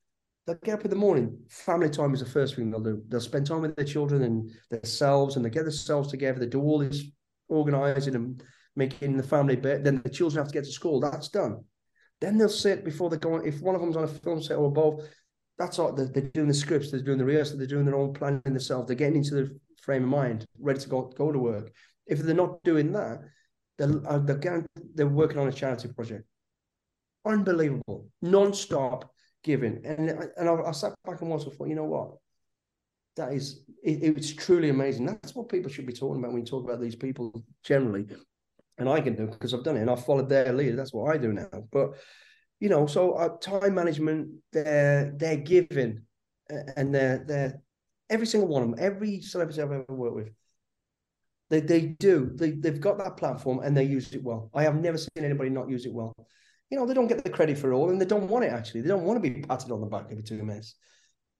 they'll 0.48 0.56
get 0.64 0.78
up 0.78 0.84
in 0.84 0.90
the 0.90 0.96
morning. 0.96 1.38
Family 1.50 1.90
time 1.90 2.14
is 2.14 2.20
the 2.20 2.26
first 2.26 2.56
thing 2.56 2.70
they'll 2.70 2.80
do. 2.80 3.02
They'll 3.08 3.20
spend 3.20 3.46
time 3.46 3.60
with 3.60 3.76
their 3.76 3.84
children 3.84 4.22
and 4.22 4.50
themselves, 4.70 5.36
and 5.36 5.44
they 5.44 5.50
get 5.50 5.64
themselves 5.64 6.10
together. 6.10 6.40
They 6.40 6.46
do 6.46 6.62
all 6.62 6.78
this 6.78 7.04
organizing 7.48 8.14
and 8.14 8.42
making 8.74 9.18
the 9.18 9.22
family 9.22 9.56
bit. 9.56 9.84
Then 9.84 10.00
the 10.02 10.08
children 10.08 10.38
have 10.38 10.48
to 10.48 10.58
get 10.58 10.64
to 10.64 10.72
school. 10.72 11.00
That's 11.00 11.28
done. 11.28 11.64
Then 12.20 12.38
they'll 12.38 12.48
sit 12.48 12.84
before 12.84 13.10
they 13.10 13.18
go. 13.18 13.34
On, 13.34 13.46
if 13.46 13.60
one 13.60 13.74
of 13.74 13.82
them's 13.82 13.96
on 13.96 14.04
a 14.04 14.08
film 14.08 14.42
set 14.42 14.56
or 14.56 14.68
above, 14.68 15.06
that's 15.58 15.78
all. 15.78 15.92
They're, 15.92 16.06
they're 16.06 16.30
doing 16.32 16.48
the 16.48 16.54
scripts. 16.54 16.90
They're 16.90 17.02
doing 17.02 17.18
the 17.18 17.26
rehearsal. 17.26 17.58
They're 17.58 17.66
doing 17.66 17.84
their 17.84 17.96
own 17.96 18.14
planning 18.14 18.40
themselves. 18.44 18.86
They're 18.86 18.96
getting 18.96 19.16
into 19.16 19.34
the 19.34 19.60
frame 19.82 20.04
of 20.04 20.08
mind, 20.08 20.46
ready 20.58 20.80
to 20.80 20.88
go 20.88 21.12
go 21.16 21.30
to 21.30 21.38
work. 21.38 21.72
If 22.08 22.20
they're 22.20 22.34
not 22.34 22.62
doing 22.64 22.92
that, 22.92 23.20
they're 23.76 24.00
uh, 24.06 24.18
they're, 24.18 24.66
they're 24.94 25.06
working 25.06 25.38
on 25.38 25.48
a 25.48 25.52
charity 25.52 25.88
project. 25.88 26.24
Unbelievable, 27.24 28.08
non-stop 28.22 29.10
giving. 29.44 29.84
And 29.84 30.10
and 30.36 30.48
I, 30.48 30.54
I 30.54 30.72
sat 30.72 30.94
back 31.04 31.20
and 31.20 31.30
watched 31.30 31.52
thought, 31.52 31.68
you 31.68 31.74
know 31.74 31.84
what? 31.84 32.12
That 33.16 33.32
is, 33.32 33.64
it, 33.82 34.16
it's 34.16 34.32
truly 34.32 34.68
amazing. 34.70 35.06
That's 35.06 35.34
what 35.34 35.48
people 35.48 35.70
should 35.70 35.86
be 35.86 35.92
talking 35.92 36.20
about 36.20 36.32
when 36.32 36.42
you 36.42 36.46
talk 36.46 36.64
about 36.64 36.80
these 36.80 36.96
people 36.96 37.44
generally. 37.64 38.06
And 38.78 38.88
I 38.88 39.00
can 39.00 39.16
do 39.16 39.26
because 39.26 39.52
I've 39.52 39.64
done 39.64 39.76
it 39.76 39.80
and 39.80 39.90
I've 39.90 40.04
followed 40.04 40.28
their 40.28 40.52
lead. 40.52 40.78
That's 40.78 40.92
what 40.94 41.12
I 41.12 41.18
do 41.18 41.32
now. 41.32 41.48
But 41.72 41.94
you 42.60 42.68
know, 42.68 42.86
so 42.86 43.12
uh, 43.12 43.36
time 43.38 43.74
management, 43.74 44.30
they're 44.52 45.12
they're 45.16 45.36
giving, 45.36 46.02
and 46.76 46.94
they're 46.94 47.24
they're 47.26 47.60
every 48.10 48.26
single 48.26 48.48
one 48.48 48.62
of 48.62 48.70
them, 48.70 48.78
every 48.80 49.20
celebrity 49.20 49.62
I've 49.62 49.72
ever 49.72 49.84
worked 49.88 50.16
with, 50.16 50.28
they 51.50 51.60
they 51.60 51.80
do. 51.98 52.30
They 52.34 52.52
they've 52.52 52.80
got 52.80 52.98
that 52.98 53.16
platform 53.16 53.60
and 53.60 53.76
they 53.76 53.84
use 53.84 54.12
it 54.12 54.22
well. 54.22 54.50
I 54.54 54.62
have 54.62 54.80
never 54.80 54.98
seen 54.98 55.24
anybody 55.24 55.50
not 55.50 55.68
use 55.68 55.86
it 55.86 55.92
well 55.92 56.14
you 56.70 56.76
know, 56.76 56.86
they 56.86 56.94
don't 56.94 57.06
get 57.06 57.24
the 57.24 57.30
credit 57.30 57.58
for 57.58 57.72
all 57.72 57.90
and 57.90 58.00
they 58.00 58.04
don't 58.04 58.28
want 58.28 58.44
it 58.44 58.52
actually. 58.52 58.82
They 58.82 58.88
don't 58.88 59.04
want 59.04 59.22
to 59.22 59.30
be 59.30 59.40
patted 59.40 59.70
on 59.70 59.80
the 59.80 59.86
back 59.86 60.06
every 60.10 60.22
two 60.22 60.42
minutes. 60.42 60.74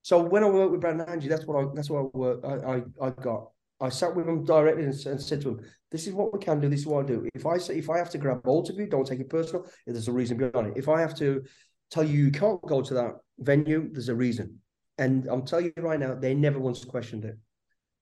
So 0.03 0.23
when 0.23 0.43
I 0.43 0.49
worked 0.49 0.73
with 0.73 0.81
Brad 0.81 0.95
and 0.95 1.09
Angie, 1.09 1.29
that's 1.29 1.45
what 1.45 1.63
I 1.63 1.69
that's 1.75 1.91
what 1.91 2.01
I 2.01 2.17
work 2.17 2.41
I, 2.45 3.05
I, 3.05 3.09
I 3.09 3.11
got. 3.11 3.51
I 3.81 3.91
sat 3.91 4.15
with 4.15 4.29
him 4.29 4.45
directly 4.45 4.85
and, 4.85 5.07
and, 5.07 5.23
said 5.23 5.41
to 5.43 5.51
him, 5.51 5.61
"This 5.91 6.07
is 6.09 6.15
what 6.15 6.33
we 6.33 6.41
can 6.41 6.61
do. 6.61 6.69
This 6.69 6.81
is 6.81 6.87
what 6.87 7.05
I 7.05 7.09
do. 7.09 7.29
If 7.35 7.47
I 7.47 7.59
say 7.59 7.79
if 7.79 7.91
I 7.91 7.99
have 7.99 8.11
to 8.11 8.19
grab 8.19 8.43
both 8.43 8.71
of 8.71 8.77
you, 8.77 8.87
don't 8.87 9.07
take 9.07 9.21
it 9.21 9.29
personal. 9.29 9.67
If 9.87 9.93
there's 9.93 10.09
a 10.09 10.13
reason 10.13 10.37
behind 10.37 10.69
it. 10.69 10.73
If 10.77 10.89
I 10.89 11.01
have 11.01 11.15
to 11.17 11.43
tell 11.91 12.05
you 12.05 12.25
you 12.25 12.31
can't 12.31 12.61
go 12.63 12.81
to 12.81 12.95
that 12.95 13.13
venue, 13.39 13.89
there's 13.93 14.09
a 14.09 14.15
reason. 14.15 14.59
And 14.97 15.27
I'm 15.29 15.45
telling 15.45 15.67
you 15.67 15.83
right 15.83 16.01
now, 16.01 16.15
they 16.15 16.35
never 16.35 16.59
once 16.59 16.85
questioned 16.85 17.25
it. 17.25 17.37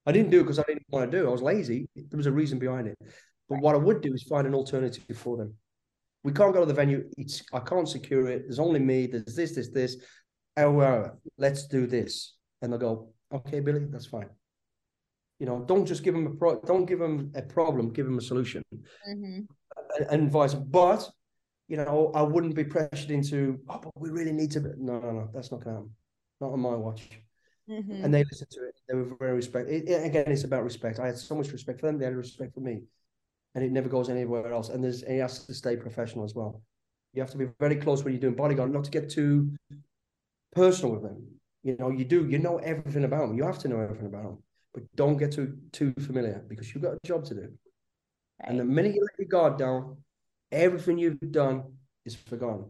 I 0.07 0.13
didn't 0.13 0.31
do 0.31 0.41
it 0.41 0.45
because 0.45 0.59
I 0.59 0.65
didn't 0.67 0.87
want 0.89 1.11
to 1.11 1.17
do. 1.17 1.25
it. 1.25 1.29
I 1.29 1.33
was 1.33 1.43
lazy. 1.43 1.89
There 1.95 2.17
was 2.17 2.27
a 2.27 2.33
reason 2.33 2.59
behind 2.59 2.87
it. 2.87 2.97
But 3.49 3.61
what 3.61 3.75
I 3.75 3.79
would 3.79 4.01
do 4.01 4.13
is 4.13 4.23
find 4.23 4.47
an 4.47 4.55
alternative 4.55 5.05
for 5.17 5.37
them 5.37 5.55
we 6.27 6.33
can't 6.33 6.53
go 6.53 6.59
to 6.59 6.67
the 6.67 6.75
venue. 6.75 7.09
It's 7.17 7.45
I 7.53 7.61
can't 7.61 7.89
secure 7.89 8.27
it. 8.27 8.43
There's 8.43 8.59
only 8.59 8.81
me. 8.81 9.07
There's 9.07 9.37
this, 9.37 9.55
this, 9.55 9.71
this. 9.71 9.97
However, 10.57 11.17
let's 11.39 11.69
do 11.69 11.87
this. 11.87 12.35
And 12.61 12.73
they'll 12.73 12.81
go, 12.81 13.13
okay, 13.33 13.61
Billy, 13.61 13.87
that's 13.89 14.07
fine. 14.07 14.29
You 15.39 15.47
know, 15.47 15.65
don't 15.69 15.87
just 15.87 16.03
give 16.03 16.15
them 16.15 16.27
a 16.27 16.31
pro. 16.31 16.61
Don't 16.63 16.85
give 16.85 16.99
them 16.99 17.31
a 17.37 17.43
problem. 17.43 17.93
Give 17.93 18.07
them 18.07 18.19
a 18.19 18.21
solution. 18.21 18.61
Mm-hmm. 18.75 19.43
And, 19.99 20.07
and 20.11 20.31
vice. 20.33 20.55
But 20.55 21.09
you 21.69 21.77
know, 21.77 22.11
I 22.13 22.23
wouldn't 22.23 22.57
be 22.57 22.65
pressured 22.65 23.13
into. 23.13 23.61
Oh, 23.69 23.79
but 23.81 23.93
we 23.95 24.11
really 24.11 24.33
need 24.33 24.51
to. 24.53 24.61
Be. 24.61 24.71
No, 24.79 24.99
no, 24.99 25.13
no. 25.13 25.29
That's 25.33 25.53
not 25.53 25.63
going 25.63 25.77
to 25.77 25.81
happen. 25.83 25.91
Not 26.41 26.53
on 26.55 26.61
my 26.61 26.75
watch. 26.75 27.09
Mm-hmm. 27.69 28.05
And 28.05 28.15
they 28.15 28.25
listened 28.25 28.51
to 28.51 28.65
it. 28.65 28.81
They 28.89 28.95
were 28.95 29.17
very 29.19 29.35
respect. 29.35 29.69
It, 29.69 29.89
it, 29.89 30.05
again, 30.05 30.27
it's 30.29 30.45
about 30.45 30.65
respect. 30.65 31.01
I 31.01 31.07
had 31.07 31.19
so 31.19 31.35
much 31.35 31.51
respect 31.51 31.81
for 31.81 31.87
them. 31.87 31.99
They 31.99 32.05
had 32.05 32.15
respect 32.15 32.55
for 32.55 32.61
me 32.61 32.83
and 33.57 33.65
it 33.65 33.73
never 33.73 33.89
goes 33.89 34.11
anywhere 34.11 34.53
else. 34.53 34.69
And 34.69 34.85
there's 34.85 35.03
and 35.03 35.15
he 35.15 35.19
has 35.19 35.45
to 35.47 35.55
stay 35.55 35.77
professional 35.77 36.25
as 36.25 36.35
well. 36.35 36.63
You 37.15 37.23
have 37.23 37.31
to 37.31 37.39
be 37.39 37.49
very 37.59 37.77
close 37.77 38.05
when 38.05 38.13
you're 38.13 38.21
doing 38.21 38.35
bodyguard, 38.35 38.71
not 38.71 38.85
to 38.85 38.91
get 38.91 39.09
too 39.09 39.51
personal 40.55 40.95
with 40.95 41.03
them. 41.03 41.27
You 41.63 41.75
know, 41.79 41.91
you 41.91 42.05
do, 42.05 42.29
you 42.29 42.39
know 42.39 42.59
everything 42.59 43.05
about 43.05 43.29
them. 43.29 43.37
You 43.37 43.45
have 43.45 43.59
to 43.61 43.69
know 43.69 43.81
everything 43.81 44.07
about 44.07 44.25
them, 44.25 44.43
but 44.75 44.83
don't 44.95 45.17
get 45.17 45.33
too 45.33 45.57
too 45.73 45.95
familiar 46.01 46.45
because 46.47 46.73
you've 46.73 46.85
got 46.85 46.95
a 47.03 47.07
job 47.07 47.25
to 47.25 47.35
do. 47.35 47.41
Right. 47.41 47.51
And 48.41 48.61
the 48.61 48.65
minute 48.65 48.95
you 48.95 49.01
let 49.01 49.19
your 49.19 49.29
guard 49.29 49.59
down, 49.59 49.97
everything 50.53 50.99
you've 50.99 51.33
done 51.33 51.65
is 52.05 52.15
forgotten. 52.15 52.67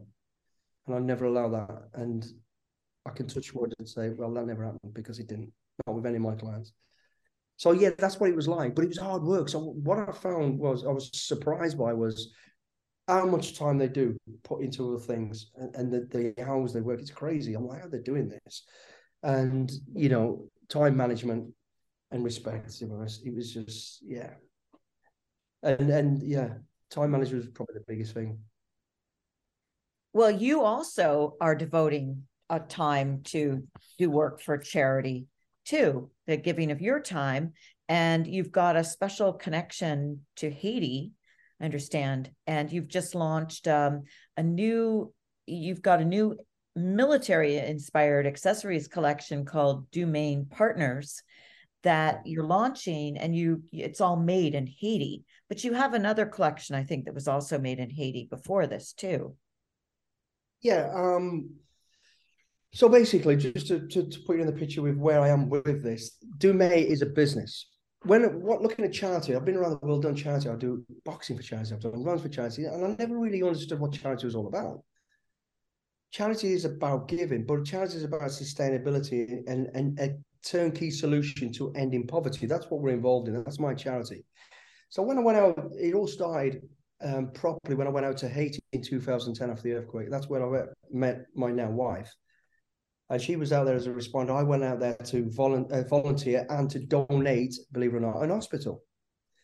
And 0.87 0.95
I 0.95 0.99
never 0.99 1.25
allow 1.25 1.49
that. 1.49 1.89
And 1.95 2.25
I 3.07 3.11
can 3.11 3.27
touch 3.27 3.53
wood 3.53 3.73
and 3.79 3.87
say, 3.87 4.09
well, 4.09 4.33
that 4.33 4.45
never 4.45 4.65
happened 4.65 4.93
because 4.93 5.19
it 5.19 5.27
didn't. 5.27 5.51
Not 5.85 5.95
with 5.95 6.05
any 6.05 6.17
of 6.17 6.23
my 6.23 6.35
clients. 6.35 6.73
So 7.57 7.71
yeah, 7.71 7.91
that's 7.97 8.19
what 8.19 8.29
it 8.29 8.35
was 8.35 8.47
like. 8.47 8.75
But 8.75 8.83
it 8.83 8.89
was 8.89 8.97
hard 8.97 9.23
work. 9.23 9.49
So 9.49 9.59
what 9.59 9.97
I 9.97 10.11
found 10.11 10.59
was 10.59 10.85
I 10.85 10.89
was 10.89 11.09
surprised 11.13 11.77
by 11.77 11.93
was 11.93 12.31
how 13.07 13.25
much 13.25 13.57
time 13.57 13.77
they 13.77 13.87
do 13.87 14.17
put 14.43 14.61
into 14.61 14.87
other 14.87 14.99
things 14.99 15.51
and, 15.55 15.75
and 15.75 15.91
the, 15.91 16.33
the 16.35 16.45
hours 16.45 16.73
they 16.73 16.81
work. 16.81 16.99
It's 16.99 17.09
crazy. 17.09 17.53
I'm 17.53 17.65
like, 17.65 17.81
how 17.81 17.87
they're 17.87 17.99
they 17.99 18.03
doing 18.03 18.29
this? 18.29 18.63
And 19.23 19.71
you 19.93 20.09
know, 20.09 20.47
time 20.69 20.97
management 20.97 21.53
and 22.11 22.23
respect. 22.23 22.81
It 22.81 22.89
was, 22.89 23.21
it 23.25 23.35
was 23.35 23.53
just 23.53 24.03
yeah. 24.05 24.31
And 25.63 25.89
and 25.89 26.21
yeah, 26.21 26.49
time 26.91 27.11
management 27.11 27.43
was 27.43 27.51
probably 27.53 27.75
the 27.75 27.85
biggest 27.87 28.13
thing. 28.13 28.39
Well, 30.13 30.31
you 30.31 30.61
also 30.61 31.35
are 31.41 31.55
devoting 31.55 32.23
a 32.49 32.59
time 32.59 33.21
to 33.25 33.63
do 33.97 34.09
work 34.09 34.41
for 34.41 34.57
charity 34.57 35.27
too, 35.65 36.09
the 36.25 36.37
giving 36.37 36.71
of 36.71 36.81
your 36.81 36.99
time. 36.99 37.53
And 37.89 38.25
you've 38.27 38.51
got 38.51 38.75
a 38.75 38.83
special 38.83 39.33
connection 39.33 40.25
to 40.37 40.49
Haiti, 40.49 41.11
I 41.59 41.65
understand. 41.65 42.31
And 42.45 42.71
you've 42.71 42.87
just 42.87 43.15
launched 43.15 43.67
um, 43.67 44.03
a 44.35 44.43
new, 44.43 45.13
you've 45.45 45.81
got 45.81 46.01
a 46.01 46.05
new 46.05 46.37
military 46.75 47.57
inspired 47.57 48.27
accessories 48.27 48.87
collection 48.87 49.45
called 49.45 49.89
Deux 49.91 50.05
Mains 50.05 50.47
Partners 50.49 51.23
that 51.83 52.21
you're 52.25 52.43
launching 52.43 53.17
and 53.17 53.35
you 53.35 53.63
it's 53.71 54.01
all 54.01 54.15
made 54.15 54.55
in 54.55 54.67
Haiti 54.67 55.23
but 55.47 55.63
you 55.63 55.73
have 55.73 55.93
another 55.93 56.25
collection 56.25 56.75
I 56.75 56.83
think 56.83 57.05
that 57.05 57.13
was 57.13 57.27
also 57.27 57.57
made 57.59 57.79
in 57.79 57.89
Haiti 57.89 58.27
before 58.29 58.67
this 58.67 58.93
too 58.93 59.35
yeah 60.61 60.91
um 60.93 61.51
so 62.73 62.89
basically, 62.89 63.35
just 63.37 63.67
to, 63.67 63.87
to, 63.87 64.07
to, 64.07 64.19
put 64.25 64.35
you 64.35 64.41
in 64.41 64.47
the 64.47 64.53
picture 64.53 64.81
with 64.81 64.97
where 64.97 65.21
I 65.21 65.29
am 65.29 65.49
with 65.49 65.83
this, 65.83 66.17
Deux 66.37 66.53
Mains 66.53 66.91
is 66.91 67.01
a 67.01 67.05
business. 67.05 67.67
when 68.03 68.23
what 68.41 68.61
looking 68.61 68.85
at 68.85 68.93
charity, 68.93 69.35
I've 69.35 69.45
been 69.45 69.55
around 69.55 69.79
the 69.81 69.85
world 69.85 70.03
done 70.03 70.15
charity. 70.15 70.49
I 70.49 70.55
do 70.55 70.85
boxing 71.05 71.37
for 71.37 71.43
charity, 71.43 71.73
I've 71.73 71.81
done 71.81 72.03
runs 72.03 72.21
for 72.21 72.29
charity, 72.29 72.65
and 72.65 72.85
I 72.85 72.95
never 72.99 73.17
really 73.17 73.41
understood 73.41 73.79
what 73.79 73.93
charity 73.93 74.25
was 74.25 74.35
all 74.35 74.47
about. 74.47 74.83
Charity 76.11 76.53
is 76.53 76.65
about 76.65 77.07
giving, 77.07 77.45
but 77.45 77.65
charity 77.65 77.97
is 77.97 78.03
about 78.03 78.21
sustainability 78.21 79.43
and, 79.47 79.67
and 79.73 79.99
a 79.99 80.15
turnkey 80.45 80.89
solution 80.89 81.51
to 81.53 81.73
ending 81.73 82.07
poverty. 82.07 82.45
That's 82.45 82.69
what 82.69 82.81
we're 82.81 82.93
involved 82.93 83.27
in. 83.27 83.43
That's 83.43 83.59
my 83.59 83.73
charity. 83.73 84.25
So 84.89 85.03
when 85.03 85.17
I 85.17 85.21
went 85.21 85.37
out, 85.37 85.71
it 85.77 85.93
all 85.93 86.07
started 86.07 86.61
um, 87.03 87.31
properly 87.31 87.75
when 87.75 87.87
I 87.87 87.91
went 87.91 88.05
out 88.05 88.17
to 88.17 88.29
Haiti 88.29 88.59
in 88.71 88.81
2010 88.81 89.49
after 89.49 89.63
the 89.63 89.73
earthquake. 89.73 90.09
That's 90.09 90.29
when 90.29 90.41
I 90.41 90.63
met 90.91 91.25
my 91.35 91.51
now 91.51 91.69
wife. 91.69 92.13
And 93.09 93.21
she 93.21 93.35
was 93.37 93.53
out 93.53 93.65
there 93.65 93.75
as 93.75 93.87
a 93.87 93.91
responder. 93.91 94.35
I 94.35 94.43
went 94.43 94.63
out 94.63 94.79
there 94.79 94.95
to 94.95 95.25
volu- 95.25 95.71
uh, 95.71 95.87
volunteer 95.87 96.45
and 96.49 96.69
to 96.69 96.79
donate, 96.79 97.55
believe 97.71 97.93
it 97.93 97.97
or 97.97 98.01
not, 98.01 98.21
an 98.21 98.31
hospital. 98.31 98.83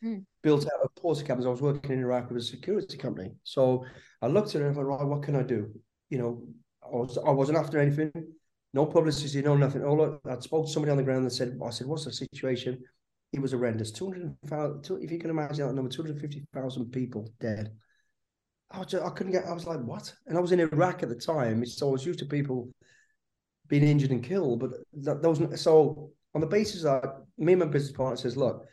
Mm. 0.04 0.26
Built 0.42 0.66
out 0.66 0.82
of 0.84 0.94
Portakabins. 1.02 1.46
I 1.46 1.50
was 1.50 1.62
working 1.62 1.92
in 1.92 2.00
Iraq 2.00 2.30
with 2.30 2.42
a 2.42 2.46
security 2.46 2.98
company. 2.98 3.32
So 3.44 3.86
I 4.22 4.28
looked 4.28 4.54
at 4.56 4.62
her 4.62 4.68
and 4.68 4.76
went, 4.76 4.90
right, 4.90 5.06
what 5.06 5.24
can 5.24 5.38
I 5.38 5.44
do? 5.44 5.70
You 6.10 6.18
know, 6.18 6.44
I, 6.84 6.96
was, 6.96 7.18
I 7.26 7.30
wasn't 7.30 7.58
after 7.58 7.80
anything, 7.80 8.12
no 8.74 8.86
publicity, 8.86 9.42
no 9.42 9.56
nothing. 9.56 9.84
All 9.84 10.20
I, 10.26 10.30
I 10.30 10.40
spoke 10.40 10.66
to 10.66 10.72
somebody 10.72 10.92
on 10.92 10.98
the 10.98 11.04
ground 11.04 11.22
and 11.22 11.32
said, 11.32 11.58
I 11.64 11.70
said, 11.70 11.88
what's 11.88 12.06
the 12.06 12.12
situation? 12.12 12.80
It 13.32 13.42
was 13.42 13.52
horrendous. 13.52 13.92
200,000, 13.92 15.02
if 15.02 15.12
you 15.12 15.20
can 15.20 15.30
imagine 15.30 15.66
that 15.66 15.74
number, 15.74 15.90
250,000 15.90 16.92
people 16.92 17.32
dead. 17.40 17.72
I, 18.72 18.84
just, 18.84 19.04
I 19.04 19.10
couldn't 19.10 19.32
get, 19.32 19.46
I 19.46 19.54
was 19.54 19.66
like, 19.66 19.80
what? 19.80 20.14
And 20.28 20.38
I 20.38 20.42
was 20.42 20.52
in 20.52 20.60
Iraq 20.60 21.04
at 21.04 21.10
the 21.10 21.16
time. 21.16 21.66
So 21.66 21.88
I 21.88 21.92
was 21.92 22.06
used 22.06 22.20
to 22.20 22.26
people 22.26 22.70
being 23.74 23.92
injured 23.92 24.12
and 24.12 24.24
killed. 24.24 24.60
But 24.60 24.72
that, 25.02 25.24
that 25.24 25.30
was 25.30 25.60
so 25.60 26.12
on 26.36 26.42
the 26.42 26.48
basis 26.48 26.84
that 26.84 27.06
me 27.40 27.54
and 27.54 27.62
my 27.62 27.66
business 27.66 27.92
partner 27.92 28.18
says, 28.18 28.38
look, 28.38 28.68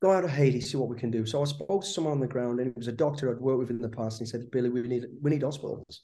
go 0.00 0.12
out 0.12 0.22
of 0.22 0.30
Haiti, 0.30 0.60
see 0.60 0.76
what 0.76 0.88
we 0.88 0.96
can 0.96 1.10
do. 1.10 1.26
So 1.26 1.42
I 1.42 1.44
spoke 1.44 1.82
to 1.82 1.88
someone 1.88 2.12
on 2.12 2.20
the 2.20 2.28
ground, 2.28 2.60
and 2.60 2.68
it 2.68 2.76
was 2.76 2.86
a 2.86 2.92
doctor 2.92 3.30
I'd 3.32 3.40
worked 3.40 3.58
with 3.58 3.70
in 3.70 3.80
the 3.80 3.88
past, 3.88 4.20
and 4.20 4.28
he 4.28 4.30
said, 4.30 4.48
Billy, 4.52 4.68
we 4.68 4.82
need 4.82 5.06
we 5.20 5.32
need 5.32 5.42
hospitals, 5.42 6.02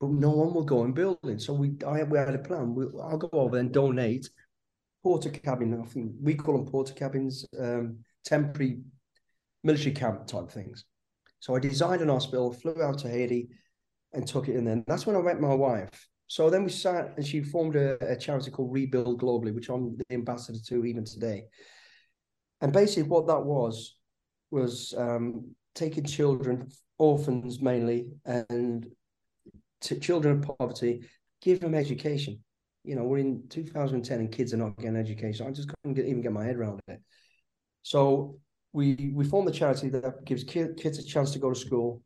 but 0.00 0.10
no 0.10 0.30
one 0.30 0.54
will 0.54 0.64
go 0.64 0.82
and 0.82 0.92
build 0.92 1.18
it. 1.22 1.40
So 1.40 1.52
we 1.52 1.76
I 1.86 2.02
we 2.02 2.18
had 2.18 2.34
a 2.34 2.38
plan. 2.38 2.74
We, 2.74 2.86
I'll 3.00 3.16
go 3.16 3.30
over 3.32 3.58
and 3.58 3.72
donate 3.72 4.28
Portakabin. 5.04 5.80
I 5.80 5.86
think 5.86 6.14
we 6.20 6.34
call 6.34 6.58
them 6.58 6.72
Portakabins, 6.72 7.44
um, 7.60 7.98
temporary 8.24 8.80
military 9.62 9.94
camp 9.94 10.26
type 10.26 10.50
things. 10.50 10.84
So 11.38 11.54
I 11.54 11.60
designed 11.60 12.02
an 12.02 12.08
hospital, 12.08 12.52
flew 12.52 12.82
out 12.82 12.98
to 12.98 13.08
Haiti, 13.08 13.50
and 14.12 14.26
took 14.26 14.48
it 14.48 14.56
in. 14.56 14.64
Then 14.64 14.82
that's 14.88 15.06
when 15.06 15.14
I 15.14 15.20
met 15.20 15.40
my 15.40 15.54
wife. 15.54 16.08
So 16.28 16.50
then 16.50 16.64
we 16.64 16.70
sat 16.70 17.14
and 17.16 17.26
she 17.26 17.42
formed 17.42 17.76
a, 17.76 17.96
a, 18.04 18.16
charity 18.16 18.50
called 18.50 18.72
Rebuild 18.72 19.20
Globally, 19.20 19.54
which 19.54 19.68
I'm 19.68 19.96
the 19.96 20.14
ambassador 20.14 20.58
to 20.66 20.84
even 20.84 21.04
today. 21.04 21.44
And 22.60 22.72
basically, 22.72 23.04
what 23.04 23.26
that 23.28 23.44
was 23.44 23.96
was 24.50 24.94
um, 24.96 25.54
taking 25.74 26.04
children, 26.04 26.68
orphans 26.98 27.60
mainly, 27.60 28.08
and 28.24 28.86
children 29.80 30.38
of 30.38 30.56
poverty, 30.58 31.02
give 31.42 31.60
them 31.60 31.74
education. 31.74 32.42
You 32.82 32.96
know, 32.96 33.04
we're 33.04 33.18
in 33.18 33.44
2010 33.48 34.20
and 34.20 34.32
kids 34.32 34.54
are 34.54 34.58
not 34.58 34.76
getting 34.78 34.96
education. 34.96 35.46
I 35.46 35.50
just 35.50 35.68
couldn't 35.68 35.94
get, 35.94 36.06
even 36.06 36.22
get 36.22 36.32
my 36.32 36.44
head 36.44 36.56
around 36.56 36.80
it. 36.88 37.00
So 37.82 38.38
we 38.72 39.12
we 39.14 39.24
formed 39.24 39.48
the 39.48 39.52
charity 39.52 39.88
that 39.90 40.24
gives 40.24 40.44
kids 40.44 40.98
a 40.98 41.04
chance 41.04 41.32
to 41.32 41.38
go 41.38 41.50
to 41.50 41.58
school. 41.58 42.02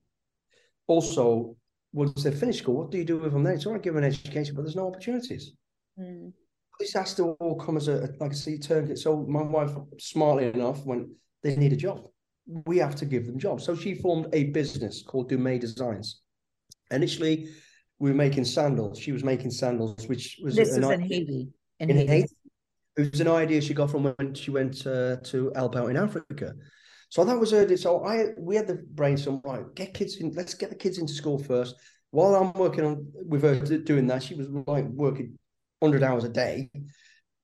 Also, 0.87 1.57
once 1.93 2.23
they 2.23 2.31
finish 2.31 2.59
school, 2.59 2.77
what 2.77 2.91
do 2.91 2.99
you 2.99 3.05
do 3.05 3.19
with 3.19 3.33
them 3.33 3.43
then? 3.43 3.55
It's 3.55 3.67
all 3.67 3.73
right 3.73 3.83
giving 3.83 4.05
an 4.05 4.11
education, 4.11 4.55
but 4.55 4.63
there's 4.63 4.77
no 4.77 4.87
opportunities. 4.87 5.53
Mm. 5.99 6.33
This 6.79 6.93
has 6.95 7.15
to 7.15 7.33
all 7.41 7.57
come 7.57 7.77
as 7.77 7.89
a 7.89 8.09
like 8.21 8.33
a 8.33 8.37
sea 8.37 8.59
turn. 8.59 8.97
So 8.97 9.17
my 9.29 9.43
wife, 9.43 9.73
smartly 9.99 10.47
enough, 10.47 10.85
when 10.87 11.15
they 11.43 11.57
need 11.57 11.73
a 11.73 11.77
job, 11.77 12.07
we 12.67 12.79
have 12.79 12.97
to 12.97 13.05
give 13.05 13.27
them 13.27 13.39
jobs. 13.39 13.65
So 13.65 13.75
she 13.75 13.95
formed 13.95 14.29
a 14.33 14.45
business 14.45 15.03
called 15.03 15.29
Deux 15.29 15.39
Mains 15.39 15.61
Designs. 15.61 16.23
Initially, 16.91 17.49
we 17.99 18.11
were 18.11 18.17
making 18.17 18.45
sandals. 18.45 18.99
She 18.99 19.13
was 19.13 19.23
making 19.23 19.51
sandals, 19.51 20.09
which 20.09 20.41
was 20.43 20.57
this 20.57 20.71
is 20.71 20.77
in 20.77 21.01
Haiti. 21.01 21.49
In, 21.81 21.91
in 21.91 21.97
Haiti. 21.97 22.13
Haiti. 22.13 22.35
It 22.97 23.11
was 23.13 23.21
an 23.21 23.29
idea 23.29 23.61
she 23.61 23.75
got 23.75 23.91
from 23.91 24.05
when 24.05 24.35
she 24.35 24.51
went 24.51 24.87
uh, 24.87 25.17
to 25.25 25.53
help 25.55 25.77
out 25.77 25.91
in 25.91 25.97
Africa. 25.97 26.55
So 27.11 27.25
that 27.25 27.39
was 27.39 27.53
early. 27.53 27.77
So 27.77 28.05
I 28.05 28.29
we 28.39 28.57
had 28.57 28.67
the 28.67 28.83
brainstorm, 28.95 29.43
right, 29.45 29.75
get 29.75 29.95
kids 29.95 30.17
in, 30.17 30.33
let's 30.33 30.55
get 30.55 30.71
the 30.71 30.77
kids 30.77 30.99
into 30.99 31.13
school 31.13 31.39
first. 31.39 31.75
While 32.13 32.35
I'm 32.35 32.53
working 32.55 32.85
on 32.85 33.07
with 33.13 33.43
her 33.43 33.57
doing 33.79 34.07
that, 34.07 34.23
she 34.23 34.35
was 34.35 34.49
like 34.67 34.87
working 34.87 35.39
100 35.81 36.03
hours 36.03 36.25
a 36.25 36.29
day, 36.29 36.71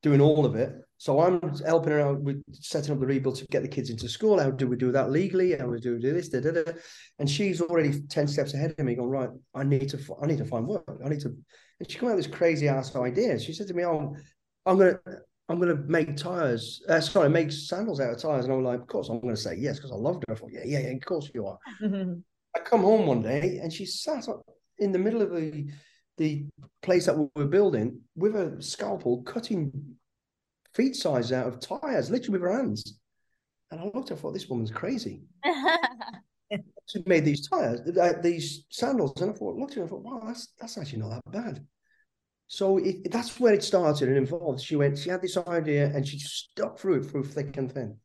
doing 0.03 0.21
all 0.21 0.47
of 0.47 0.55
it. 0.55 0.73
So 0.99 1.21
I'm 1.21 1.41
helping 1.65 1.93
her 1.93 2.01
out 2.01 2.21
with 2.21 2.43
setting 2.53 2.93
up 2.93 3.01
the 3.01 3.07
rebuild 3.07 3.37
to 3.37 3.47
get 3.47 3.63
the 3.63 3.69
kids 3.69 3.91
into 3.91 4.09
school. 4.09 4.41
How 4.41 4.51
do 4.51 4.67
we 4.67 4.77
do 4.77 4.93
that 4.93 5.11
legally? 5.11 5.53
How 5.53 5.67
do 5.67 5.71
we 5.71 5.81
do 5.81 5.99
this? 5.99 6.31
Da, 6.31 6.41
da, 6.41 6.53
da. 6.53 6.73
And 7.19 7.29
she's 7.29 7.61
already 7.61 8.01
10 8.09 8.29
steps 8.29 8.55
ahead 8.55 8.75
of 8.79 8.85
me, 8.85 8.95
going, 8.95 9.11
right, 9.11 9.31
I 9.55 9.65
need 9.65 9.91
to 9.91 9.99
I 10.23 10.27
need 10.27 10.39
to 10.39 10.47
find 10.47 10.67
work. 10.67 11.01
I 11.05 11.09
need 11.09 11.21
to 11.21 11.37
and 11.81 11.91
she 11.91 11.99
came 11.99 12.09
out 12.09 12.17
with 12.17 12.25
this 12.25 12.35
crazy 12.35 12.69
ass 12.69 12.95
idea. 12.97 13.39
She 13.39 13.53
said 13.53 13.67
to 13.69 13.75
me, 13.75 13.85
Oh, 13.85 14.15
I'm 14.65 14.79
gonna 14.79 14.99
I'm 15.49 15.61
going 15.61 15.77
to 15.77 15.83
make 15.85 16.17
tires. 16.17 16.83
Uh, 16.89 17.01
sorry, 17.01 17.29
make 17.29 17.53
sandals 17.53 18.01
out 18.01 18.13
of 18.13 18.21
tires. 18.21 18.45
And 18.45 18.55
I'm 18.55 18.65
like, 18.65 18.81
of 18.81 18.87
course, 18.89 19.09
I'm 19.09 19.21
going 19.21 19.35
to 19.35 19.41
say 19.41 19.57
yes 19.57 19.77
because 19.77 19.93
I 19.93 19.97
loved 19.97 20.25
her. 20.27 20.35
I 20.35 20.37
thought, 20.37 20.51
yeah, 20.53 20.65
yeah, 20.65 20.81
yeah, 20.81 20.89
of 20.89 21.05
course 21.05 21.31
you 21.35 21.47
are. 21.47 21.59
I 22.57 22.59
come 22.61 22.83
home 22.83 23.07
one 23.07 23.23
day 23.23 23.61
and 23.63 23.73
she 23.73 23.87
sat 23.87 24.27
in 24.79 24.93
the 24.93 24.99
middle 24.99 25.23
of 25.23 25.31
the 25.31 25.67
the 26.17 26.47
place 26.81 27.05
that 27.05 27.17
we 27.17 27.27
were 27.37 27.47
building 27.47 28.01
with 28.15 28.35
a 28.37 28.57
scalpel, 28.63 29.23
cutting 29.25 29.71
feet 30.75 30.97
size 30.97 31.31
out 31.31 31.47
of 31.47 31.61
tires, 31.61 32.11
literally 32.11 32.39
with 32.39 32.43
her 32.43 32.57
hands. 32.57 32.99
And 33.71 33.81
I 33.81 33.85
looked, 33.85 34.11
at 34.11 34.11
her, 34.11 34.15
I 34.15 34.19
thought, 34.19 34.33
this 34.33 34.49
woman's 34.49 34.71
crazy. 34.71 35.23
she 36.87 37.03
made 37.05 37.25
these 37.25 37.49
tires, 37.49 37.81
uh, 37.99 38.15
these 38.23 38.65
sandals, 38.71 39.21
and 39.21 39.31
I 39.31 39.35
thought, 39.35 39.57
looked 39.57 39.73
at 39.73 39.79
her, 39.79 39.85
I 39.85 39.89
thought, 39.89 40.05
wow, 40.05 40.23
that's 40.25 40.55
that's 40.59 40.79
actually 40.79 41.01
not 41.01 41.23
that 41.25 41.33
bad. 41.33 41.67
So 42.49 42.79
it, 42.79 43.11
that's 43.11 43.41
where 43.41 43.55
it 43.55 43.65
started 43.65 44.09
and 44.09 44.17
involved. 44.17 44.63
She 44.63 44.77
went, 44.77 44.99
she 44.99 45.11
had 45.11 45.23
this 45.23 45.37
idea 45.37 45.87
and 45.87 46.07
she 46.07 46.19
stuck 46.19 46.79
through 46.79 47.01
it 47.01 47.07
through 47.07 47.25
thick 47.25 47.57
and 47.57 47.73
thin. 47.73 47.97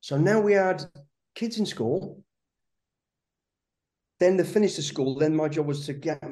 So 0.00 0.16
now 0.16 0.40
we 0.40 0.52
had 0.52 0.84
kids 1.34 1.58
in 1.58 1.66
school. 1.66 2.22
Then 4.18 4.36
they 4.36 4.44
finished 4.44 4.76
the 4.76 4.82
school. 4.82 5.16
Then 5.16 5.34
my 5.34 5.48
job 5.48 5.66
was 5.66 5.86
to 5.86 5.92
get 5.92 6.22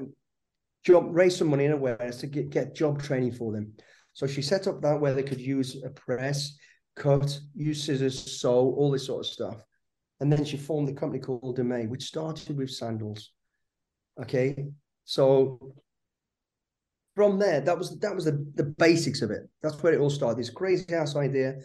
job, 0.85 1.07
raise 1.11 1.37
some 1.37 1.49
money 1.49 1.67
in 1.67 1.73
awareness 1.73 2.19
to 2.19 2.27
get, 2.27 2.51
get 2.51 2.75
job 2.75 3.03
training 3.03 3.33
for 3.33 3.53
them. 3.53 3.73
So 4.13 4.27
she 4.27 4.43
set 4.43 4.67
up 4.67 4.81
that 4.83 5.01
where 5.01 5.15
they 5.15 5.23
could 5.23 5.41
use 5.41 5.83
a 5.85 5.91
press, 5.91 6.57
cut, 6.97 7.39
use 7.55 7.85
scissors, 7.85 8.41
sew, 8.41 8.75
all 8.77 8.91
this 8.91 9.07
sort 9.07 9.27
of 9.27 9.33
stuff. 9.33 9.57
And 10.21 10.33
then 10.33 10.45
she 10.45 10.57
formed 10.57 10.89
the 10.89 10.95
company 10.95 11.21
called 11.21 11.57
Deux 11.57 11.65
Mains, 11.65 11.91
which 11.91 12.05
started 12.05 12.57
with 12.57 12.71
sandals. 12.71 13.33
Okay. 14.21 14.67
So 15.05 15.75
from 17.17 17.39
there, 17.39 17.63
that 17.63 17.77
was 17.77 17.99
that 17.99 18.15
was 18.15 18.27
the, 18.27 18.47
the 18.55 18.65
basics 18.65 19.23
of 19.23 19.31
it. 19.31 19.49
That's 19.63 19.83
where 19.83 19.95
it 19.95 20.01
all 20.01 20.11
started. 20.11 20.39
This 20.39 20.51
crazy 20.51 20.95
house 20.95 21.17
idea, 21.17 21.57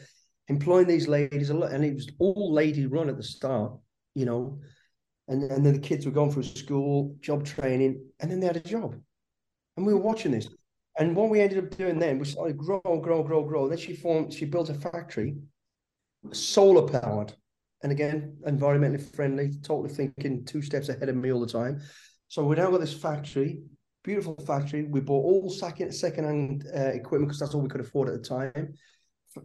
employing 0.47 0.87
these 0.87 1.09
ladies 1.09 1.49
a 1.49 1.53
lot, 1.53 1.73
and 1.73 1.83
it 1.83 1.93
was 1.93 2.09
all 2.19 2.53
lady 2.53 2.85
run 2.87 3.09
at 3.09 3.17
the 3.17 3.23
start, 3.23 3.73
you 4.15 4.25
know. 4.25 4.59
And, 5.27 5.43
and 5.43 5.65
then 5.65 5.73
the 5.73 5.79
kids 5.79 6.05
were 6.05 6.11
going 6.11 6.31
through 6.31 6.43
school, 6.43 7.15
job 7.19 7.45
training, 7.45 8.01
and 8.19 8.31
then 8.31 8.39
they 8.39 8.47
had 8.47 8.57
a 8.57 8.61
job. 8.61 8.95
And 9.75 9.85
we 9.85 9.93
were 9.93 9.99
watching 9.99 10.31
this. 10.31 10.47
And 10.97 11.15
what 11.15 11.29
we 11.29 11.41
ended 11.41 11.63
up 11.63 11.77
doing 11.77 11.99
then 11.99 12.17
was 12.17 12.31
started 12.31 12.57
grow, 12.57 12.81
grow, 12.81 13.23
grow, 13.23 13.43
grow. 13.43 13.67
Then 13.69 13.77
she 13.77 13.95
formed, 13.95 14.33
she 14.33 14.45
built 14.45 14.69
a 14.69 14.73
factory, 14.73 15.35
solar 16.31 16.87
powered, 16.87 17.33
and 17.83 17.91
again, 17.91 18.37
environmentally 18.47 19.01
friendly, 19.15 19.51
totally 19.63 19.89
thinking 19.89 20.45
two 20.45 20.61
steps 20.61 20.89
ahead 20.89 21.09
of 21.09 21.15
me 21.15 21.31
all 21.31 21.39
the 21.41 21.47
time. 21.47 21.81
So 22.27 22.45
we 22.45 22.55
now 22.55 22.71
got 22.71 22.79
this 22.79 22.93
factory 22.93 23.61
beautiful 24.03 24.35
factory. 24.45 24.83
We 24.83 24.99
bought 24.99 25.23
all 25.23 25.49
second 25.49 25.93
second-hand 25.93 26.65
uh, 26.75 26.79
equipment 26.79 27.29
because 27.29 27.39
that's 27.39 27.53
all 27.53 27.61
we 27.61 27.69
could 27.69 27.81
afford 27.81 28.09
at 28.09 28.15
the 28.15 28.27
time. 28.27 28.73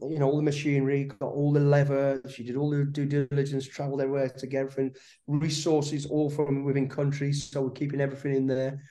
You 0.02 0.18
know, 0.18 0.28
all 0.28 0.36
the 0.36 0.42
machinery, 0.42 1.04
got 1.04 1.32
all 1.32 1.52
the 1.52 1.60
leather. 1.60 2.20
She 2.28 2.42
did 2.42 2.56
all 2.56 2.70
the 2.70 2.84
due 2.84 3.06
diligence, 3.06 3.68
traveled 3.68 4.00
everywhere 4.00 4.28
to 4.28 4.46
get 4.46 4.62
everything, 4.62 4.94
resources 5.28 6.06
all 6.06 6.28
from 6.28 6.64
within 6.64 6.88
countries. 6.88 7.50
So 7.50 7.62
we're 7.62 7.70
keeping 7.70 8.00
everything 8.00 8.34
in 8.34 8.46
there. 8.46 8.82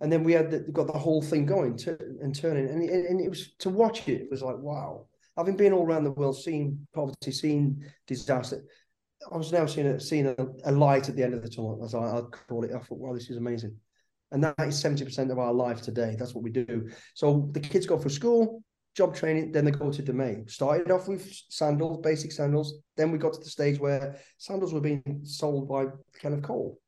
And 0.00 0.12
then 0.12 0.22
we 0.22 0.32
had 0.32 0.50
the, 0.50 0.60
got 0.60 0.86
the 0.86 0.98
whole 0.98 1.22
thing 1.22 1.46
going 1.46 1.76
to, 1.78 1.98
and 2.20 2.34
turning, 2.34 2.68
and, 2.68 2.88
and 2.88 3.20
it 3.20 3.28
was 3.28 3.54
to 3.60 3.70
watch 3.70 4.06
it. 4.06 4.22
It 4.22 4.30
was 4.30 4.42
like 4.42 4.58
wow. 4.58 5.06
Having 5.36 5.56
been 5.56 5.72
all 5.72 5.84
around 5.84 6.04
the 6.04 6.12
world, 6.12 6.36
seeing 6.36 6.86
poverty, 6.94 7.32
seeing 7.32 7.82
disaster, 8.06 8.64
I 9.32 9.36
was 9.36 9.52
now 9.52 9.66
seeing 9.66 9.86
a, 9.86 9.98
seeing 9.98 10.26
a, 10.26 10.36
a 10.64 10.70
light 10.70 11.08
at 11.08 11.16
the 11.16 11.24
end 11.24 11.34
of 11.34 11.42
the 11.42 11.48
tunnel, 11.48 11.80
as 11.84 11.94
I, 11.94 12.18
I'd 12.18 12.30
call 12.48 12.62
it. 12.64 12.70
I 12.72 12.78
thought, 12.78 12.98
wow, 12.98 13.14
this 13.14 13.30
is 13.30 13.36
amazing. 13.36 13.76
And 14.34 14.42
that 14.42 14.58
is 14.58 14.82
70% 14.82 15.30
of 15.30 15.38
our 15.38 15.52
life 15.52 15.80
today. 15.80 16.16
That's 16.18 16.34
what 16.34 16.42
we 16.42 16.50
do. 16.50 16.90
So 17.14 17.48
the 17.52 17.60
kids 17.60 17.86
go 17.86 17.96
for 17.96 18.08
school, 18.08 18.64
job 18.96 19.14
training, 19.14 19.52
then 19.52 19.64
they 19.64 19.70
go 19.70 19.92
to 19.92 20.02
Deux 20.02 20.12
Mains. 20.12 20.54
Started 20.54 20.90
off 20.90 21.06
with 21.06 21.32
sandals, 21.50 22.00
basic 22.02 22.32
sandals. 22.32 22.80
Then 22.96 23.12
we 23.12 23.18
got 23.18 23.34
to 23.34 23.38
the 23.38 23.48
stage 23.48 23.78
where 23.78 24.16
sandals 24.38 24.74
were 24.74 24.80
being 24.80 25.20
sold 25.22 25.68
by 25.68 25.86
Kenneth 26.20 26.42
Cole. 26.42 26.80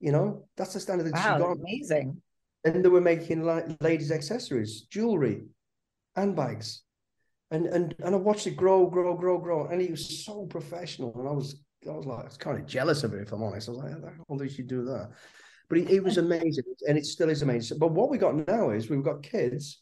You 0.00 0.12
know, 0.12 0.46
that's 0.56 0.72
the 0.72 0.80
standard 0.80 1.08
that 1.08 1.16
wow, 1.16 1.34
she 1.34 1.42
got. 1.42 1.58
Amazing. 1.58 2.22
And 2.64 2.82
they 2.82 2.88
were 2.88 3.02
making 3.02 3.42
like 3.42 3.66
ladies' 3.82 4.10
accessories, 4.10 4.86
jewelry, 4.90 5.42
handbags. 6.16 6.82
and 7.50 7.66
and 7.66 7.94
and 7.98 8.14
I 8.14 8.18
watched 8.18 8.46
it 8.46 8.56
grow, 8.56 8.86
grow, 8.86 9.14
grow, 9.18 9.36
grow, 9.36 9.66
and 9.66 9.82
he 9.82 9.90
was 9.90 10.24
so 10.24 10.46
professional, 10.46 11.12
and 11.18 11.28
I 11.28 11.32
was 11.32 11.62
I 11.86 11.92
was 11.92 12.06
like 12.06 12.20
I 12.20 12.24
was 12.24 12.38
kind 12.38 12.58
of 12.58 12.64
jealous 12.64 13.04
of 13.04 13.12
it 13.12 13.20
if 13.20 13.32
I'm 13.32 13.42
honest. 13.42 13.68
I 13.68 13.72
was 13.72 13.80
like, 13.80 14.02
how 14.02 14.24
old 14.30 14.40
did 14.40 14.56
you 14.56 14.64
do 14.64 14.84
that? 14.84 15.10
But 15.70 15.78
it, 15.78 15.90
it 15.90 16.04
was 16.04 16.18
amazing, 16.18 16.64
and 16.86 16.98
it 16.98 17.06
still 17.06 17.30
is 17.30 17.40
amazing. 17.40 17.78
But 17.78 17.92
what 17.92 18.10
we 18.10 18.18
got 18.18 18.46
now 18.46 18.70
is 18.70 18.90
we've 18.90 19.02
got 19.02 19.22
kids 19.22 19.80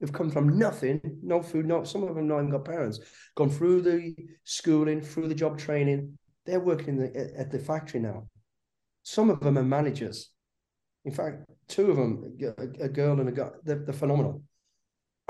who've 0.00 0.12
come 0.12 0.30
from 0.30 0.58
nothing, 0.58 1.00
no 1.22 1.42
food, 1.42 1.66
no 1.66 1.84
some 1.84 2.04
of 2.04 2.14
them 2.14 2.28
not 2.28 2.38
even 2.38 2.50
got 2.50 2.64
parents, 2.64 3.00
gone 3.34 3.50
through 3.50 3.82
the 3.82 4.14
schooling, 4.44 5.02
through 5.02 5.28
the 5.28 5.34
job 5.34 5.58
training. 5.58 6.16
They're 6.46 6.60
working 6.60 6.96
the, 6.96 7.34
at 7.38 7.50
the 7.50 7.58
factory 7.58 8.00
now. 8.00 8.28
Some 9.02 9.28
of 9.28 9.40
them 9.40 9.58
are 9.58 9.62
managers. 9.62 10.30
In 11.04 11.12
fact, 11.12 11.44
two 11.68 11.90
of 11.90 11.96
them, 11.98 12.38
a, 12.42 12.84
a 12.84 12.88
girl 12.88 13.20
and 13.20 13.28
a 13.28 13.32
guy, 13.32 13.50
they're, 13.62 13.84
they're 13.84 13.92
phenomenal 13.92 14.42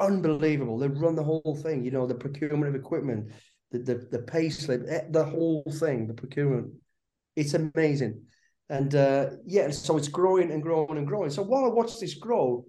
unbelievable. 0.00 0.78
They 0.78 0.88
run 0.88 1.14
the 1.14 1.22
whole 1.22 1.58
thing, 1.62 1.84
you 1.84 1.90
know, 1.90 2.06
the 2.06 2.14
procurement 2.14 2.68
of 2.68 2.74
equipment, 2.74 3.32
the 3.70 3.78
the, 3.78 3.94
the 4.10 4.18
pay 4.20 4.48
slip, 4.48 4.84
eh, 4.88 5.02
the 5.10 5.24
whole 5.24 5.64
thing, 5.78 6.06
the 6.06 6.14
procurement. 6.14 6.72
It's 7.36 7.54
amazing. 7.54 8.22
And 8.70 8.94
uh, 8.94 9.30
yeah, 9.44 9.70
so 9.70 9.96
it's 9.96 10.08
growing 10.08 10.52
and 10.52 10.62
growing 10.62 10.96
and 10.96 11.06
growing. 11.06 11.30
So 11.30 11.42
while 11.42 11.64
I 11.64 11.68
watch 11.68 11.98
this 11.98 12.14
grow, 12.14 12.64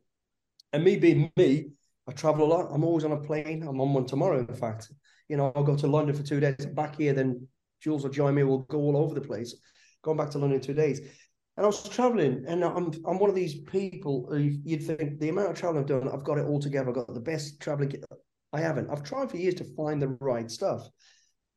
and 0.74 0.84
me 0.84 0.98
being 0.98 1.32
me, 1.38 1.70
I 2.10 2.12
travel 2.14 2.46
a 2.46 2.50
lot. 2.52 2.70
I'm 2.72 2.84
always 2.84 3.06
on 3.06 3.12
a 3.12 3.22
plane. 3.22 3.62
I'm 3.62 3.80
on 3.80 3.94
one 3.94 4.08
tomorrow, 4.08 4.40
in 4.40 4.48
fact. 4.56 4.92
You 5.30 5.38
know, 5.38 5.54
I'll 5.56 5.64
go 5.64 5.78
to 5.78 5.88
London 5.88 6.16
for 6.16 6.24
two 6.24 6.40
days. 6.40 6.66
Back 6.74 6.98
here, 6.98 7.14
then 7.14 7.48
Jules 7.82 8.02
will 8.02 8.10
join 8.10 8.34
me. 8.34 8.44
We'll 8.44 8.60
go 8.60 8.80
all 8.80 8.98
over 8.98 9.14
the 9.14 9.22
place. 9.22 9.56
Going 10.02 10.18
back 10.18 10.32
to 10.32 10.40
London 10.40 10.60
in 10.60 10.66
two 10.66 10.74
days. 10.74 11.02
And 11.56 11.66
I 11.66 11.68
was 11.68 11.88
traveling, 11.88 12.46
and 12.48 12.64
I'm 12.64 12.92
I'm 13.06 13.20
one 13.20 13.30
of 13.30 13.36
these 13.36 13.62
people 13.62 14.28
who 14.32 14.38
you'd 14.38 14.84
think 14.84 15.20
the 15.20 15.30
amount 15.30 15.52
of 15.52 15.60
travel 15.60 15.80
I've 15.80 15.86
done, 15.86 16.10
I've 16.10 16.24
got 16.24 16.40
it 16.40 16.48
all 16.48 16.60
together. 16.60 16.90
I've 16.90 16.96
got 16.96 17.14
the 17.14 17.20
best 17.20 17.60
traveling. 17.62 17.94
I 18.54 18.60
haven't. 18.60 18.90
I've 18.90 19.04
tried 19.04 19.30
for 19.30 19.38
years 19.38 19.56
to 19.56 19.76
find 19.76 20.02
the 20.02 20.18
right 20.20 20.50
stuff, 20.50 20.90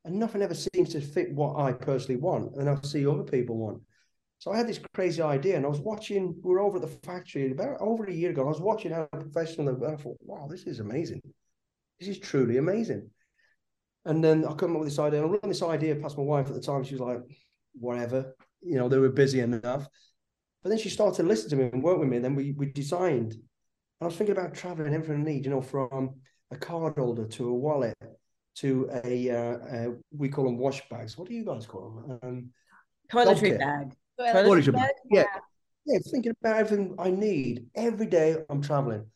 and 0.05 0.17
nothing 0.17 0.43
ever 0.43 0.55
seems 0.55 0.91
to 0.91 1.01
fit 1.01 1.33
what 1.33 1.59
I 1.59 1.73
personally 1.73 2.21
want, 2.21 2.57
and 2.57 2.69
I 2.69 2.77
see 2.83 3.07
other 3.07 3.23
people 3.23 3.57
want. 3.57 3.81
So 4.45 4.53
I 4.53 4.59
had 4.59 4.69
this 4.69 4.81
crazy 4.93 5.23
idea, 5.23 5.57
and 5.57 5.65
I 5.65 5.71
was 5.71 5.81
watching. 5.81 6.39
We 6.43 6.51
were 6.51 6.61
over 6.61 6.77
at 6.77 6.83
the 6.83 6.99
factory 7.07 7.51
about 7.51 7.81
over 7.81 8.05
a 8.05 8.13
year 8.13 8.29
ago. 8.29 8.43
I 8.43 8.49
was 8.49 8.61
watching 8.61 8.93
how 8.93 9.07
professional 9.07 9.69
they 9.69 9.73
were. 9.73 9.95
I 9.95 9.97
thought, 9.97 10.19
wow, 10.21 10.47
this 10.51 10.65
is 10.65 10.81
amazing. 10.81 11.23
This 11.99 12.11
is 12.11 12.19
truly 12.19 12.59
amazing. 12.59 13.09
And 14.05 14.23
then 14.23 14.45
I 14.45 14.53
come 14.53 14.73
up 14.73 14.81
with 14.81 14.91
this 14.91 14.99
idea. 14.99 15.23
I 15.23 15.25
run 15.25 15.41
this 15.45 15.63
idea 15.63 15.97
past 15.97 16.19
my 16.19 16.25
wife 16.25 16.49
at 16.49 16.53
the 16.53 16.61
time. 16.61 16.85
She 16.85 16.93
was 16.93 17.01
like, 17.01 17.23
whatever 17.73 18.35
you 18.61 18.77
know, 18.77 18.87
they 18.87 18.99
were 18.99 19.09
busy 19.09 19.41
enough. 19.41 19.89
But 20.63 20.69
then 20.69 20.79
she 20.79 20.91
started 20.91 21.17
to 21.17 21.23
listen 21.23 21.49
to 21.49 21.57
me 21.57 21.71
and 21.73 21.83
work 21.83 21.99
with 21.99 22.11
me. 22.11 22.17
And 22.17 22.25
then 22.27 22.35
we 22.35 22.53
we 22.53 22.67
designed. 22.67 23.33
And 23.33 23.43
I 24.03 24.05
was 24.05 24.17
thinking 24.17 24.37
about 24.37 24.53
traveling 24.53 24.93
everything 24.93 25.23
I 25.23 25.25
need, 25.25 25.47
you 25.47 25.53
know, 25.53 25.63
from 25.63 26.17
a 26.51 26.57
card 26.59 26.99
holder 26.99 27.27
to 27.27 27.49
a 27.49 27.55
wallet 27.55 27.97
to 28.57 28.91
a, 29.05 29.31
uh, 29.31 29.57
a 29.73 29.95
we 30.15 30.29
call 30.29 30.45
them 30.45 30.59
wash 30.59 30.87
bags. 30.91 31.17
What 31.17 31.29
do 31.29 31.35
you 31.35 31.47
guys 31.47 31.65
call 31.65 32.05
them? 32.07 32.19
Um, 32.23 32.51
toiletry 33.11 33.59
bag. 33.59 33.95
Toiletry 34.19 34.73
bag. 34.73 34.91
Yeah. 35.11 35.25
Yeah, 35.87 35.99
thinking 36.11 36.33
about 36.41 36.57
everything 36.57 36.95
I 36.99 37.11
need 37.11 37.67
every 37.75 38.07
day 38.07 38.37
I'm 38.49 38.63
traveling. 38.63 39.07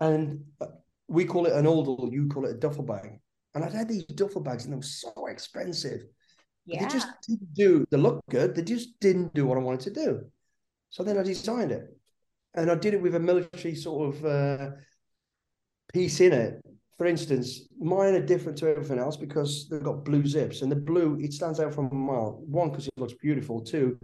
And 0.00 0.44
uh, 0.60 0.66
we 1.08 1.24
call 1.24 1.46
it 1.46 1.52
an 1.52 1.64
holdall, 1.64 2.12
you 2.12 2.28
call 2.28 2.44
it 2.44 2.50
a 2.50 2.58
duffel 2.58 2.84
bag. 2.84 3.18
And 3.54 3.64
I'd 3.64 3.72
had 3.72 3.88
these 3.88 4.04
duffel 4.04 4.42
bags 4.42 4.64
and 4.64 4.72
they 4.72 4.76
were 4.76 4.82
so 4.82 5.12
expensive. 5.28 6.02
Yeah. 6.66 6.82
They 6.82 6.88
just 6.92 7.08
didn't 7.26 7.54
do, 7.54 7.86
they 7.90 7.96
look 7.96 8.22
good. 8.28 8.54
They 8.54 8.62
just 8.62 9.00
didn't 9.00 9.34
do 9.34 9.46
what 9.46 9.56
I 9.56 9.62
wanted 9.62 9.80
to 9.80 10.04
do. 10.04 10.24
So 10.90 11.02
then 11.02 11.18
I 11.18 11.22
designed 11.22 11.72
it. 11.72 11.96
And 12.54 12.70
I 12.70 12.74
did 12.74 12.94
it 12.94 13.02
with 13.02 13.14
a 13.14 13.20
military 13.20 13.74
sort 13.74 14.14
of 14.14 14.24
uh, 14.24 14.70
piece 15.92 16.20
in 16.20 16.32
it. 16.32 16.60
For 16.98 17.06
instance, 17.06 17.66
mine 17.78 18.14
are 18.14 18.26
different 18.26 18.58
to 18.58 18.68
everything 18.68 18.98
else 18.98 19.16
because 19.16 19.68
they've 19.68 19.82
got 19.82 20.04
blue 20.04 20.26
zips. 20.26 20.60
And 20.60 20.70
the 20.70 20.76
blue, 20.76 21.18
it 21.20 21.32
stands 21.32 21.60
out 21.60 21.74
from 21.74 21.86
a 21.86 21.94
mile. 21.94 22.42
One, 22.46 22.70
because 22.70 22.88
it 22.88 22.92
looks 22.98 23.14
beautiful. 23.14 23.62
Two, 23.62 23.98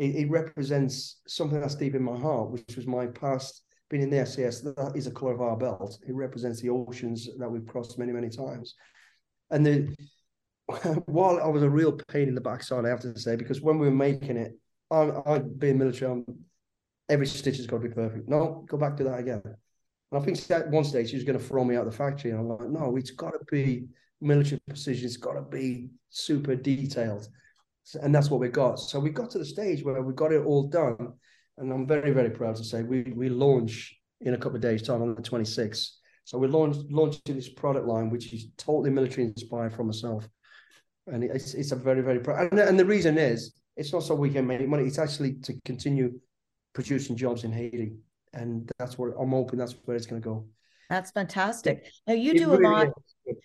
it, 0.00 0.16
it, 0.16 0.30
represents 0.30 1.20
something 1.28 1.60
that's 1.60 1.74
deep 1.74 1.94
in 1.94 2.02
my 2.02 2.18
heart, 2.18 2.50
which 2.50 2.74
was 2.74 2.86
my 2.86 3.06
past 3.06 3.62
being 3.90 4.02
in 4.02 4.10
the 4.10 4.24
SAS. 4.24 4.60
That 4.62 4.92
is 4.94 5.06
a 5.06 5.10
color 5.10 5.32
of 5.32 5.42
our 5.42 5.56
belt. 5.56 5.98
It 6.08 6.14
represents 6.14 6.60
the 6.60 6.70
oceans 6.70 7.28
that 7.38 7.50
we've 7.50 7.66
crossed 7.66 7.98
many, 7.98 8.12
many 8.12 8.30
times. 8.30 8.74
And 9.50 9.66
the 9.66 9.96
while 11.06 11.40
I 11.40 11.48
was 11.48 11.62
a 11.62 11.70
real 11.70 11.92
pain 11.92 12.28
in 12.28 12.34
the 12.34 12.40
backside, 12.40 12.84
I 12.84 12.88
have 12.88 13.00
to 13.00 13.18
say, 13.18 13.36
because 13.36 13.60
when 13.60 13.78
we 13.78 13.88
were 13.88 13.94
making 13.94 14.36
it, 14.36 14.52
I, 14.90 15.10
I 15.26 15.38
being 15.38 15.78
military, 15.78 16.10
I'm, 16.10 16.24
every 17.08 17.26
stitch 17.26 17.58
has 17.58 17.66
got 17.66 17.82
to 17.82 17.88
be 17.88 17.94
perfect. 17.94 18.28
No, 18.28 18.64
go 18.68 18.76
back 18.76 18.96
to 18.98 19.04
that 19.04 19.18
again. 19.18 19.42
And 19.44 20.22
I 20.22 20.24
think 20.24 20.38
at 20.50 20.70
one 20.70 20.84
stage 20.84 21.10
she 21.10 21.16
was 21.16 21.24
going 21.24 21.38
to 21.38 21.44
throw 21.44 21.64
me 21.64 21.76
out 21.76 21.86
of 21.86 21.92
the 21.92 21.98
factory, 21.98 22.30
and 22.30 22.40
I'm 22.40 22.48
like, 22.48 22.68
no, 22.68 22.96
it's 22.96 23.10
got 23.10 23.32
to 23.32 23.40
be 23.50 23.86
military 24.20 24.60
precision. 24.66 25.06
It's 25.06 25.16
got 25.16 25.34
to 25.34 25.42
be 25.42 25.90
super 26.10 26.56
detailed, 26.56 27.28
and 27.94 28.14
that's 28.14 28.30
what 28.30 28.40
we 28.40 28.48
got. 28.48 28.76
So 28.76 28.98
we 29.00 29.10
got 29.10 29.30
to 29.30 29.38
the 29.38 29.44
stage 29.44 29.82
where 29.84 30.02
we 30.02 30.14
got 30.14 30.32
it 30.32 30.44
all 30.44 30.68
done, 30.68 31.14
and 31.58 31.72
I'm 31.72 31.86
very, 31.86 32.12
very 32.12 32.30
proud 32.30 32.56
to 32.56 32.64
say 32.64 32.82
we 32.82 33.02
we 33.14 33.28
launch 33.28 33.96
in 34.20 34.34
a 34.34 34.38
couple 34.38 34.56
of 34.56 34.62
days' 34.62 34.82
time 34.82 35.02
on 35.02 35.14
the 35.14 35.22
26th. 35.22 35.88
So 36.24 36.38
we 36.38 36.46
launched 36.48 36.90
launching 36.90 37.34
this 37.34 37.48
product 37.48 37.86
line, 37.86 38.10
which 38.10 38.32
is 38.32 38.48
totally 38.56 38.90
military 38.90 39.24
inspired 39.24 39.74
from 39.74 39.86
myself 39.86 40.28
and 41.06 41.24
it's 41.24 41.54
it's 41.54 41.72
a 41.72 41.76
very 41.76 42.02
very 42.02 42.20
pro- 42.20 42.36
and, 42.36 42.58
and 42.58 42.78
the 42.78 42.84
reason 42.84 43.18
is 43.18 43.54
it's 43.76 43.92
not 43.92 44.02
so 44.02 44.14
we 44.14 44.30
can 44.30 44.46
make 44.46 44.66
money. 44.68 44.84
It's 44.84 44.98
actually 44.98 45.34
to 45.44 45.54
continue 45.64 46.12
producing 46.74 47.16
jobs 47.16 47.44
in 47.44 47.52
Haiti, 47.52 47.92
and 48.32 48.70
that's 48.78 48.98
where 48.98 49.12
I'm 49.12 49.30
hoping 49.30 49.58
that's 49.58 49.74
where 49.84 49.96
it's 49.96 50.06
going 50.06 50.20
to 50.20 50.28
go. 50.28 50.46
That's 50.88 51.10
fantastic. 51.12 51.86
Now 52.06 52.14
you 52.14 52.32
it 52.32 52.38
do 52.38 52.50
really 52.50 52.64
a 52.64 52.68
lot. 52.68 52.88
Is. 53.26 53.36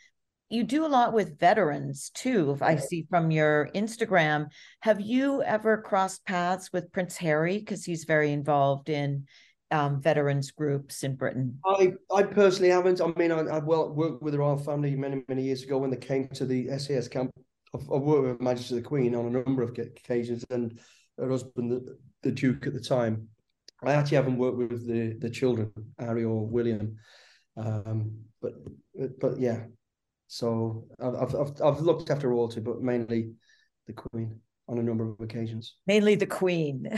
You 0.50 0.64
do 0.64 0.86
a 0.86 0.88
lot 0.88 1.14
with 1.14 1.40
veterans 1.40 2.12
too. 2.14 2.52
If 2.52 2.62
I 2.62 2.76
see 2.76 3.08
from 3.10 3.32
your 3.32 3.70
Instagram, 3.74 4.48
have 4.82 5.02
you 5.02 5.42
ever 5.42 5.82
crossed 5.82 6.26
paths 6.26 6.72
with 6.72 6.92
Prince 6.92 7.18
Harry 7.18 7.58
because 7.58 7.84
he's 7.84 8.04
very 8.04 8.32
involved 8.32 8.90
in 8.90 9.26
um, 9.72 10.02
veterans 10.02 10.52
groups 10.52 11.04
in 11.04 11.16
Britain? 11.16 11.60
I, 11.66 11.94
I 12.14 12.24
personally 12.24 12.70
haven't. 12.70 13.02
I 13.02 13.12
mean, 13.18 13.32
I, 13.32 13.40
I 13.40 13.60
well 13.60 13.92
worked 13.94 14.22
with 14.22 14.34
the 14.34 14.40
royal 14.40 14.58
family 14.58 14.96
many 14.96 15.24
many 15.28 15.44
years 15.44 15.64
ago 15.64 15.80
when 15.80 15.90
they 15.90 15.98
came 15.98 16.28
to 16.30 16.46
the 16.46 16.78
SAS 16.78 17.08
camp 17.08 17.32
I've, 17.76 17.92
I've 17.92 18.02
worked 18.02 18.28
with 18.28 18.42
Majesty 18.42 18.76
the 18.76 18.82
Queen 18.82 19.16
on 19.16 19.26
a 19.28 19.30
number 19.30 19.62
of 19.62 19.78
occasions, 19.78 20.46
and 20.50 20.80
her 21.18 21.30
husband, 21.30 21.72
the, 21.72 21.98
the 22.24 22.32
Duke 22.32 22.68
at 22.68 22.74
the 22.74 22.80
time. 22.80 23.28
I 23.84 23.94
actually 23.94 24.18
haven't 24.18 24.38
worked 24.38 24.58
with 24.58 24.88
the 24.88 25.18
the 25.20 25.30
children, 25.30 25.72
Harry 26.00 26.24
or 26.24 26.46
William, 26.48 26.98
um, 27.58 28.12
but 28.42 28.54
but 29.20 29.40
yeah. 29.40 29.64
So 30.28 30.86
I've, 31.00 31.36
I've 31.36 31.62
I've 31.62 31.82
looked 31.82 32.10
after 32.10 32.30
royalty, 32.30 32.60
but 32.60 32.82
mainly 32.82 33.34
the 33.88 33.94
Queen 33.94 34.40
on 34.68 34.80
a 34.80 34.84
number 34.84 35.10
of 35.10 35.20
occasions. 35.20 35.76
Mainly 35.86 36.16
the 36.16 36.26
Queen. 36.26 36.90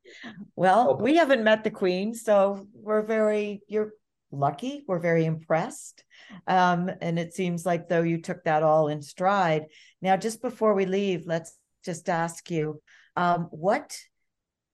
well, 0.56 0.90
oh, 0.90 1.02
we 1.02 1.16
haven't 1.16 1.44
met 1.44 1.64
the 1.64 1.70
Queen, 1.70 2.14
so 2.14 2.66
we're 2.74 3.02
very 3.02 3.60
you're 3.68 3.92
lucky. 4.30 4.84
We're 4.86 4.98
very 4.98 5.24
impressed. 5.24 6.04
Um, 6.46 6.90
and 7.00 7.18
it 7.18 7.34
seems 7.34 7.64
like 7.64 7.88
though 7.88 8.02
you 8.02 8.20
took 8.20 8.44
that 8.44 8.62
all 8.62 8.88
in 8.88 9.02
stride. 9.02 9.66
Now, 10.02 10.16
just 10.16 10.42
before 10.42 10.74
we 10.74 10.86
leave, 10.86 11.26
let's 11.26 11.56
just 11.84 12.08
ask 12.08 12.50
you 12.50 12.80
um, 13.16 13.48
what 13.50 13.96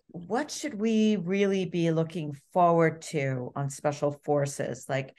what 0.08 0.50
should 0.50 0.74
we 0.74 1.16
really 1.16 1.64
be 1.64 1.90
looking 1.90 2.36
forward 2.52 3.00
to 3.00 3.50
on 3.56 3.70
special 3.70 4.12
forces? 4.24 4.84
Like 4.88 5.14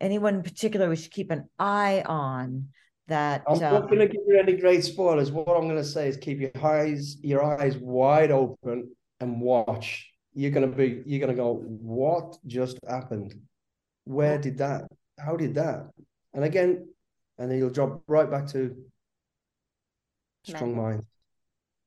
anyone 0.00 0.36
in 0.36 0.42
particular 0.42 0.88
we 0.88 0.96
should 0.96 1.12
keep 1.12 1.30
an 1.30 1.48
eye 1.58 2.02
on 2.06 2.68
that 3.06 3.42
I'm 3.46 3.58
not 3.58 3.74
um, 3.74 3.86
going 3.86 3.98
to 3.98 4.08
give 4.08 4.22
you 4.26 4.38
any 4.38 4.54
great 4.54 4.82
spoilers. 4.82 5.30
What 5.30 5.46
I'm 5.48 5.68
going 5.68 5.76
to 5.76 5.84
say 5.84 6.08
is 6.08 6.16
keep 6.16 6.40
your 6.40 6.50
eyes 6.64 7.18
your 7.22 7.44
eyes 7.44 7.76
wide 7.76 8.30
open 8.30 8.90
and 9.20 9.40
watch. 9.42 10.10
You're 10.32 10.50
going 10.50 10.70
to 10.70 10.74
be 10.74 11.02
you're 11.04 11.20
going 11.20 11.36
to 11.36 11.36
go, 11.36 11.56
what 11.56 12.38
just 12.46 12.78
happened? 12.88 13.34
where 14.04 14.38
did 14.38 14.58
that 14.58 14.84
how 15.18 15.36
did 15.36 15.54
that 15.54 15.90
and 16.34 16.44
again 16.44 16.86
and 17.38 17.50
then 17.50 17.58
you'll 17.58 17.70
drop 17.70 18.02
right 18.06 18.30
back 18.30 18.46
to 18.46 18.76
strong 20.44 20.76
mind 20.76 21.02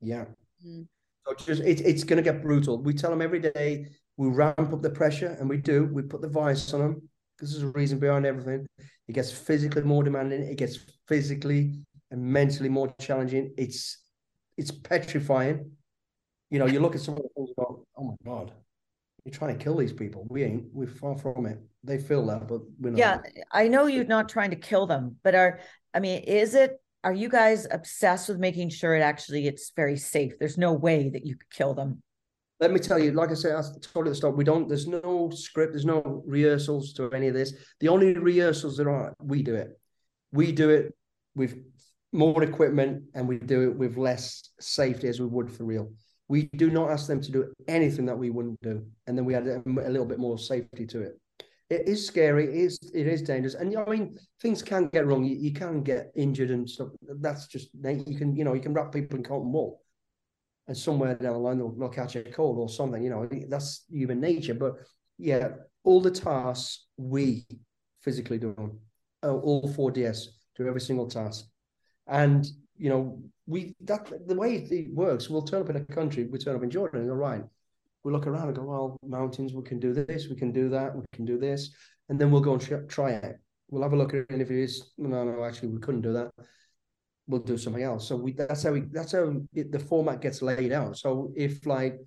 yeah 0.01 0.25
mm. 0.65 0.85
so 1.25 1.33
just 1.45 1.61
it, 1.61 1.81
it's 1.81 2.03
going 2.03 2.17
to 2.17 2.23
get 2.23 2.41
brutal 2.41 2.81
we 2.81 2.93
tell 2.93 3.11
them 3.11 3.21
every 3.21 3.39
day 3.39 3.85
we 4.17 4.29
ramp 4.29 4.73
up 4.73 4.81
the 4.81 4.89
pressure 4.89 5.37
and 5.39 5.47
we 5.47 5.57
do 5.57 5.85
we 5.93 6.01
put 6.01 6.21
the 6.21 6.27
vice 6.27 6.73
on 6.73 6.81
them 6.81 7.09
because 7.37 7.51
there's 7.51 7.63
a 7.63 7.67
reason 7.67 7.99
behind 7.99 8.25
everything 8.25 8.65
it 9.07 9.13
gets 9.13 9.31
physically 9.31 9.83
more 9.83 10.03
demanding 10.03 10.41
it 10.41 10.57
gets 10.57 10.79
physically 11.07 11.73
and 12.11 12.21
mentally 12.21 12.69
more 12.69 12.93
challenging 12.99 13.53
it's 13.57 13.99
it's 14.57 14.71
petrifying 14.71 15.71
you 16.49 16.59
know 16.59 16.65
you 16.65 16.79
look 16.79 16.95
at 16.95 17.01
some 17.01 17.15
of 17.15 17.23
the 17.23 17.29
things 17.35 17.49
go 17.57 17.85
oh 17.97 18.03
my 18.03 18.15
god 18.25 18.51
you're 19.27 19.37
trying 19.37 19.57
to 19.57 19.61
kill 19.61 19.75
these 19.75 19.91
people. 19.91 20.25
We 20.29 20.45
ain't. 20.45 20.67
We're 20.71 20.87
far 20.87 21.17
from 21.17 21.47
it. 21.47 21.59
They 21.83 21.97
feel 21.97 22.25
that, 22.27 22.47
but 22.47 22.61
we're 22.79 22.91
not. 22.91 22.97
Yeah, 22.97 23.17
I 23.51 23.67
know 23.67 23.87
you're 23.87 24.05
not 24.05 24.29
trying 24.29 24.51
to 24.51 24.55
kill 24.55 24.87
them, 24.87 25.17
but 25.21 25.35
are 25.35 25.59
I 25.93 25.99
mean, 25.99 26.23
is 26.23 26.55
it? 26.55 26.79
Are 27.03 27.11
you 27.11 27.27
guys 27.27 27.67
obsessed 27.69 28.29
with 28.29 28.39
making 28.39 28.69
sure 28.69 28.95
it 28.95 29.01
actually 29.01 29.45
it's 29.45 29.73
very 29.75 29.97
safe? 29.97 30.39
There's 30.39 30.57
no 30.57 30.71
way 30.71 31.09
that 31.09 31.25
you 31.25 31.35
could 31.35 31.49
kill 31.49 31.73
them. 31.73 32.01
Let 32.59 32.71
me 32.71 32.79
tell 32.79 32.97
you, 32.97 33.11
like 33.11 33.29
I 33.29 33.35
said, 33.35 33.55
I 33.55 33.61
told 33.81 34.07
you 34.07 34.11
the 34.11 34.15
start, 34.15 34.35
we 34.35 34.43
don't, 34.43 34.67
there's 34.67 34.87
no 34.87 35.29
script, 35.33 35.73
there's 35.73 35.85
no 35.85 36.23
rehearsals 36.25 36.93
to 36.93 37.11
any 37.11 37.27
of 37.27 37.35
this. 37.35 37.53
The 37.79 37.87
only 37.87 38.13
rehearsals 38.13 38.77
there 38.77 38.89
are, 38.89 39.13
we 39.21 39.43
do 39.43 39.55
it. 39.55 39.79
We 40.31 40.51
do 40.51 40.69
it 40.69 40.93
with 41.35 41.55
more 42.11 42.41
equipment 42.41 43.03
and 43.13 43.27
we 43.27 43.37
do 43.37 43.69
it 43.69 43.77
with 43.77 43.97
less 43.97 44.49
safety 44.59 45.07
as 45.07 45.19
we 45.19 45.27
would 45.27 45.51
for 45.51 45.65
real. 45.65 45.91
We 46.29 46.49
do 46.55 46.69
not 46.71 46.89
ask 46.89 47.07
them 47.07 47.21
to 47.21 47.31
do 47.31 47.53
anything 47.67 48.05
that 48.07 48.17
we 48.17 48.31
wouldn't 48.31 48.61
do. 48.61 48.85
And 49.05 49.17
then 49.17 49.25
we 49.25 49.35
add 49.35 49.47
a, 49.47 49.61
a 49.65 49.89
little 49.89 50.05
bit 50.05 50.19
more 50.19 50.37
safety 50.37 50.85
to 50.87 51.01
it. 51.01 51.19
It 51.69 51.87
is 51.87 52.07
scary. 52.07 52.45
It 52.45 52.55
is, 52.55 52.79
it 52.93 53.07
is 53.07 53.21
dangerous. 53.21 53.53
And 53.53 53.77
I 53.77 53.85
mean, 53.85 54.17
things 54.41 54.63
can 54.63 54.87
get 54.87 55.05
wrong. 55.05 55.23
You, 55.23 55.35
you 55.35 55.53
can 55.53 55.83
get 55.83 56.11
injured 56.15 56.49
and 56.49 56.67
stuff. 56.67 56.89
That's 57.01 57.47
just, 57.47 57.69
you 57.73 58.17
can, 58.17 58.35
you 58.35 58.43
know, 58.43 58.53
you 58.53 58.61
can 58.61 58.73
wrap 58.73 58.91
people 58.91 59.17
in 59.17 59.23
cotton 59.23 59.51
wool 59.51 59.81
and 60.67 60.77
somewhere 60.77 61.15
down 61.15 61.33
the 61.33 61.39
line 61.39 61.57
they'll, 61.57 61.71
they'll 61.71 61.89
catch 61.89 62.15
a 62.15 62.23
cold 62.23 62.57
or 62.57 62.69
something. 62.69 63.03
You 63.03 63.09
know, 63.09 63.29
that's 63.49 63.85
human 63.89 64.19
nature. 64.19 64.53
But 64.53 64.75
yeah, 65.17 65.49
all 65.83 66.01
the 66.01 66.11
tasks 66.11 66.85
we 66.97 67.45
physically 68.01 68.37
do, 68.37 68.55
uh, 69.23 69.33
all 69.33 69.71
four 69.73 69.91
DS 69.91 70.27
do 70.55 70.67
every 70.67 70.81
single 70.81 71.07
task, 71.07 71.45
and 72.07 72.45
you 72.77 72.89
know 72.89 73.21
we 73.45 73.75
that 73.81 74.11
the 74.27 74.35
way 74.35 74.55
it 74.55 74.93
works. 74.93 75.29
We'll 75.29 75.41
turn 75.41 75.61
up 75.61 75.69
in 75.69 75.77
a 75.77 75.85
country, 75.85 76.25
we 76.25 76.37
turn 76.37 76.55
up 76.55 76.63
in 76.63 76.69
Jordan, 76.69 77.01
and 77.01 77.09
go 77.09 77.15
right. 77.15 77.43
We 78.03 78.11
look 78.13 78.27
around 78.27 78.47
and 78.47 78.55
go, 78.55 78.63
well, 78.63 78.97
mountains, 79.03 79.53
we 79.53 79.63
can 79.63 79.79
do 79.79 79.91
this, 79.91 80.29
we 80.29 80.35
can 80.35 80.53
do 80.53 80.69
that, 80.69 80.95
we 80.95 81.03
can 81.13 81.25
do 81.25 81.37
this, 81.37 81.71
and 82.07 82.17
then 82.17 82.31
we'll 82.31 82.41
go 82.41 82.53
and 82.53 82.89
try 82.89 83.11
it. 83.11 83.35
We'll 83.69 83.83
have 83.83 83.91
a 83.91 83.97
look 83.97 84.13
at 84.13 84.31
interviews. 84.31 84.93
No, 84.97 85.25
no, 85.25 85.43
actually, 85.43 85.69
we 85.69 85.81
couldn't 85.81 86.01
do 86.01 86.13
that 86.13 86.31
we'll 87.27 87.41
do 87.41 87.57
something 87.57 87.83
else. 87.83 88.07
So 88.07 88.15
we 88.15 88.31
that's 88.31 88.63
how 88.63 88.71
we 88.71 88.81
that's 88.91 89.11
how 89.11 89.41
it, 89.53 89.71
the 89.71 89.79
format 89.79 90.21
gets 90.21 90.41
laid 90.41 90.71
out. 90.71 90.97
So 90.97 91.31
if 91.35 91.65
like 91.65 91.99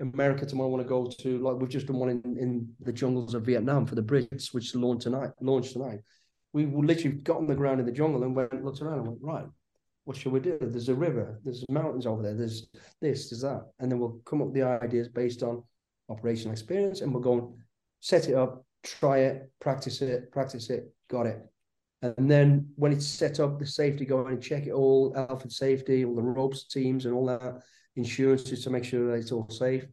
America 0.00 0.44
tomorrow 0.44 0.68
want 0.68 0.82
to 0.82 0.88
go 0.88 1.06
to 1.06 1.38
like 1.38 1.56
we've 1.56 1.68
just 1.68 1.86
done 1.86 1.98
one 1.98 2.08
in, 2.10 2.22
in 2.38 2.68
the 2.80 2.92
jungles 2.92 3.34
of 3.34 3.46
Vietnam 3.46 3.86
for 3.86 3.94
the 3.94 4.02
Brits, 4.02 4.52
which 4.52 4.74
launched 4.74 5.04
tonight. 5.04 5.30
Launched 5.40 5.72
tonight. 5.72 6.00
We 6.52 6.66
literally 6.66 7.16
got 7.18 7.38
on 7.38 7.46
the 7.46 7.54
ground 7.54 7.80
in 7.80 7.86
the 7.86 7.92
jungle 7.92 8.22
and 8.22 8.34
went 8.34 8.64
looked 8.64 8.82
around 8.82 8.98
and 8.98 9.08
went 9.08 9.22
right. 9.22 9.46
What 10.04 10.16
should 10.16 10.32
we 10.32 10.40
do? 10.40 10.58
There's 10.60 10.90
a 10.90 10.94
river. 10.94 11.40
There's 11.44 11.64
mountains 11.70 12.06
over 12.06 12.22
there. 12.22 12.34
There's 12.34 12.66
this. 13.00 13.30
There's 13.30 13.42
that. 13.42 13.66
And 13.78 13.90
then 13.90 13.98
we'll 13.98 14.20
come 14.26 14.42
up 14.42 14.48
with 14.48 14.54
the 14.54 14.64
ideas 14.64 15.08
based 15.08 15.42
on 15.42 15.62
operational 16.10 16.52
experience, 16.52 17.00
and 17.00 17.12
we'll 17.12 17.22
go 17.22 17.56
set 18.00 18.28
it 18.28 18.34
up, 18.34 18.66
try 18.82 19.20
it, 19.20 19.50
practice 19.60 20.02
it, 20.02 20.30
practice 20.30 20.68
it. 20.68 20.92
Got 21.08 21.26
it 21.26 21.40
and 22.04 22.30
then 22.30 22.68
when 22.76 22.92
it's 22.92 23.06
set 23.06 23.40
up, 23.40 23.58
the 23.58 23.66
safety 23.66 24.04
go 24.04 24.26
and 24.26 24.42
check 24.42 24.66
it 24.66 24.72
all, 24.72 25.14
and 25.14 25.52
safety, 25.52 26.04
all 26.04 26.14
the 26.14 26.22
ropes 26.22 26.66
teams 26.66 27.06
and 27.06 27.14
all 27.14 27.26
that 27.26 27.62
insurances 27.96 28.62
to 28.64 28.70
make 28.70 28.84
sure 28.84 29.10
that 29.10 29.18
it's 29.18 29.32
all 29.32 29.48
safe. 29.48 29.86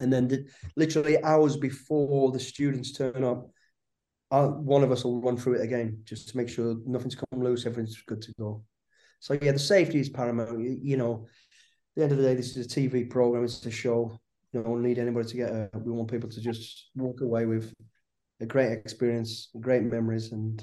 And 0.00 0.12
then 0.12 0.28
the, 0.28 0.46
literally 0.76 1.22
hours 1.22 1.56
before 1.56 2.30
the 2.32 2.40
students 2.40 2.92
turn 2.92 3.24
up, 3.24 3.50
uh, 4.30 4.48
one 4.48 4.82
of 4.82 4.92
us 4.92 5.04
will 5.04 5.22
run 5.22 5.38
through 5.38 5.54
it 5.54 5.62
again 5.62 6.02
just 6.04 6.28
to 6.28 6.36
make 6.36 6.50
sure 6.50 6.76
nothing's 6.86 7.14
come 7.14 7.42
loose, 7.42 7.64
everything's 7.64 8.02
good 8.02 8.20
to 8.20 8.32
go. 8.38 8.62
So 9.20 9.38
yeah, 9.40 9.52
the 9.52 9.58
safety 9.58 10.00
is 10.00 10.10
paramount. 10.10 10.60
You, 10.60 10.78
you 10.80 10.96
know, 10.98 11.24
at 11.24 11.30
the 11.96 12.02
end 12.02 12.12
of 12.12 12.18
the 12.18 12.24
day, 12.24 12.34
this 12.34 12.56
is 12.56 12.66
a 12.66 12.68
TV 12.68 13.08
program. 13.08 13.44
It's 13.44 13.64
a 13.64 13.70
show. 13.70 14.18
You 14.52 14.62
don't 14.62 14.82
need 14.82 14.98
anybody 14.98 15.28
to 15.28 15.36
get. 15.36 15.50
A, 15.50 15.70
we 15.78 15.92
want 15.92 16.10
people 16.10 16.28
to 16.28 16.40
just 16.40 16.90
walk 16.94 17.22
away 17.22 17.46
with 17.46 17.72
a 18.40 18.46
great 18.46 18.72
experience, 18.72 19.48
great 19.58 19.82
memories, 19.82 20.32
and 20.32 20.62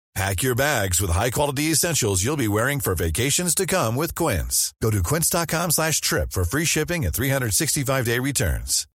Pack 0.13 0.43
your 0.43 0.55
bags 0.55 0.99
with 0.99 1.09
high-quality 1.09 1.71
essentials 1.71 2.21
you'll 2.21 2.35
be 2.35 2.49
wearing 2.49 2.81
for 2.81 2.95
vacations 2.95 3.55
to 3.55 3.65
come 3.65 3.95
with 3.95 4.13
Quince. 4.13 4.73
Go 4.81 4.91
to 4.91 5.01
quince.com 5.01 5.71
slash 5.71 6.01
trip 6.01 6.31
for 6.31 6.43
free 6.43 6.65
shipping 6.65 7.05
and 7.05 7.13
365-day 7.13 8.19
returns. 8.19 8.87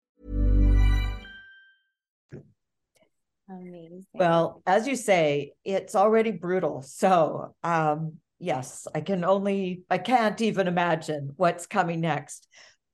Amazing. 3.49 4.05
Well, 4.13 4.61
as 4.65 4.87
you 4.87 4.95
say, 4.97 5.53
it's 5.63 5.95
already 5.95 6.31
brutal. 6.31 6.81
So, 6.81 7.55
um, 7.63 8.15
yes, 8.39 8.85
I 8.93 8.99
can 8.99 9.23
only, 9.23 9.83
I 9.89 9.99
can't 9.99 10.41
even 10.41 10.67
imagine 10.67 11.31
what's 11.37 11.65
coming 11.65 12.01
next. 12.01 12.47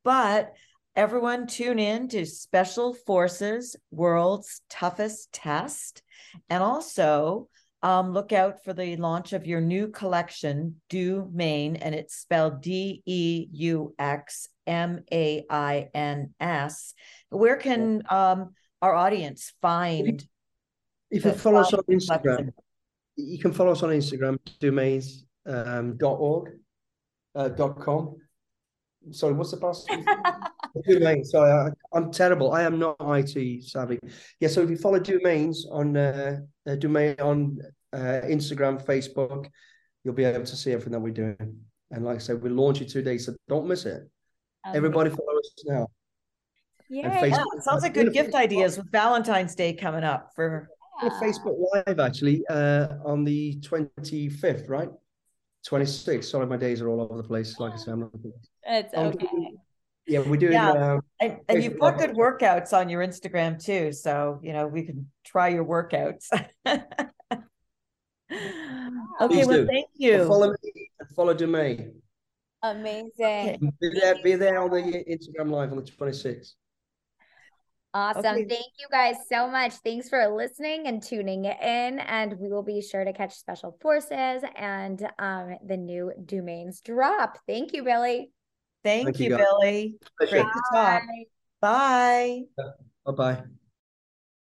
But 0.03 0.53
everyone 0.95 1.47
tune 1.47 1.79
in 1.79 2.07
to 2.09 2.25
Special 2.25 2.93
Forces 2.93 3.75
World's 3.89 4.61
Toughest 4.69 5.31
Test. 5.31 6.03
And 6.49 6.61
also 6.61 7.47
um, 7.83 8.13
look 8.13 8.31
out 8.31 8.63
for 8.63 8.73
the 8.73 8.95
launch 8.97 9.33
of 9.33 9.47
your 9.47 9.61
new 9.61 9.87
collection, 9.87 10.81
Deux 10.89 11.27
Mains, 11.33 11.79
and 11.81 11.95
it's 11.95 12.15
spelled 12.15 12.61
D 12.61 13.01
E 13.05 13.47
U 13.51 13.95
X 13.97 14.49
M 14.67 15.03
A 15.11 15.45
I 15.49 15.89
N 15.93 16.33
S. 16.39 16.93
Where 17.29 17.57
can 17.57 18.03
um, 18.09 18.53
our 18.81 18.93
audience 18.93 19.53
find? 19.61 20.23
If 21.09 21.25
you 21.25 21.31
follow 21.31 21.61
us 21.61 21.73
on 21.73 21.81
Instagram, 21.89 22.21
collection? 22.21 22.53
you 23.17 23.39
can 23.39 23.51
follow 23.51 23.71
us 23.71 23.83
on 23.83 23.89
Instagram, 23.89 24.37
Deux 24.59 24.71
Mains 24.71 25.25
um, 25.47 25.97
dot 25.97 26.17
org 26.19 26.51
uh, 27.35 27.49
dot 27.49 27.79
com. 27.79 28.15
Sorry, 29.09 29.33
what's 29.33 29.51
the 29.51 29.57
password? 29.57 30.05
Deux 30.87 30.99
Mains. 30.99 31.31
Sorry, 31.31 31.51
I, 31.51 31.97
am 31.97 32.11
terrible. 32.11 32.51
I 32.51 32.61
am 32.61 32.77
not 32.77 32.95
IT 32.99 33.63
savvy. 33.63 33.99
Yeah, 34.39 34.49
so 34.49 34.61
if 34.61 34.69
you 34.69 34.77
follow 34.77 34.99
Deux 34.99 35.19
Mains 35.23 35.65
on 35.69 35.97
uh, 35.97 36.37
uh, 36.67 36.75
Deux 36.75 36.89
Mains 36.89 37.19
on 37.19 37.59
uh, 37.93 38.21
Instagram, 38.25 38.83
Facebook, 38.83 39.47
you'll 40.03 40.13
be 40.13 40.23
able 40.23 40.45
to 40.45 40.55
see 40.55 40.71
everything 40.71 40.93
that 40.93 40.99
we're 40.99 41.11
doing. 41.11 41.57
And 41.91 42.05
like 42.05 42.15
I 42.15 42.19
said, 42.19 42.41
we're 42.41 42.51
launching 42.51 42.87
two 42.87 43.01
days, 43.01 43.25
so 43.25 43.33
don't 43.47 43.67
miss 43.67 43.85
it. 43.85 44.09
Um, 44.63 44.75
Everybody 44.75 45.09
follow 45.09 45.39
us 45.39 45.51
now. 45.65 45.87
Yeah, 46.89 47.23
yeah 47.25 47.43
sounds 47.61 47.83
like 47.83 47.93
good 47.93 48.13
gift 48.13 48.35
ideas 48.35 48.77
with 48.77 48.91
Valentine's 48.91 49.55
Day 49.55 49.73
coming 49.73 50.03
up 50.03 50.31
for 50.35 50.69
yeah. 51.01 51.09
Facebook 51.21 51.57
Live 51.73 51.99
actually 51.99 52.43
uh, 52.49 52.87
on 53.05 53.23
the 53.23 53.59
25th, 53.61 54.69
right? 54.69 54.89
26th. 55.67 56.25
Sorry, 56.25 56.45
my 56.47 56.57
days 56.57 56.81
are 56.81 56.89
all 56.89 57.01
over 57.01 57.17
the 57.17 57.27
place. 57.27 57.59
Like 57.59 57.73
I 57.73 57.75
said, 57.77 57.93
I'm 57.93 57.99
not. 58.01 58.11
It's 58.63 58.93
okay. 58.93 59.27
Yeah, 60.07 60.21
we 60.21 60.37
do. 60.37 60.49
Yeah. 60.51 60.71
Uh, 60.71 60.99
and, 61.19 61.37
and 61.47 61.63
you've 61.63 61.79
got 61.79 61.97
good 61.97 62.11
workouts 62.11 62.73
on 62.73 62.89
your 62.89 63.05
Instagram 63.05 63.63
too. 63.63 63.93
So, 63.93 64.39
you 64.41 64.53
know, 64.53 64.67
we 64.67 64.83
can 64.83 65.09
try 65.23 65.49
your 65.49 65.65
workouts. 65.65 66.27
okay, 66.67 66.83
Please 69.27 69.47
well, 69.47 69.57
do. 69.59 69.67
thank 69.67 69.87
you. 69.95 70.27
Follow 70.27 70.49
me 70.63 70.89
follow 71.15 71.33
Deux 71.33 71.47
Mains. 71.47 71.93
Amazing. 72.63 73.73
Be 73.79 73.89
there, 73.89 74.15
be 74.23 74.35
there 74.35 74.61
on 74.61 74.69
the 74.69 75.03
Instagram 75.09 75.49
live 75.49 75.71
on 75.71 75.77
the 75.77 75.83
26th. 75.83 76.53
Awesome. 77.93 78.25
Okay. 78.25 78.45
Thank 78.45 78.71
you 78.79 78.87
guys 78.89 79.15
so 79.29 79.49
much. 79.49 79.73
Thanks 79.83 80.07
for 80.07 80.25
listening 80.29 80.87
and 80.87 81.03
tuning 81.03 81.45
in. 81.45 81.99
And 81.99 82.39
we 82.39 82.47
will 82.47 82.63
be 82.63 82.81
sure 82.81 83.03
to 83.03 83.11
catch 83.11 83.33
Special 83.33 83.77
Forces 83.81 84.43
and 84.55 85.05
um, 85.19 85.57
the 85.65 85.75
new 85.75 86.11
Deux 86.23 86.41
Mains 86.41 86.81
drop. 86.81 87.37
Thank 87.47 87.73
you, 87.73 87.83
Billy. 87.83 88.31
Thank, 88.83 89.05
Thank 89.05 89.19
you, 89.19 89.29
you 89.29 89.37
Billy. 89.37 89.95
Great 90.17 90.53
to 90.53 90.61
talk. 90.71 91.03
Bye. 91.61 92.45
Bye 93.05 93.11
bye. 93.11 93.43